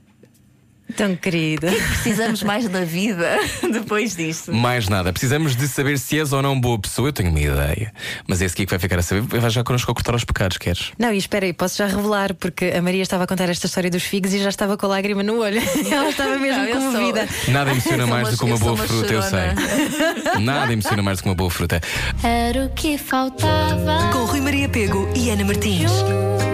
Tão 0.95 1.15
querida. 1.15 1.71
Precisamos 1.71 2.43
mais 2.43 2.67
da 2.67 2.83
vida 2.83 3.37
depois 3.71 4.15
disto. 4.15 4.53
Mais 4.53 4.87
nada, 4.89 5.11
precisamos 5.11 5.55
de 5.55 5.67
saber 5.67 5.97
se 5.99 6.19
és 6.19 6.33
ou 6.33 6.41
não 6.41 6.59
boa 6.59 6.77
pessoa. 6.79 7.09
Eu 7.09 7.13
tenho 7.13 7.29
uma 7.29 7.39
ideia, 7.39 7.91
mas 8.27 8.41
esse 8.41 8.53
aqui 8.53 8.65
que 8.65 8.69
vai 8.71 8.79
ficar 8.79 8.99
a 8.99 9.01
saber 9.01 9.21
vai 9.21 9.49
já 9.49 9.63
connosco 9.63 9.91
a 9.91 9.93
cortar 9.93 10.15
os 10.15 10.23
pecados, 10.23 10.57
queres? 10.57 10.91
Não, 10.97 11.11
e 11.13 11.17
espera 11.17 11.45
aí, 11.45 11.53
posso 11.53 11.77
já 11.77 11.87
revelar, 11.87 12.33
porque 12.35 12.65
a 12.75 12.81
Maria 12.81 13.01
estava 13.01 13.23
a 13.23 13.27
contar 13.27 13.49
esta 13.49 13.65
história 13.67 13.89
dos 13.89 14.03
figos 14.03 14.33
e 14.33 14.39
já 14.39 14.49
estava 14.49 14.77
com 14.77 14.85
a 14.85 14.89
lágrima 14.89 15.23
no 15.23 15.39
olho. 15.39 15.61
Ela 15.91 16.09
estava 16.09 16.37
mesmo 16.37 16.61
Não, 16.61 16.67
eu 16.69 16.81
sou- 16.81 16.91
comovida. 16.91 17.27
Nada 17.47 17.71
emociona 17.71 18.07
mais 18.07 18.29
do 18.29 18.37
que 18.37 18.43
uma 18.45 18.57
boa 18.57 18.73
uma 18.73 18.83
fruta, 18.87 19.13
eu 19.13 19.21
sei. 19.21 19.39
Nada 20.41 20.73
emociona 20.73 21.01
mais 21.01 21.17
do 21.19 21.23
que 21.23 21.29
uma 21.29 21.35
boa 21.35 21.49
fruta. 21.49 21.81
Era 22.23 22.65
o 22.65 22.69
que 22.69 22.97
faltava. 22.97 24.09
Com 24.11 24.25
Rui 24.25 24.41
Maria 24.41 24.67
Pego 24.69 25.09
e 25.15 25.29
Ana 25.29 25.45
Martins. 25.45 25.91
Eu 25.91 26.50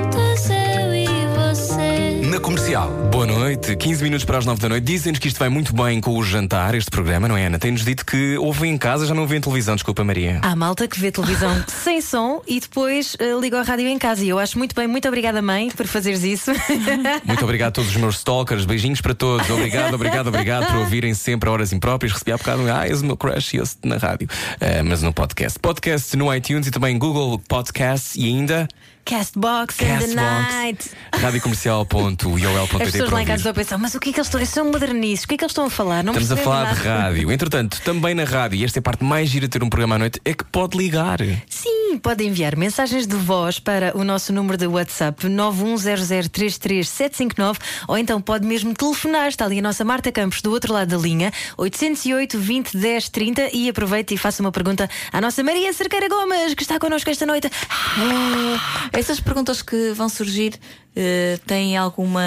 Na 2.38 2.43
comercial. 2.43 2.91
Boa 3.12 3.26
noite, 3.26 3.76
15 3.76 4.04
minutos 4.04 4.23
para 4.23 4.38
as 4.38 4.45
9 4.45 4.62
da 4.62 4.69
noite. 4.69 4.84
Dizem-nos 4.84 5.17
que 5.17 5.28
isto 5.28 5.39
vai 5.39 5.50
muito 5.50 5.73
bem 5.73 6.00
com 6.00 6.15
o 6.15 6.23
jantar, 6.23 6.76
este 6.76 6.91
programa, 6.91 7.28
não 7.28 7.36
é, 7.36 7.47
Ana? 7.47 7.58
Tem-nos 7.58 7.84
dito 7.84 8.06
que 8.06 8.38
ouvem 8.38 8.73
em 8.73 8.78
casa, 8.78 9.08
já 9.08 9.15
não 9.15 9.26
vêem 9.26 9.41
televisão, 9.41 9.73
desculpa, 9.73 10.04
Maria. 10.04 10.39
Há 10.43 10.56
malta 10.56 10.88
que 10.88 11.00
vê 11.00 11.12
televisão 11.12 11.50
sem 11.67 12.00
som 12.00 12.43
e 12.47 12.60
depois 12.60 13.17
eh, 13.17 13.34
liga 13.41 13.58
ao 13.58 13.65
rádio 13.65 13.88
em 13.88 13.97
casa. 13.97 14.23
E 14.23 14.30
eu 14.30 14.38
acho 14.38 14.56
muito 14.60 14.76
bem, 14.76 14.86
muito 14.86 15.08
obrigada, 15.08 15.41
mãe, 15.41 15.71
por 15.71 15.88
fazeres 15.88 16.23
isso. 16.23 16.52
Muito 17.26 17.43
obrigado 17.43 17.69
a 17.69 17.71
todos 17.71 17.89
os 17.89 17.95
meus 17.95 18.17
stalkers, 18.17 18.65
beijinhos 18.65 19.02
para 19.02 19.15
todos. 19.15 19.50
Obrigado, 19.50 19.95
obrigado, 19.95 20.28
obrigado 20.28 20.67
por 20.67 20.76
ouvirem 20.76 21.15
sempre 21.15 21.50
a 21.50 21.52
horas 21.52 21.73
impróprias. 21.73 22.13
Recebi 22.13 22.34
há 22.34 22.38
bocado, 22.38 22.62
ah, 22.71 22.88
és 22.88 23.02
o 23.02 23.06
meu 23.06 23.17
crush 23.17 23.56
e 23.56 23.62
na 23.84 23.97
rádio, 23.97 24.28
Ah, 24.62 24.84
mas 24.84 25.02
no 25.02 25.12
podcast. 25.12 25.58
Podcast 25.58 26.15
no 26.15 26.34
iTunes 26.34 26.67
e 26.67 26.71
também 26.71 27.00
Google 27.00 27.39
Podcasts 27.47 28.15
e 28.15 28.26
ainda 28.28 28.67
Castbox 29.08 29.80
in 29.82 30.00
the 30.00 30.08
night. 30.13 30.89
radiocomercial.iol.pt 31.15 32.84
As 32.84 32.91
pessoas 32.91 33.12
lá 33.12 33.22
em 33.22 33.26
casa 33.26 33.38
estão 33.38 33.52
a 33.52 33.56
pensar, 33.56 33.78
mas 33.78 33.96
o 33.96 34.00
que 34.00 34.10
é 34.10 34.13
que 34.13 34.20
eles 34.20 34.28
estão? 34.28 34.39
Eles 34.41 34.50
são 34.50 34.65
modernices, 34.65 35.24
o 35.24 35.28
que 35.30 35.36
é 35.36 35.38
que 35.38 35.43
eles 35.46 35.52
estão 35.52 35.65
a 35.65 35.70
falar? 35.70 36.04
Não 36.04 36.12
Estamos 36.13 36.32
a 36.34 36.38
falar 36.38 36.74
de 36.74 36.80
nada. 36.84 37.04
rádio. 37.04 37.32
Entretanto, 37.32 37.80
também 37.82 38.13
na 38.13 38.26
rádio, 38.26 38.60
e 38.60 38.65
esta 38.65 38.80
é 38.80 38.82
a 38.82 38.84
parte 38.84 39.02
mais 39.04 39.30
gira 39.30 39.48
de 39.48 39.52
ter 39.52 39.63
um 39.63 39.70
programa 39.70 39.96
à 39.96 40.00
noite, 40.00 40.20
é 40.26 40.34
que 40.34 40.43
pode 40.43 40.78
ligar. 40.78 41.20
Sim, 41.50 41.98
pode 42.02 42.24
enviar 42.26 42.56
mensagens 42.58 43.08
de 43.08 43.15
voz 43.15 43.60
para 43.60 43.96
o 43.98 44.04
nosso 44.04 44.34
número 44.34 44.58
de 44.58 44.67
WhatsApp 44.67 45.26
910033759 45.28 47.58
ou 47.88 47.98
então 47.98 48.20
pode 48.22 48.46
mesmo 48.46 48.74
telefonar. 48.74 49.30
Está 49.30 49.46
ali 49.46 49.60
a 49.60 49.62
nossa 49.62 49.86
Marta 49.86 50.12
Campos 50.12 50.41
do 50.41 50.52
outro 50.52 50.74
lado 50.74 50.89
da 50.89 50.98
linha, 50.98 51.32
808 51.58 52.38
20 52.38 52.78
10 52.78 53.10
30 53.10 53.50
e 53.54 53.70
aproveite 53.70 54.13
e 54.13 54.17
faça 54.17 54.41
uma 54.43 54.52
pergunta 54.52 54.89
à 55.12 55.22
nossa 55.22 55.41
Maria 55.43 55.72
Cerqueira 55.74 56.08
Gomes, 56.10 56.54
que 56.54 56.63
está 56.63 56.78
connosco 56.80 57.10
esta 57.10 57.26
noite. 57.26 57.50
Ah, 57.98 58.89
Essas 58.97 59.19
perguntas 59.19 59.62
que 59.62 59.91
vão 59.93 60.10
surgir 60.10 60.60
eh, 60.95 61.38
têm 61.45 61.77
alguma. 61.77 62.19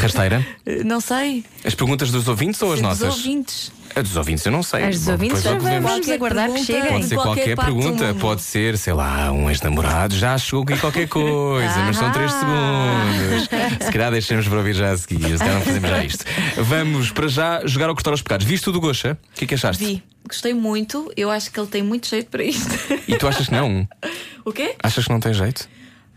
Rasteira. 0.00 0.44
Não 0.84 1.00
sei. 1.00 1.44
As 1.64 1.76
perguntas 1.76 2.10
dos 2.10 2.26
ouvintes 2.26 2.60
ou 2.60 2.72
as 2.72 2.80
Dos 2.80 2.88
nossas? 2.88 3.14
ouvintes. 3.18 3.70
A 3.94 4.02
dos 4.02 4.16
ouvintes 4.16 4.44
eu 4.46 4.52
não 4.52 4.62
sei. 4.62 4.84
As 4.84 4.96
dos 4.96 5.04
Bom, 5.06 5.12
ouvintes 5.12 5.42
já 5.42 5.58
vamos 5.58 6.08
aguardar 6.08 6.52
que 6.52 6.64
cheguem. 6.64 6.90
Pode 6.90 7.04
ser 7.06 7.14
Qualquer 7.16 7.54
qualquer, 7.54 7.56
pergunta, 7.56 8.14
pode 8.14 8.42
ser, 8.42 8.78
sei 8.78 8.92
lá, 8.92 9.32
um 9.32 9.50
ex-namorado, 9.50 10.14
já 10.14 10.38
chegou 10.38 10.62
aqui 10.62 10.76
qualquer 10.78 11.06
coisa, 11.08 11.78
mas 11.80 11.96
são 11.96 12.10
3 12.12 12.32
segundos. 12.32 13.48
Se 13.86 13.92
calhar 13.92 14.10
deixamos 14.12 14.46
para 14.46 14.58
ouvir 14.58 14.74
já 14.74 14.92
a 14.92 14.96
seguir, 14.96 15.32
se 15.32 15.38
calhar 15.38 15.54
não 15.54 15.62
fazemos 15.62 15.90
já 15.90 16.04
isto. 16.04 16.24
Vamos 16.56 17.10
para 17.10 17.28
já 17.28 17.66
jogar 17.66 17.88
ao 17.88 17.94
cortar 17.94 18.12
os 18.12 18.22
pecados. 18.22 18.46
Viste 18.46 18.68
o 18.68 18.72
do 18.72 18.80
Gosha? 18.80 19.18
O 19.32 19.34
que 19.36 19.44
é 19.44 19.48
que 19.48 19.54
achaste? 19.54 19.84
Vi. 19.84 20.02
Gostei 20.26 20.54
muito. 20.54 21.10
Eu 21.16 21.30
acho 21.30 21.50
que 21.50 21.58
ele 21.58 21.66
tem 21.66 21.82
muito 21.82 22.06
jeito 22.06 22.30
para 22.30 22.44
isto. 22.44 22.70
E 23.08 23.16
tu 23.16 23.26
achas 23.26 23.46
que 23.46 23.52
não? 23.52 23.88
o 24.44 24.52
quê? 24.52 24.76
Achas 24.82 25.04
que 25.04 25.10
não 25.10 25.18
tem 25.18 25.34
jeito? 25.34 25.68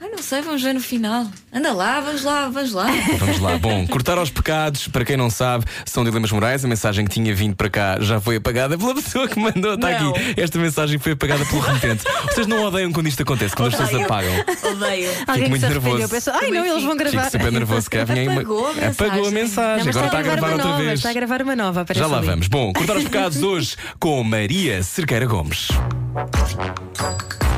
Ai, 0.03 0.09
não 0.09 0.17
sei, 0.21 0.41
vamos 0.41 0.61
ver 0.61 0.73
no 0.73 0.81
final. 0.81 1.25
Anda 1.53 1.71
lá, 1.71 2.01
vamos 2.01 2.23
lá, 2.25 2.49
vamos 2.49 2.73
lá. 2.73 2.87
Vamos 3.19 3.39
lá. 3.39 3.57
Bom, 3.57 3.87
cortar 3.87 4.17
aos 4.17 4.29
pecados, 4.29 4.87
para 4.89 5.05
quem 5.05 5.15
não 5.15 5.29
sabe, 5.29 5.63
são 5.85 6.03
dilemas 6.03 6.29
morais. 6.31 6.65
A 6.65 6.67
mensagem 6.67 7.05
que 7.05 7.11
tinha 7.11 7.33
vindo 7.33 7.55
para 7.55 7.69
cá 7.69 7.97
já 8.01 8.19
foi 8.19 8.35
apagada 8.35 8.77
pela 8.77 8.93
pessoa 8.95 9.27
que 9.29 9.39
mandou. 9.39 9.75
Está 9.75 9.91
Não. 10.01 10.09
aqui. 10.13 10.33
Esta 10.35 10.59
mensagem 10.59 10.99
foi 10.99 11.13
apagada 11.13 11.45
pelo 11.45 11.61
remetente. 11.61 12.03
Vocês 12.25 12.47
não 12.47 12.63
odeiam 12.65 12.91
quando 12.91 13.07
isto 13.07 13.21
acontece, 13.23 13.55
quando 13.55 13.67
as 13.69 13.75
pessoas 13.75 13.89
Odeio. 13.91 14.05
apagam. 14.05 14.33
Odeio. 14.73 15.09
Alguém 15.25 15.43
que 15.43 15.49
muito 15.51 15.61
se 15.61 15.69
nervoso. 15.69 16.09
pensou, 16.09 16.33
ai 16.33 16.49
não, 16.51 16.59
eles 16.65 16.73
fico. 16.73 16.87
vão 16.87 16.97
gravar. 16.97 17.21
Fico 17.25 17.31
super 17.31 17.51
nervoso. 17.53 17.89
Calhar 17.89 18.07
vinha 18.07 18.21
aí 18.21 18.27
uma- 18.27 18.41
Apagou 18.41 18.67
a 18.67 18.73
mensagem. 18.73 18.89
Apagou 18.89 19.21
a 19.21 19.25
Não, 19.25 19.31
mensagem. 19.31 19.85
mas 19.85 19.95
Agora 19.95 20.05
está 20.07 20.19
a 20.19 20.21
gravar 20.21 20.47
uma 20.47 20.51
outra 20.53 20.67
nova, 20.67 20.83
vez. 20.83 20.99
Está 20.99 21.09
a 21.09 21.13
gravar 21.13 21.41
uma 21.43 21.55
nova, 21.55 21.81
aparece 21.81 21.99
Já 22.03 22.07
lá 22.11 22.17
ali. 22.17 22.27
vamos. 22.27 22.47
Bom, 22.47 22.73
cortar 22.73 22.97
os 22.97 23.03
pecados 23.03 23.37
hoje 23.43 23.77
com 23.99 24.21
Maria 24.23 24.83
Cerqueira 24.83 25.25
Gomes. 25.25 25.69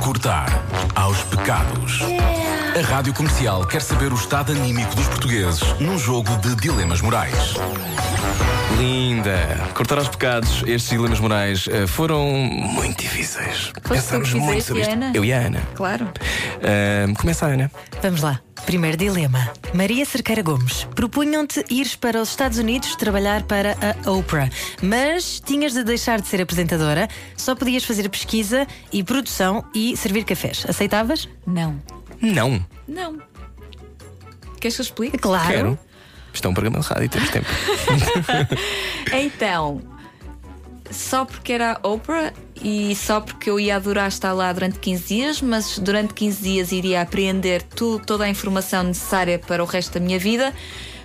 Cortar 0.06 0.62
aos 0.94 1.18
pecados. 1.24 2.45
A 2.76 2.82
Rádio 2.82 3.14
Comercial 3.14 3.66
quer 3.66 3.82
saber 3.82 4.12
o 4.12 4.16
estado 4.16 4.52
anímico 4.52 4.94
dos 4.96 5.08
portugueses 5.08 5.62
num 5.80 5.98
jogo 5.98 6.36
de 6.38 6.56
dilemas 6.56 7.00
morais. 7.00 7.54
Linda. 8.78 9.70
Cortar 9.74 9.98
aos 9.98 10.10
pecados, 10.10 10.62
estes 10.68 10.90
dilemas 10.90 11.22
morais 11.22 11.70
eh, 11.72 11.88
foram 11.88 12.30
muito 12.30 13.02
difíceis. 13.02 13.72
que 13.74 13.80
Pensámos 13.80 14.34
muito 14.34 14.62
sobre 14.62 14.82
isto. 14.82 14.92
Ana? 14.92 15.12
Eu 15.14 15.24
e 15.24 15.32
a 15.32 15.38
Ana. 15.40 15.62
Claro. 15.74 16.10
Ah, 16.62 17.14
começa 17.18 17.46
a 17.46 17.50
Ana. 17.50 17.72
Vamos 18.02 18.22
lá. 18.22 18.42
Primeiro 18.66 18.98
dilema. 18.98 19.50
Maria 19.74 20.06
Cerqueira 20.06 20.42
Gomes. 20.42 20.86
Propunham-te 20.96 21.64
ires 21.70 21.96
para 21.96 22.22
os 22.22 22.30
Estados 22.30 22.58
Unidos 22.58 22.96
trabalhar 22.98 23.44
para 23.44 23.78
a 24.06 24.12
Oprah, 24.12 24.50
mas 24.82 25.40
tinhas 25.40 25.72
de 25.74 25.84
deixar 25.84 26.20
de 26.20 26.28
ser 26.28 26.42
apresentadora, 26.42 27.08
só 27.38 27.56
podias 27.56 27.86
fazer 27.86 28.10
pesquisa 28.10 28.68
e 28.92 29.02
produção 29.04 29.64
e 29.74 29.96
servir 29.96 30.26
cafés. 30.26 30.66
Aceitavas? 30.68 31.30
Não. 31.48 31.80
Não. 32.22 32.66
Não. 32.88 33.22
Queres 34.60 34.76
que 34.76 34.82
eu 34.82 34.84
explique? 34.84 35.18
Claro. 35.18 35.48
Quero. 35.48 35.80
Isto 36.34 36.48
é 36.48 36.50
um 36.50 36.54
programa 36.54 36.80
de 36.80 36.88
rádio, 36.88 37.10
temos 37.10 37.30
tempo. 37.30 37.48
Então, 39.14 39.82
só 40.92 41.24
porque 41.26 41.54
era 41.54 41.80
a 41.82 41.88
Oprah 41.88 42.34
e 42.62 42.96
só 42.96 43.22
porque 43.22 43.50
eu 43.50 43.60
ia 43.60 43.76
adorar 43.76 44.08
estar 44.08 44.34
lá 44.34 44.52
durante 44.52 44.80
15 44.80 45.08
dias, 45.08 45.42
mas 45.42 45.78
durante 45.80 46.14
15 46.14 46.42
dias 46.42 46.72
iria 46.72 47.02
apreender 47.02 47.62
tu, 47.62 48.02
toda 48.06 48.24
a 48.26 48.30
informação 48.30 48.84
necessária 48.84 49.40
para 49.40 49.64
o 49.64 49.66
resto 49.66 49.94
da 49.94 50.00
minha 50.00 50.20
vida, 50.20 50.54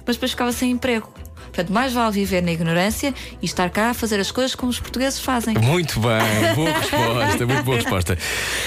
mas 0.07 0.17
depois 0.17 0.31
ficava 0.31 0.53
sem 0.53 0.71
emprego. 0.73 1.13
Portanto, 1.53 1.73
mais 1.73 1.93
vale 1.93 2.13
viver 2.13 2.43
na 2.43 2.53
ignorância 2.53 3.13
e 3.43 3.45
estar 3.45 3.69
cá 3.71 3.91
a 3.91 3.95
fazer 3.95 4.19
as 4.21 4.31
coisas 4.31 4.55
como 4.55 4.71
os 4.71 4.81
portugueses 4.81 5.21
fazem. 5.21 5.55
Muito 5.59 6.01
bem, 6.01 6.55
boa 6.55 6.73
resposta, 6.73 7.47
muito 7.47 7.63
boa 7.65 7.77
resposta. 7.77 8.19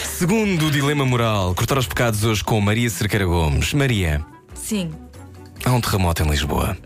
Segundo 0.03 0.69
dilema 0.69 1.05
moral, 1.05 1.55
cortar 1.55 1.77
os 1.77 1.87
pecados 1.87 2.23
hoje 2.23 2.43
com 2.43 2.59
Maria 2.61 2.89
Cerqueira 2.89 3.25
Gomes. 3.25 3.73
Maria, 3.73 4.23
Sim, 4.53 4.91
há 5.65 5.71
um 5.71 5.81
terremoto 5.81 6.23
em 6.23 6.29
Lisboa. 6.29 6.77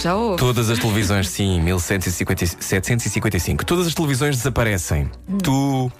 já 0.00 0.14
houve. 0.16 0.38
Todas 0.38 0.68
as 0.70 0.78
televisões, 0.78 1.28
sim, 1.28 1.60
1755. 1.60 3.64
Todas 3.64 3.86
as 3.86 3.94
televisões 3.94 4.36
desaparecem. 4.36 5.10
Tu 5.42 5.90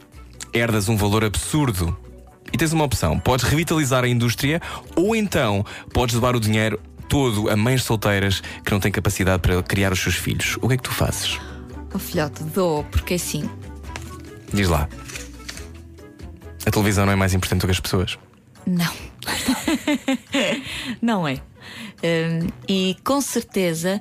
herdas 0.52 0.88
um 0.88 0.96
valor 0.96 1.24
absurdo. 1.24 1.96
E 2.52 2.58
tens 2.58 2.72
uma 2.72 2.84
opção: 2.84 3.18
podes 3.18 3.44
revitalizar 3.46 4.04
a 4.04 4.08
indústria 4.08 4.60
ou 4.94 5.16
então 5.16 5.64
podes 5.92 6.14
levar 6.14 6.36
o 6.36 6.40
dinheiro 6.40 6.78
todo 7.12 7.50
a 7.50 7.56
mães 7.58 7.84
solteiras 7.84 8.42
que 8.64 8.72
não 8.72 8.80
têm 8.80 8.90
capacidade 8.90 9.42
para 9.42 9.62
criar 9.62 9.92
os 9.92 10.00
seus 10.00 10.14
filhos. 10.14 10.56
O 10.62 10.68
que 10.68 10.72
é 10.72 10.76
que 10.78 10.82
tu 10.82 10.90
fazes? 10.90 11.38
Oh, 11.92 11.98
filhote, 11.98 12.42
dou, 12.42 12.84
porque 12.84 13.14
assim. 13.14 13.50
Diz 14.50 14.66
lá. 14.66 14.88
A 16.64 16.70
televisão 16.70 17.04
não 17.04 17.12
é 17.12 17.16
mais 17.16 17.34
importante 17.34 17.60
do 17.60 17.66
que 17.66 17.72
as 17.72 17.80
pessoas. 17.80 18.18
Não. 18.64 18.90
não 21.02 21.28
é. 21.28 21.34
Hum, 22.02 22.48
e 22.66 22.96
com 23.04 23.20
certeza, 23.20 24.00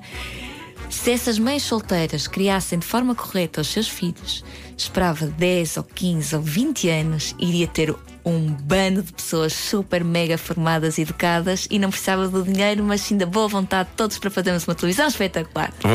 se 0.88 1.10
essas 1.10 1.38
mães 1.38 1.64
solteiras 1.64 2.26
criassem 2.26 2.78
de 2.78 2.86
forma 2.86 3.14
correta 3.14 3.60
os 3.60 3.68
seus 3.68 3.88
filhos, 3.88 4.42
esperava 4.82 5.26
10 5.26 5.76
ou 5.78 5.84
15 5.84 6.36
ou 6.36 6.42
20 6.42 6.88
anos, 6.88 7.34
iria 7.38 7.66
ter 7.66 7.94
um 8.24 8.46
bando 8.46 9.02
de 9.02 9.12
pessoas 9.12 9.52
super 9.52 10.04
mega 10.04 10.38
formadas 10.38 10.98
e 10.98 11.02
educadas 11.02 11.66
e 11.70 11.78
não 11.78 11.90
precisava 11.90 12.28
do 12.28 12.42
dinheiro, 12.42 12.84
mas 12.84 13.00
sim 13.00 13.16
da 13.16 13.26
boa 13.26 13.48
vontade 13.48 13.88
de 13.90 13.96
todos 13.96 14.18
para 14.18 14.30
fazermos 14.30 14.66
uma 14.66 14.74
televisão 14.74 15.08
espetacular. 15.08 15.72
Boa, 15.82 15.92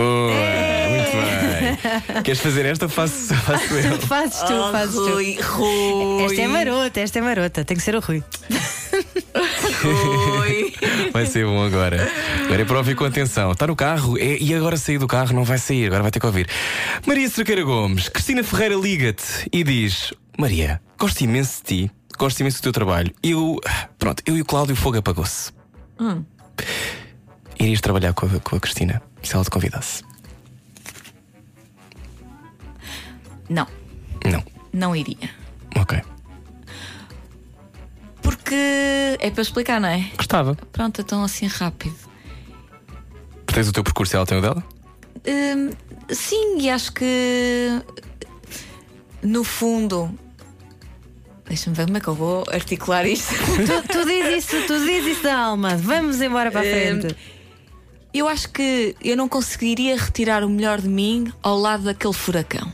muito 0.89 2.13
bem. 2.13 2.23
Queres 2.23 2.41
fazer 2.41 2.65
esta? 2.65 2.89
Faço, 2.89 3.33
faço 3.33 3.73
eu. 3.73 3.97
Fazes 4.01 4.39
tu, 4.43 4.71
fazes 4.71 4.95
tu. 4.95 5.01
Oh, 5.01 5.13
Rui, 5.13 5.37
Rui. 5.41 6.25
Esta 6.25 6.41
é 6.41 6.47
marota, 6.47 6.99
esta 6.99 7.19
é 7.19 7.21
marota. 7.21 7.65
Tem 7.65 7.77
que 7.77 7.83
ser 7.83 7.95
o 7.95 7.99
Rui. 7.99 8.23
Vai 11.13 11.25
ser 11.25 11.45
bom 11.45 11.63
agora. 11.63 12.07
Agora 12.45 12.61
é 12.61 12.65
para 12.65 12.77
ouvir 12.77 12.95
com 12.95 13.05
atenção. 13.05 13.51
Está 13.51 13.67
no 13.67 13.75
carro 13.75 14.17
é- 14.17 14.37
e 14.39 14.53
agora 14.53 14.77
sair 14.77 14.97
do 14.97 15.07
carro 15.07 15.33
não 15.33 15.43
vai 15.43 15.57
sair, 15.57 15.87
agora 15.87 16.01
vai 16.03 16.11
ter 16.11 16.19
que 16.19 16.25
ouvir. 16.25 16.47
Maria 17.05 17.29
Cerqueira 17.29 17.63
Gomes, 17.63 18.09
Cristina 18.09 18.43
Ferreira 18.43 18.75
liga-te 18.75 19.47
e 19.51 19.63
diz: 19.63 20.13
Maria, 20.37 20.81
gosto 20.97 21.21
imenso 21.21 21.61
de 21.63 21.85
ti, 21.87 21.91
gosto 22.17 22.39
imenso 22.39 22.59
do 22.59 22.63
teu 22.63 22.71
trabalho. 22.73 23.13
Eu, 23.23 23.59
pronto, 23.97 24.21
eu 24.25 24.37
e 24.37 24.41
o 24.41 24.45
Cláudio 24.45 24.73
o 24.73 24.77
Fogo 24.77 24.97
apagou-se. 24.97 25.51
Irias 27.59 27.81
trabalhar 27.81 28.13
com 28.13 28.25
a, 28.25 28.39
com 28.39 28.55
a 28.55 28.59
Cristina 28.59 29.01
se 29.23 29.33
ela 29.33 29.43
te 29.43 29.49
convidasse? 29.49 30.03
Não, 33.49 33.67
Não. 34.25 34.43
não 34.73 34.95
iria. 34.95 35.29
Ok. 35.75 35.99
Porque 38.47 39.17
é 39.19 39.29
para 39.29 39.41
explicar, 39.41 39.81
não 39.81 39.89
é? 39.89 40.09
Gostava. 40.15 40.55
Pronto, 40.71 41.01
então 41.01 41.21
assim 41.21 41.47
rápido. 41.47 41.97
Tens 43.45 43.67
o 43.67 43.73
teu 43.73 43.83
percurso 43.83 44.15
e 44.15 44.17
ela 44.17 44.25
tem 44.25 44.37
o 44.37 44.41
dela? 44.41 44.63
Hum, 45.27 45.71
sim, 46.09 46.61
e 46.61 46.69
acho 46.69 46.93
que 46.93 47.81
no 49.21 49.43
fundo. 49.43 50.09
Deixa-me 51.45 51.75
ver 51.75 51.87
como 51.87 51.97
é 51.97 51.99
que 51.99 52.07
eu 52.07 52.15
vou 52.15 52.45
articular 52.49 53.05
isto. 53.05 53.33
tu, 53.35 53.87
tu 53.91 54.05
diz 54.05 54.45
isso, 54.45 54.65
tu 54.65 54.79
diz 54.85 55.05
isso 55.05 55.23
da 55.23 55.37
alma. 55.37 55.75
Vamos 55.75 56.21
embora 56.21 56.49
para 56.49 56.61
a 56.61 56.63
frente. 56.63 57.17
Eu 58.13 58.29
acho 58.29 58.49
que 58.49 58.95
eu 59.03 59.17
não 59.17 59.27
conseguiria 59.27 59.97
retirar 59.97 60.41
o 60.45 60.49
melhor 60.49 60.79
de 60.79 60.87
mim 60.87 61.33
ao 61.43 61.57
lado 61.59 61.83
daquele 61.83 62.13
furacão, 62.13 62.71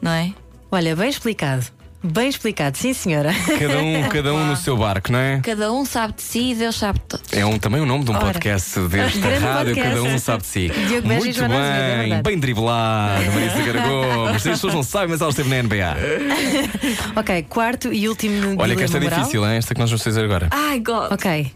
não 0.00 0.12
é? 0.12 0.32
Olha, 0.70 0.94
bem 0.94 1.10
explicado. 1.10 1.66
Bem 2.02 2.28
explicado, 2.30 2.78
sim 2.78 2.94
senhora. 2.94 3.30
Cada 3.58 3.78
um, 3.82 4.02
cada 4.08 4.32
um 4.34 4.46
no 4.46 4.56
seu 4.56 4.74
barco, 4.76 5.12
não 5.12 5.18
é? 5.18 5.40
Cada 5.42 5.70
um 5.70 5.84
sabe 5.84 6.14
de 6.14 6.22
si 6.22 6.52
e 6.52 6.54
Deus 6.54 6.76
sabe 6.78 6.98
de 6.98 7.04
todos. 7.04 7.32
É 7.32 7.44
um, 7.44 7.58
também 7.58 7.80
o 7.80 7.84
nome 7.84 8.04
de 8.04 8.10
um 8.10 8.14
Ora. 8.14 8.24
podcast 8.26 8.80
desta 8.88 9.18
Grande 9.18 9.44
rádio, 9.44 9.74
podcast. 9.74 9.96
cada 9.96 10.02
um 10.02 10.18
sabe 10.18 10.42
de 10.42 10.48
si. 10.48 10.68
Diogo 10.88 11.08
Beja 11.08 11.20
e 11.20 11.24
Muito 11.24 11.36
Joana 11.36 11.54
Azevedo, 11.60 11.76
é 11.76 11.88
bem, 11.90 11.98
verdade. 12.08 12.22
bem 12.22 12.38
driblado, 12.38 13.24
Marisa 13.32 13.88
Gomes. 13.88 14.36
As 14.36 14.42
pessoas 14.42 14.74
não 14.74 14.82
sabem, 14.82 15.08
mas 15.08 15.20
ela 15.20 15.30
esteve 15.30 15.50
na 15.50 15.62
NBA. 15.62 15.96
ok, 17.20 17.42
quarto 17.50 17.92
e 17.92 18.08
último 18.08 18.56
Olha 18.58 18.74
que 18.74 18.82
esta 18.82 18.96
é 18.96 19.00
dilema 19.00 19.16
moral. 19.16 19.18
difícil, 19.20 19.46
hein? 19.46 19.56
esta 19.58 19.74
que 19.74 19.80
nós 19.80 19.90
vamos 19.90 20.02
fazer 20.02 20.24
agora. 20.24 20.48
Ai, 20.50 20.80
God! 20.80 21.12
Ok. 21.12 21.52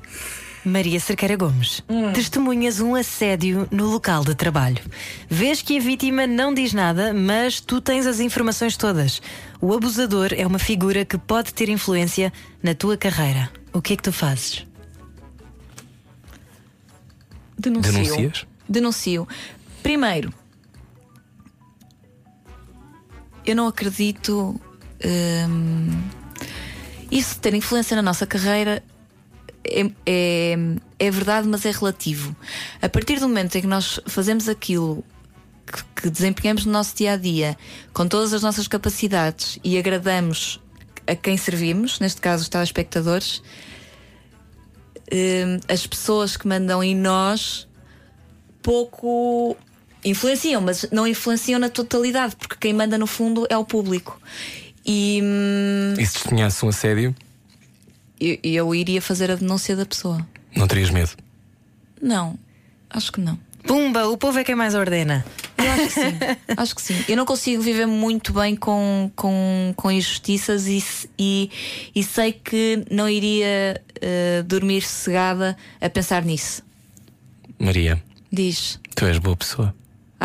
Maria 0.64 0.98
Cerqueira 0.98 1.36
Gomes, 1.36 1.82
testemunhas 2.14 2.80
um 2.80 2.94
assédio 2.94 3.68
no 3.70 3.86
local 3.86 4.24
de 4.24 4.34
trabalho. 4.34 4.82
Vês 5.28 5.60
que 5.60 5.76
a 5.76 5.80
vítima 5.80 6.26
não 6.26 6.54
diz 6.54 6.72
nada, 6.72 7.12
mas 7.12 7.60
tu 7.60 7.80
tens 7.80 8.06
as 8.06 8.18
informações 8.18 8.76
todas. 8.76 9.20
O 9.60 9.74
abusador 9.74 10.30
é 10.34 10.46
uma 10.46 10.58
figura 10.58 11.04
que 11.04 11.18
pode 11.18 11.52
ter 11.52 11.68
influência 11.68 12.32
na 12.62 12.74
tua 12.74 12.96
carreira. 12.96 13.50
O 13.72 13.82
que 13.82 13.92
é 13.92 13.96
que 13.96 14.02
tu 14.02 14.12
fazes? 14.12 14.66
Denuncio. 17.58 17.92
Denuncias? 17.92 18.46
Denuncio. 18.66 19.28
Primeiro, 19.82 20.32
eu 23.44 23.54
não 23.54 23.66
acredito. 23.66 24.58
hum, 25.04 26.02
isso 27.10 27.38
ter 27.38 27.54
influência 27.54 27.94
na 27.94 28.02
nossa 28.02 28.26
carreira 28.26 28.82
é, 29.64 29.90
é, 30.06 30.56
é 30.98 31.10
verdade, 31.10 31.48
mas 31.48 31.64
é 31.64 31.70
relativo. 31.70 32.36
A 32.80 32.88
partir 32.88 33.18
do 33.18 33.28
momento 33.28 33.56
em 33.56 33.60
que 33.62 33.66
nós 33.66 34.00
fazemos 34.06 34.48
aquilo 34.48 35.04
que, 35.66 36.02
que 36.02 36.10
desempenhamos 36.10 36.64
no 36.64 36.72
nosso 36.72 36.94
dia 36.96 37.12
a 37.12 37.16
dia, 37.16 37.56
com 37.92 38.06
todas 38.06 38.32
as 38.32 38.42
nossas 38.42 38.68
capacidades 38.68 39.58
e 39.64 39.78
agradamos 39.78 40.60
a 41.06 41.14
quem 41.14 41.36
servimos, 41.36 42.00
neste 42.00 42.20
caso 42.20 42.42
os 42.42 42.48
telespectadores, 42.48 43.42
hum, 45.12 45.60
as 45.68 45.86
pessoas 45.86 46.36
que 46.36 46.46
mandam 46.46 46.82
em 46.82 46.94
nós 46.94 47.68
pouco 48.62 49.56
influenciam, 50.04 50.60
mas 50.60 50.86
não 50.90 51.06
influenciam 51.06 51.58
na 51.58 51.68
totalidade, 51.68 52.36
porque 52.36 52.56
quem 52.60 52.72
manda 52.72 52.96
no 52.98 53.06
fundo 53.06 53.46
é 53.48 53.56
o 53.56 53.64
público. 53.64 54.20
E 54.86 55.20
hum, 55.22 55.94
E 55.98 56.06
se 56.06 56.14
testemunhasse 56.14 56.64
um 56.64 56.68
assédio, 56.68 57.14
eu, 58.24 58.38
eu 58.42 58.74
iria 58.74 59.00
fazer 59.02 59.30
a 59.30 59.36
denúncia 59.36 59.76
da 59.76 59.86
pessoa. 59.86 60.26
não 60.56 60.66
terias 60.66 60.90
medo? 60.90 61.12
Não, 62.00 62.38
acho 62.90 63.12
que 63.12 63.20
não. 63.20 63.38
Pumba, 63.66 64.08
o 64.08 64.16
povo 64.16 64.38
é 64.38 64.44
quem 64.44 64.54
mais 64.54 64.74
ordena. 64.74 65.24
Eu 65.56 65.70
acho 65.72 65.84
que 65.86 65.92
sim. 65.92 66.18
acho 66.56 66.74
que 66.74 66.82
sim. 66.82 67.04
Eu 67.08 67.16
não 67.16 67.24
consigo 67.24 67.62
viver 67.62 67.86
muito 67.86 68.32
bem 68.32 68.54
com, 68.54 69.10
com, 69.16 69.72
com 69.74 69.90
injustiças 69.90 70.66
e, 70.66 70.84
e, 71.18 71.50
e 71.94 72.02
sei 72.02 72.32
que 72.32 72.84
não 72.90 73.08
iria 73.08 73.80
eh, 74.00 74.42
dormir 74.46 74.82
sossegada 74.82 75.56
a 75.80 75.88
pensar 75.88 76.24
nisso. 76.24 76.62
Maria, 77.58 78.02
Diz, 78.30 78.80
tu 78.96 79.06
és 79.06 79.18
boa 79.18 79.36
pessoa. 79.36 79.74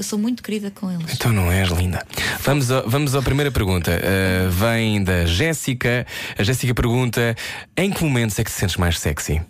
eu 0.00 0.04
sou 0.04 0.18
muito 0.18 0.42
querida 0.42 0.70
com 0.70 0.90
eles. 0.90 1.12
Então 1.12 1.30
não 1.32 1.52
és 1.52 1.68
linda. 1.68 2.02
Vamos, 2.40 2.70
a- 2.72 2.82
vamos 2.86 3.14
à 3.14 3.20
primeira 3.22 3.50
pergunta. 3.52 3.90
Uh, 3.92 4.50
vem 4.50 5.04
da 5.04 5.26
Jéssica. 5.26 6.06
A 6.38 6.42
Jéssica 6.42 6.74
pergunta: 6.74 7.36
em 7.76 7.90
que 7.90 8.02
momentos 8.02 8.38
é 8.38 8.44
que 8.44 8.50
te 8.50 8.56
sentes 8.56 8.76
mais 8.76 8.98
sexy? 8.98 9.40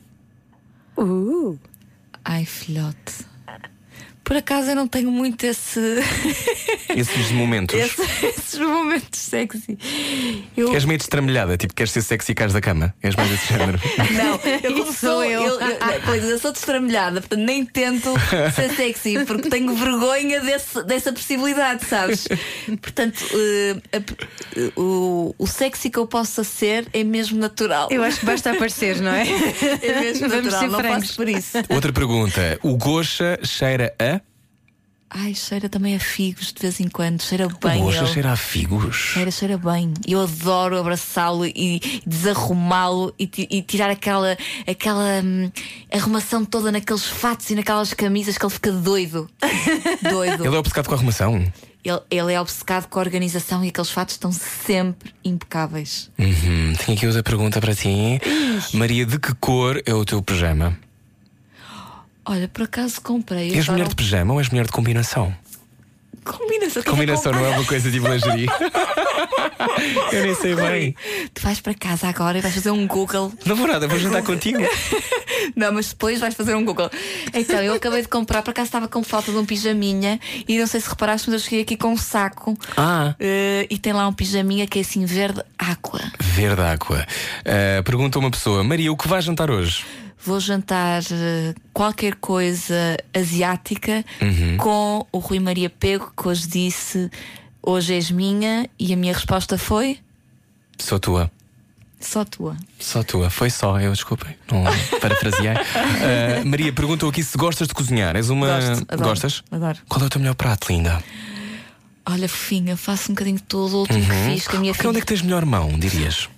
Uh. 0.96 1.56
Ai, 2.24 2.44
filhote. 2.44 3.29
Por 4.30 4.36
acaso 4.36 4.70
eu 4.70 4.76
não 4.76 4.86
tenho 4.86 5.10
muito 5.10 5.44
esse, 5.44 5.80
Esses 6.96 7.32
momentos. 7.32 7.74
esse- 7.76 8.26
esses 8.26 8.60
momentos 8.60 9.18
sexy. 9.18 9.76
Eu, 10.56 10.72
És 10.72 10.84
meio 10.84 10.98
destramelhada, 10.98 11.56
tipo, 11.56 11.74
queres 11.74 11.90
ser 11.90 12.00
sexy 12.00 12.30
e 12.30 12.34
cares 12.36 12.52
da 12.52 12.60
cama? 12.60 12.94
És 13.02 13.16
mais 13.16 13.28
desse 13.28 13.46
género. 13.52 13.80
Não, 14.14 14.40
eu 14.62 14.72
como 14.84 14.92
sou 14.92 15.24
eu. 15.24 15.42
eu. 15.42 15.60
eu, 15.60 15.76
pois, 16.04 16.22
eu 16.22 16.38
sou 16.38 16.52
destramelhada, 16.52 17.20
portanto 17.20 17.40
nem 17.40 17.64
tento 17.64 18.14
ser 18.54 18.70
sexy, 18.76 19.24
porque 19.26 19.48
tenho 19.50 19.74
vergonha 19.74 20.38
desse- 20.40 20.84
dessa 20.84 21.12
possibilidade, 21.12 21.84
sabes? 21.84 22.28
Portanto, 22.80 23.24
a- 23.92 23.96
eh, 23.96 24.70
o, 24.76 25.34
o 25.38 25.46
sexy 25.48 25.90
que 25.90 25.98
eu 25.98 26.06
possa 26.06 26.44
ser 26.44 26.86
é 26.92 27.02
mesmo 27.02 27.36
natural. 27.36 27.88
Eu 27.90 28.04
acho 28.04 28.20
que 28.20 28.26
basta 28.26 28.52
aparecer, 28.52 29.00
não 29.00 29.10
é? 29.12 29.22
É 29.82 30.00
mesmo 30.00 30.28
Vamos 30.28 30.44
natural, 30.44 30.60
ser 30.60 30.68
não 30.68 30.78
francos. 30.78 31.00
faço 31.06 31.16
por 31.16 31.28
isso. 31.28 31.58
Outra 31.68 31.92
pergunta. 31.92 32.60
O 32.62 32.76
Goxa 32.76 33.36
cheira 33.42 33.92
a. 33.98 34.19
Ai, 35.12 35.34
cheira 35.34 35.68
também 35.68 35.96
a 35.96 35.98
figos 35.98 36.52
de 36.52 36.62
vez 36.62 36.78
em 36.78 36.88
quando, 36.88 37.20
cheira 37.20 37.48
bem. 37.60 37.82
Ele. 37.88 38.06
cheira 38.06 38.30
a 38.30 38.36
figos. 38.36 38.94
Cheira, 38.94 39.30
cheira 39.32 39.58
bem. 39.58 39.92
Eu 40.06 40.20
adoro 40.20 40.78
abraçá-lo 40.78 41.44
e 41.44 41.80
desarrumá-lo 42.06 43.12
e, 43.18 43.28
e 43.50 43.60
tirar 43.62 43.90
aquela, 43.90 44.38
aquela 44.68 45.20
hum, 45.24 45.50
arrumação 45.92 46.44
toda 46.44 46.70
naqueles 46.70 47.04
fatos 47.04 47.50
e 47.50 47.56
naquelas 47.56 47.92
camisas 47.92 48.38
que 48.38 48.44
ele 48.44 48.52
fica 48.52 48.70
doido. 48.70 49.28
doido. 50.08 50.46
Ele 50.46 50.54
é 50.54 50.58
obcecado 50.58 50.86
com 50.86 50.94
a 50.94 50.96
arrumação. 50.96 51.52
Ele, 51.84 52.00
ele 52.08 52.32
é 52.32 52.40
obcecado 52.40 52.86
com 52.86 53.00
a 53.00 53.02
organização 53.02 53.64
e 53.64 53.68
aqueles 53.68 53.90
fatos 53.90 54.14
estão 54.14 54.30
sempre 54.30 55.12
impecáveis. 55.24 56.08
Uhum. 56.18 56.72
Tenho 56.74 56.96
aqui 56.96 57.06
outra 57.06 57.22
pergunta 57.24 57.60
para 57.60 57.74
ti. 57.74 58.20
Maria, 58.74 59.04
de 59.04 59.18
que 59.18 59.34
cor 59.34 59.82
é 59.84 59.92
o 59.92 60.04
teu 60.04 60.22
pijama? 60.22 60.78
Olha, 62.24 62.48
por 62.48 62.62
acaso 62.64 63.00
comprei. 63.00 63.54
És 63.54 63.68
mulher 63.68 63.88
de 63.88 63.94
pijama 63.94 64.34
ou 64.34 64.40
és 64.40 64.48
mulher 64.48 64.66
de 64.66 64.72
combinação? 64.72 65.34
Combinação. 66.24 66.82
Combinação 66.82 67.32
não 67.32 67.44
é 67.44 67.48
uma 67.50 67.64
coisa 67.64 67.90
tipo 67.90 68.06
lingerie. 68.06 68.46
Eu 70.12 70.22
nem 70.22 70.34
sei 70.34 70.54
bem. 70.54 70.94
Tu 71.32 71.42
vais 71.42 71.60
para 71.60 71.74
casa 71.74 72.08
agora 72.08 72.38
e 72.38 72.40
vais 72.40 72.54
fazer 72.54 72.70
um 72.70 72.86
Google. 72.86 73.32
Não 73.44 73.56
vou 73.56 73.66
nada, 73.66 73.88
vou 73.88 73.98
jantar 73.98 74.22
contigo. 74.22 74.58
Não, 75.56 75.72
mas 75.72 75.88
depois 75.88 76.20
vais 76.20 76.34
fazer 76.34 76.54
um 76.54 76.64
Google. 76.64 76.90
Então, 77.32 77.62
eu 77.62 77.72
acabei 77.74 78.02
de 78.02 78.08
comprar, 78.08 78.42
por 78.42 78.50
acaso 78.50 78.66
estava 78.66 78.88
com 78.88 79.02
falta 79.02 79.32
de 79.32 79.38
um 79.38 79.44
pijaminha 79.44 80.20
e 80.46 80.58
não 80.58 80.66
sei 80.66 80.80
se 80.80 80.88
reparaste, 80.88 81.28
mas 81.28 81.40
eu 81.40 81.44
cheguei 81.44 81.62
aqui 81.62 81.76
com 81.76 81.88
um 81.92 81.96
saco. 81.96 82.56
Ah. 82.76 83.14
Eh, 83.18 83.66
e 83.70 83.78
tem 83.78 83.92
lá 83.92 84.06
um 84.06 84.12
pijaminha 84.12 84.66
que 84.66 84.78
é 84.78 84.82
assim 84.82 85.04
verde 85.06 85.42
água. 85.58 86.00
Verde 86.20 86.60
água. 86.60 87.06
Ah, 87.44 87.82
pergunta 87.82 88.18
uma 88.18 88.30
pessoa: 88.30 88.62
Maria, 88.62 88.92
o 88.92 88.96
que 88.96 89.08
vais 89.08 89.24
jantar 89.24 89.50
hoje? 89.50 89.84
Vou 90.24 90.38
jantar 90.38 91.02
eh, 91.10 91.54
qualquer 91.72 92.14
coisa 92.16 92.96
asiática 93.14 94.04
Uhum. 94.20 94.56
com 94.58 95.06
o 95.10 95.18
Rui 95.18 95.40
Maria 95.40 95.70
Pego, 95.70 96.12
que 96.16 96.28
hoje 96.28 96.46
disse: 96.46 97.10
Hoje 97.62 97.94
és 97.94 98.10
minha, 98.10 98.68
e 98.78 98.92
a 98.92 98.96
minha 98.96 99.14
resposta 99.14 99.56
foi: 99.56 99.98
Sou 100.78 100.98
tua. 101.00 101.30
Só 101.98 102.24
tua. 102.24 102.56
Só 102.78 103.02
tua, 103.02 103.28
foi 103.28 103.50
só, 103.50 103.78
eu 103.78 103.92
desculpem, 103.92 104.34
não 104.50 104.64
parafraseei. 105.00 105.52
Ah, 106.02 106.44
Maria 106.46 106.72
perguntou 106.72 107.10
aqui 107.10 107.22
se 107.22 107.36
gostas 107.36 107.68
de 107.68 107.74
cozinhar. 107.74 108.16
És 108.16 108.30
uma. 108.30 108.46
Gosto, 108.46 108.84
adoro, 108.88 109.08
Gostas? 109.10 109.42
adoro. 109.50 109.78
Qual 109.88 110.02
é 110.02 110.06
o 110.06 110.08
teu 110.08 110.18
melhor 110.20 110.34
prato, 110.34 110.68
linda? 110.72 111.02
Olha, 112.06 112.28
fofinha, 112.28 112.76
faço 112.76 113.12
um 113.12 113.14
bocadinho 113.14 113.36
de 113.36 113.42
tudo. 113.42 113.76
O 113.76 113.80
último 113.80 114.00
que 114.00 114.30
fiz, 114.34 114.48
que 114.48 114.56
a 114.56 114.60
minha 114.60 114.72
Porque 114.72 114.86
onde 114.88 114.98
é 114.98 115.00
filha. 115.00 115.06
que 115.06 115.06
tens 115.14 115.22
melhor 115.22 115.44
mão, 115.44 115.78
dirias? 115.78 116.28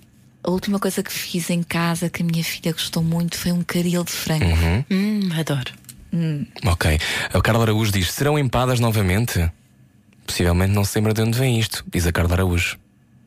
A 0.44 0.50
última 0.50 0.78
coisa 0.78 1.02
que 1.02 1.12
fiz 1.12 1.50
em 1.50 1.62
casa 1.62 2.10
que 2.10 2.22
a 2.22 2.26
minha 2.26 2.42
filha 2.42 2.72
gostou 2.72 3.02
muito 3.02 3.36
foi 3.36 3.52
um 3.52 3.62
caril 3.62 4.02
de 4.04 4.10
frango. 4.12 4.44
Uhum. 4.44 4.84
Hum, 4.90 5.28
adoro. 5.38 5.72
Ok. 6.66 6.98
A 7.32 7.40
Carla 7.40 7.62
Araújo 7.62 7.92
diz: 7.92 8.10
serão 8.12 8.38
empadas 8.38 8.80
novamente? 8.80 9.50
Possivelmente 10.26 10.72
não 10.72 10.84
se 10.84 10.98
lembra 10.98 11.14
de 11.14 11.22
onde 11.22 11.38
vem 11.38 11.58
isto, 11.58 11.84
diz 11.92 12.06
a 12.06 12.12
Carla 12.12 12.34
Araújo. 12.34 12.76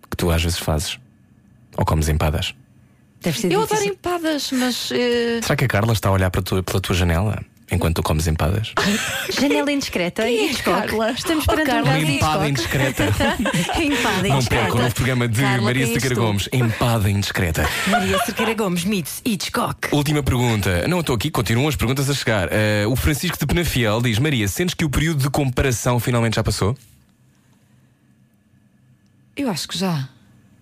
Que 0.09 0.17
tu 0.17 0.29
às 0.29 0.43
vezes 0.43 0.59
fazes. 0.59 0.99
Ou 1.77 1.85
comes 1.85 2.07
empadas. 2.09 2.53
Deve 3.21 3.39
ser 3.39 3.51
Eu 3.51 3.59
adoro 3.63 3.73
difícil. 3.81 3.93
empadas, 3.93 4.51
mas. 4.51 4.91
eh, 4.91 5.39
Será 5.41 5.55
que 5.55 5.65
a 5.65 5.67
Carla 5.67 5.93
está 5.93 6.09
a 6.09 6.11
olhar 6.11 6.29
para 6.29 6.41
tu- 6.41 6.61
pela 6.63 6.79
tua 6.79 6.95
janela 6.95 7.43
enquanto 7.71 7.95
tu 7.97 8.03
comes 8.03 8.27
empadas? 8.27 8.73
Janela 9.39 9.71
indiscreta 9.71 10.23
Quem 10.23 10.37
é 10.37 10.43
e 10.47 10.51
Hitchcock. 10.51 10.87
Carla? 10.87 11.11
Estamos 11.11 11.45
Oh, 11.47 11.51
perante 11.51 11.67
Carla, 11.71 11.89
um 11.89 11.97
Uma 11.97 11.99
empada 12.11 12.49
indiscreta. 12.49 13.03
Empada 13.81 14.27
Não 14.27 14.35
indiscreta. 14.35 14.63
perca 14.63 14.77
o 14.77 14.81
novo 14.81 14.95
programa 14.95 15.27
de 15.27 15.41
Carla, 15.41 15.61
Maria 15.61 15.87
Sequeira? 15.87 16.15
Gomes. 16.15 16.49
Empada 16.53 17.09
indiscreta. 17.09 17.69
Maria 17.87 18.19
Cerqueira 18.25 18.53
Gomes 18.53 18.85
meets 18.85 19.21
Hitchcock. 19.25 19.89
Última 19.93 20.21
pergunta. 20.23 20.87
Não, 20.87 20.99
estou 20.99 21.15
aqui, 21.15 21.29
continuam 21.31 21.67
as 21.67 21.75
perguntas 21.75 22.09
a 22.09 22.13
chegar. 22.13 22.49
Eh, 22.51 22.85
o 22.87 22.95
Francisco 22.95 23.37
de 23.37 23.45
Penafiel 23.45 24.01
diz: 24.01 24.19
Maria, 24.19 24.47
sentes 24.47 24.73
que 24.75 24.85
o 24.85 24.89
período 24.89 25.23
de 25.23 25.29
comparação 25.29 25.99
finalmente 25.99 26.35
já 26.35 26.43
passou? 26.43 26.77
Eu 29.35 29.49
acho 29.49 29.67
que 29.67 29.77
já. 29.77 30.07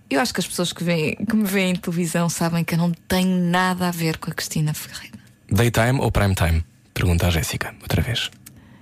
Eu 0.10 0.20
acho 0.20 0.34
que 0.34 0.40
as 0.40 0.48
pessoas 0.48 0.72
que, 0.74 0.84
veem, 0.84 1.16
que 1.16 1.36
me 1.36 1.46
veem 1.46 1.72
em 1.72 1.76
televisão 1.76 2.30
sabem 2.30 2.64
que 2.64 2.74
eu 2.76 2.78
não 2.78 2.92
tenho 3.08 3.36
nada 3.50 3.88
a 3.88 3.92
ver 3.92 4.18
com 4.18 4.30
a 4.30 4.34
Cristina 4.34 4.74
Ferreira. 4.74 5.18
Daytime 5.52 6.00
ou 6.00 6.12
prime 6.12 6.36
time? 6.36 6.64
Pergunta 6.94 7.28
à 7.28 7.30
Jéssica, 7.30 7.74
outra 7.82 8.02
vez. 8.02 8.30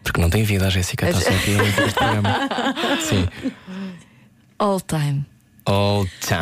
Porque 0.04 0.20
não 0.20 0.30
tem 0.30 0.44
vida 0.44 0.68
a 0.68 0.70
Jéssica, 0.70 1.10
está 1.10 1.22
só 1.22 1.30
aqui 1.30 1.56
a 1.56 1.60
ouvir 1.60 1.84
este 1.84 1.94
programa. 1.94 2.50
Sim. 3.02 3.28
All 4.60 4.82
time. 4.82 5.26
All 5.66 6.06
time. 6.22 6.38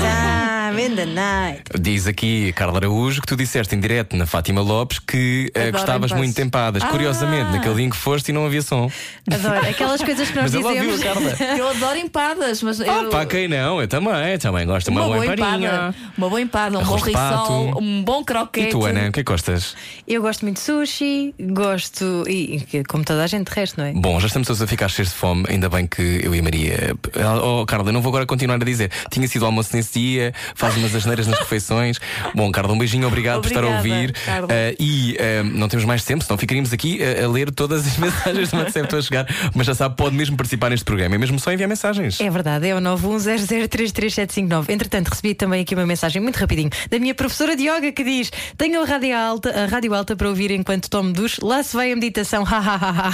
Time 0.00 0.49
in 0.78 0.94
the 0.94 1.06
night. 1.06 1.62
Diz 1.78 2.06
aqui 2.06 2.52
Carla 2.52 2.78
Araújo 2.78 3.20
que 3.20 3.26
tu 3.26 3.36
disseste 3.36 3.74
em 3.74 3.80
direto 3.80 4.16
na 4.16 4.26
Fátima 4.26 4.60
Lopes 4.60 4.98
que 4.98 5.50
eh, 5.54 5.60
Adoro 5.60 5.72
gostavas 5.72 6.12
muito 6.12 6.34
de 6.34 6.42
empadas. 6.42 6.82
Ah. 6.82 6.88
Curiosamente, 6.88 7.50
naquele 7.50 7.74
dia 7.74 7.84
em 7.86 7.90
que 7.90 7.96
foste 7.96 8.28
e 8.28 8.32
não 8.32 8.46
havia 8.46 8.62
som. 8.62 8.90
Adoro. 9.30 9.68
Aquelas 9.68 10.02
coisas 10.02 10.28
que 10.28 10.36
nós 10.36 10.52
Mas 10.52 10.64
ouviu 10.64 10.90
dizemos. 10.92 11.02
Carla. 11.02 11.36
Eu 11.58 11.68
adoro 11.68 11.98
empadas, 11.98 12.62
mas. 12.62 12.80
Ah, 12.80 13.02
eu... 13.02 13.10
pá, 13.10 13.26
quem 13.26 13.48
não? 13.48 13.80
Eu 13.80 13.88
também, 13.88 14.38
também 14.38 14.66
gosto 14.66 14.90
de 14.90 14.96
uma, 14.96 15.04
boa 15.04 15.26
empada. 15.26 15.94
Uma 16.16 16.28
boa 16.28 16.40
empada, 16.40 16.78
um 16.78 16.80
Arroz 16.80 17.02
bom 17.02 17.08
rissol, 17.08 17.82
um 17.82 18.02
bom 18.02 18.20
E 18.20 18.24
croquete. 18.24 18.70
tu, 18.70 18.84
Ana, 18.84 19.08
o 19.08 19.12
que 19.12 19.20
é 19.20 19.24
que 19.24 19.30
gostas? 19.30 19.74
Eu 20.06 20.22
gosto 20.22 20.42
muito 20.42 20.56
de 20.56 20.62
sushi, 20.62 21.34
gosto. 21.52 22.24
E, 22.28 22.66
e 22.72 22.84
como 22.84 23.04
toda 23.04 23.24
a 23.24 23.26
gente, 23.26 23.48
de 23.48 23.54
resto, 23.54 23.78
não 23.78 23.86
é? 23.86 23.92
Bom, 23.92 24.18
já 24.20 24.26
estamos 24.26 24.46
todos 24.46 24.62
a 24.62 24.66
ficar 24.66 24.88
cheios 24.88 25.10
de 25.10 25.14
fome, 25.14 25.44
ainda 25.48 25.68
bem 25.68 25.86
que 25.86 26.20
eu 26.22 26.34
e 26.34 26.38
a 26.38 26.42
Maria. 26.42 26.96
Oh, 27.42 27.64
Carla, 27.66 27.92
não 27.92 28.00
vou 28.00 28.10
agora 28.10 28.26
continuar 28.26 28.56
a 28.56 28.64
dizer. 28.64 28.90
Tinha 29.10 29.26
sido 29.28 29.44
almoço 29.44 29.74
nesse 29.74 29.98
dia, 29.98 30.32
faz 30.60 30.76
umas 30.76 30.94
asneiras 30.94 31.26
nas 31.26 31.38
refeições. 31.38 31.98
Bom, 32.34 32.52
Carla, 32.52 32.72
um 32.74 32.78
beijinho, 32.78 33.06
obrigado 33.06 33.40
por 33.40 33.48
estar 33.48 33.64
a 33.64 33.78
Obrigada, 33.78 33.98
ouvir. 33.98 34.14
Ah, 34.28 34.74
e 34.78 35.16
ah, 35.18 35.42
não 35.42 35.68
temos 35.68 35.86
mais 35.86 36.04
tempo, 36.04 36.22
senão 36.22 36.36
ficaríamos 36.36 36.70
aqui 36.72 37.00
a, 37.02 37.24
a 37.24 37.28
ler 37.28 37.50
todas 37.50 37.86
as 37.86 37.96
mensagens 37.98 38.50
do 38.50 38.58
WhatsApp 38.58 38.94
a 38.94 39.00
chegar. 39.02 39.26
Mas 39.54 39.66
já 39.66 39.74
sabe, 39.74 39.96
pode 39.96 40.14
mesmo 40.14 40.36
participar 40.36 40.68
neste 40.70 40.84
programa, 40.84 41.14
é 41.14 41.18
mesmo 41.18 41.38
só 41.38 41.50
enviar 41.50 41.68
mensagens. 41.68 42.20
É 42.20 42.28
verdade, 42.28 42.68
é 42.68 42.74
o 42.74 42.78
910033759. 42.80 44.68
Entretanto, 44.68 45.08
recebi 45.08 45.34
também 45.34 45.62
aqui 45.62 45.74
uma 45.74 45.86
mensagem 45.86 46.20
muito 46.20 46.36
rapidinho 46.36 46.70
da 46.90 46.98
minha 46.98 47.14
professora 47.14 47.56
de 47.56 47.64
yoga 47.68 47.90
que 47.92 48.04
diz: 48.04 48.30
Tenho 48.58 48.82
a 48.82 48.84
rádio 48.84 49.16
alta, 49.16 49.50
a 49.62 49.66
rádio 49.66 49.94
alta 49.94 50.14
para 50.14 50.28
ouvir 50.28 50.50
enquanto 50.50 50.90
tomo 50.90 51.12
duche. 51.12 51.38
Lá 51.42 51.62
se 51.62 51.74
vai 51.74 51.92
a 51.92 51.94
meditação. 51.94 52.44
Ha, 52.50 52.58
ha, 52.58 52.74
ha, 52.74 53.08
ha. 53.08 53.10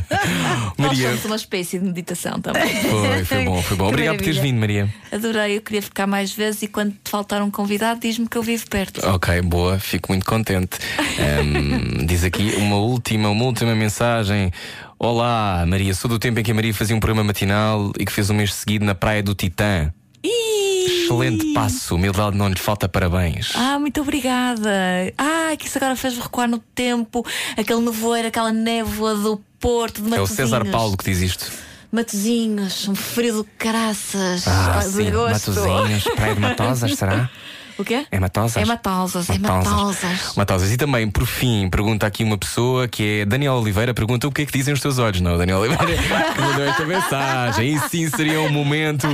Nós 0.78 0.88
Maria. 0.88 1.08
somos 1.08 1.24
uma 1.26 1.36
espécie 1.36 1.78
de 1.78 1.84
meditação 1.84 2.40
também. 2.40 2.68
Foi, 2.68 3.24
foi 3.24 3.44
bom, 3.44 3.62
foi 3.62 3.76
bom. 3.76 3.84
Que 3.84 3.90
Obrigado 3.90 4.16
por 4.16 4.24
teres 4.24 4.36
maravilha. 4.36 4.52
vindo, 4.52 4.60
Maria. 4.60 4.88
Adorei, 5.12 5.56
eu 5.58 5.60
queria 5.60 5.82
ficar 5.82 6.06
mais 6.06 6.32
vezes 6.40 6.62
e 6.62 6.68
quando 6.68 6.92
te 6.92 7.10
faltar 7.10 7.42
um 7.42 7.50
convidado, 7.50 8.00
diz-me 8.00 8.26
que 8.26 8.36
eu 8.36 8.42
vivo 8.42 8.66
perto. 8.68 9.06
Ok, 9.06 9.42
boa, 9.42 9.78
fico 9.78 10.10
muito 10.10 10.24
contente. 10.24 10.78
Ahm, 11.18 12.04
diz 12.08 12.24
aqui 12.24 12.54
uma 12.56 12.76
última, 12.76 13.28
uma 13.28 13.44
última 13.44 13.74
mensagem. 13.74 14.50
Olá, 14.98 15.64
Maria, 15.68 15.92
sou 15.94 16.08
do 16.08 16.18
tempo 16.18 16.40
em 16.40 16.42
que 16.42 16.50
a 16.50 16.54
Maria 16.54 16.72
fazia 16.72 16.96
um 16.96 17.00
programa 17.00 17.24
matinal 17.24 17.92
e 17.98 18.06
que 18.06 18.12
fez 18.12 18.30
um 18.30 18.34
mês 18.34 18.54
seguido 18.54 18.86
na 18.86 18.94
Praia 18.94 19.22
do 19.22 19.34
Titã. 19.34 19.92
Excelente 20.24 21.52
passo, 21.52 21.96
humildade 21.96 22.36
não 22.36 22.48
lhe 22.48 22.58
falta 22.58 22.88
parabéns. 22.88 23.52
Ah, 23.54 23.78
muito 23.78 24.00
obrigada. 24.00 24.70
Ah, 25.18 25.54
que 25.58 25.66
isso 25.66 25.76
agora 25.76 25.94
fez-me 25.94 26.22
recuar 26.22 26.48
no 26.48 26.58
tempo. 26.58 27.26
Aquele 27.54 27.80
nevoeiro, 27.80 28.28
aquela 28.28 28.52
névoa 28.52 29.14
do 29.14 29.42
Porto, 29.58 30.00
de 30.00 30.06
é 30.06 30.16
o 30.16 30.20
Matosinhos. 30.20 30.36
César 30.36 30.64
Paulo 30.70 30.96
que 30.96 31.04
diz 31.04 31.20
isto. 31.20 31.69
Matozinhos, 31.92 32.86
um 32.88 32.94
frio 32.94 33.34
do 33.34 33.44
caraças. 33.58 34.46
Ah, 34.46 34.80
sim, 34.80 35.10
gosto. 35.10 35.50
Matosinhos, 35.50 36.04
Praia 36.04 36.34
de 36.34 36.40
Matosas, 36.40 36.94
será? 36.94 37.28
O 37.80 37.84
quê? 37.84 38.04
É 38.10 38.20
Matosas? 38.20 38.56
É 38.62 38.64
Matosas, 38.66 39.30
é 39.30 39.38
Matosas. 39.38 40.36
Matosas. 40.36 40.70
E 40.70 40.76
também, 40.76 41.10
por 41.10 41.24
fim, 41.24 41.66
pergunta 41.70 42.06
aqui 42.06 42.22
uma 42.22 42.36
pessoa 42.36 42.86
que 42.86 43.20
é 43.20 43.24
Daniel 43.24 43.54
Oliveira, 43.54 43.94
pergunta 43.94 44.28
o 44.28 44.32
que 44.32 44.42
é 44.42 44.46
que 44.46 44.52
dizem 44.52 44.74
os 44.74 44.80
teus 44.80 44.98
olhos. 44.98 45.20
Não, 45.22 45.38
Daniel 45.38 45.60
Oliveira 45.60 45.86
que 46.34 46.40
mandou 46.40 46.64
esta 46.64 46.84
mensagem. 46.84 47.74
E 47.74 47.78
sim 47.88 48.08
seria 48.10 48.38
um 48.42 48.50
momento 48.50 49.08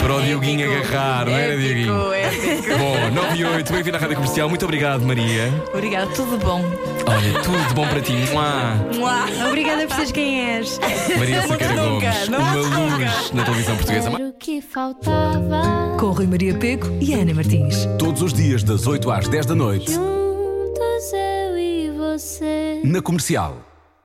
para 0.00 0.14
o 0.16 0.20
Dioguinho 0.22 0.70
agarrar, 0.70 1.24
não 1.24 1.32
era, 1.32 1.56
Dioguinho? 1.56 2.12
épico. 2.12 2.78
Bom, 2.78 3.10
9 3.22 3.36
e 3.38 3.44
8, 3.44 3.72
bem-vindo 3.72 3.96
à 3.96 4.00
Rádio 4.00 4.16
Comercial. 4.16 4.48
Muito 4.50 4.64
obrigado, 4.64 5.02
Maria. 5.02 5.50
Obrigada, 5.72 6.06
tudo 6.08 6.36
bom. 6.44 6.62
Olha, 7.06 7.42
tudo 7.42 7.68
de 7.68 7.74
bom 7.74 7.86
para 7.88 8.00
ti. 8.02 8.12
Mua. 8.32 8.74
Mua. 8.98 9.48
Obrigada 9.48 9.86
por 9.86 9.94
seres 9.96 10.12
quem 10.12 10.40
és. 10.56 10.78
Maria 11.18 11.46
Saqueira 11.46 11.74
nunca, 11.74 12.06
Gomes, 12.10 12.28
não 12.28 12.38
uma 12.40 12.54
nunca. 12.54 12.96
luz 12.96 13.32
na 13.32 13.44
televisão 13.44 13.76
portuguesa. 13.76 14.08
Era 14.10 14.28
o 14.28 14.32
que 14.34 14.60
faltava. 14.60 15.96
Com 15.98 16.10
Rui 16.10 16.26
Maria 16.26 16.54
Pego 16.54 16.86
e 17.00 17.14
Ana 17.14 17.32
Martins. 17.34 17.86
Todos 17.98 18.22
os 18.22 18.32
dias, 18.32 18.62
das 18.62 18.86
8 18.86 19.10
às 19.10 19.28
10 19.28 19.46
da 19.46 19.54
noite, 19.54 19.92
Juntos 19.92 21.12
eu 21.12 21.58
e 21.58 21.90
você. 21.96 22.80
na 22.84 23.00
comercial. 23.00 23.56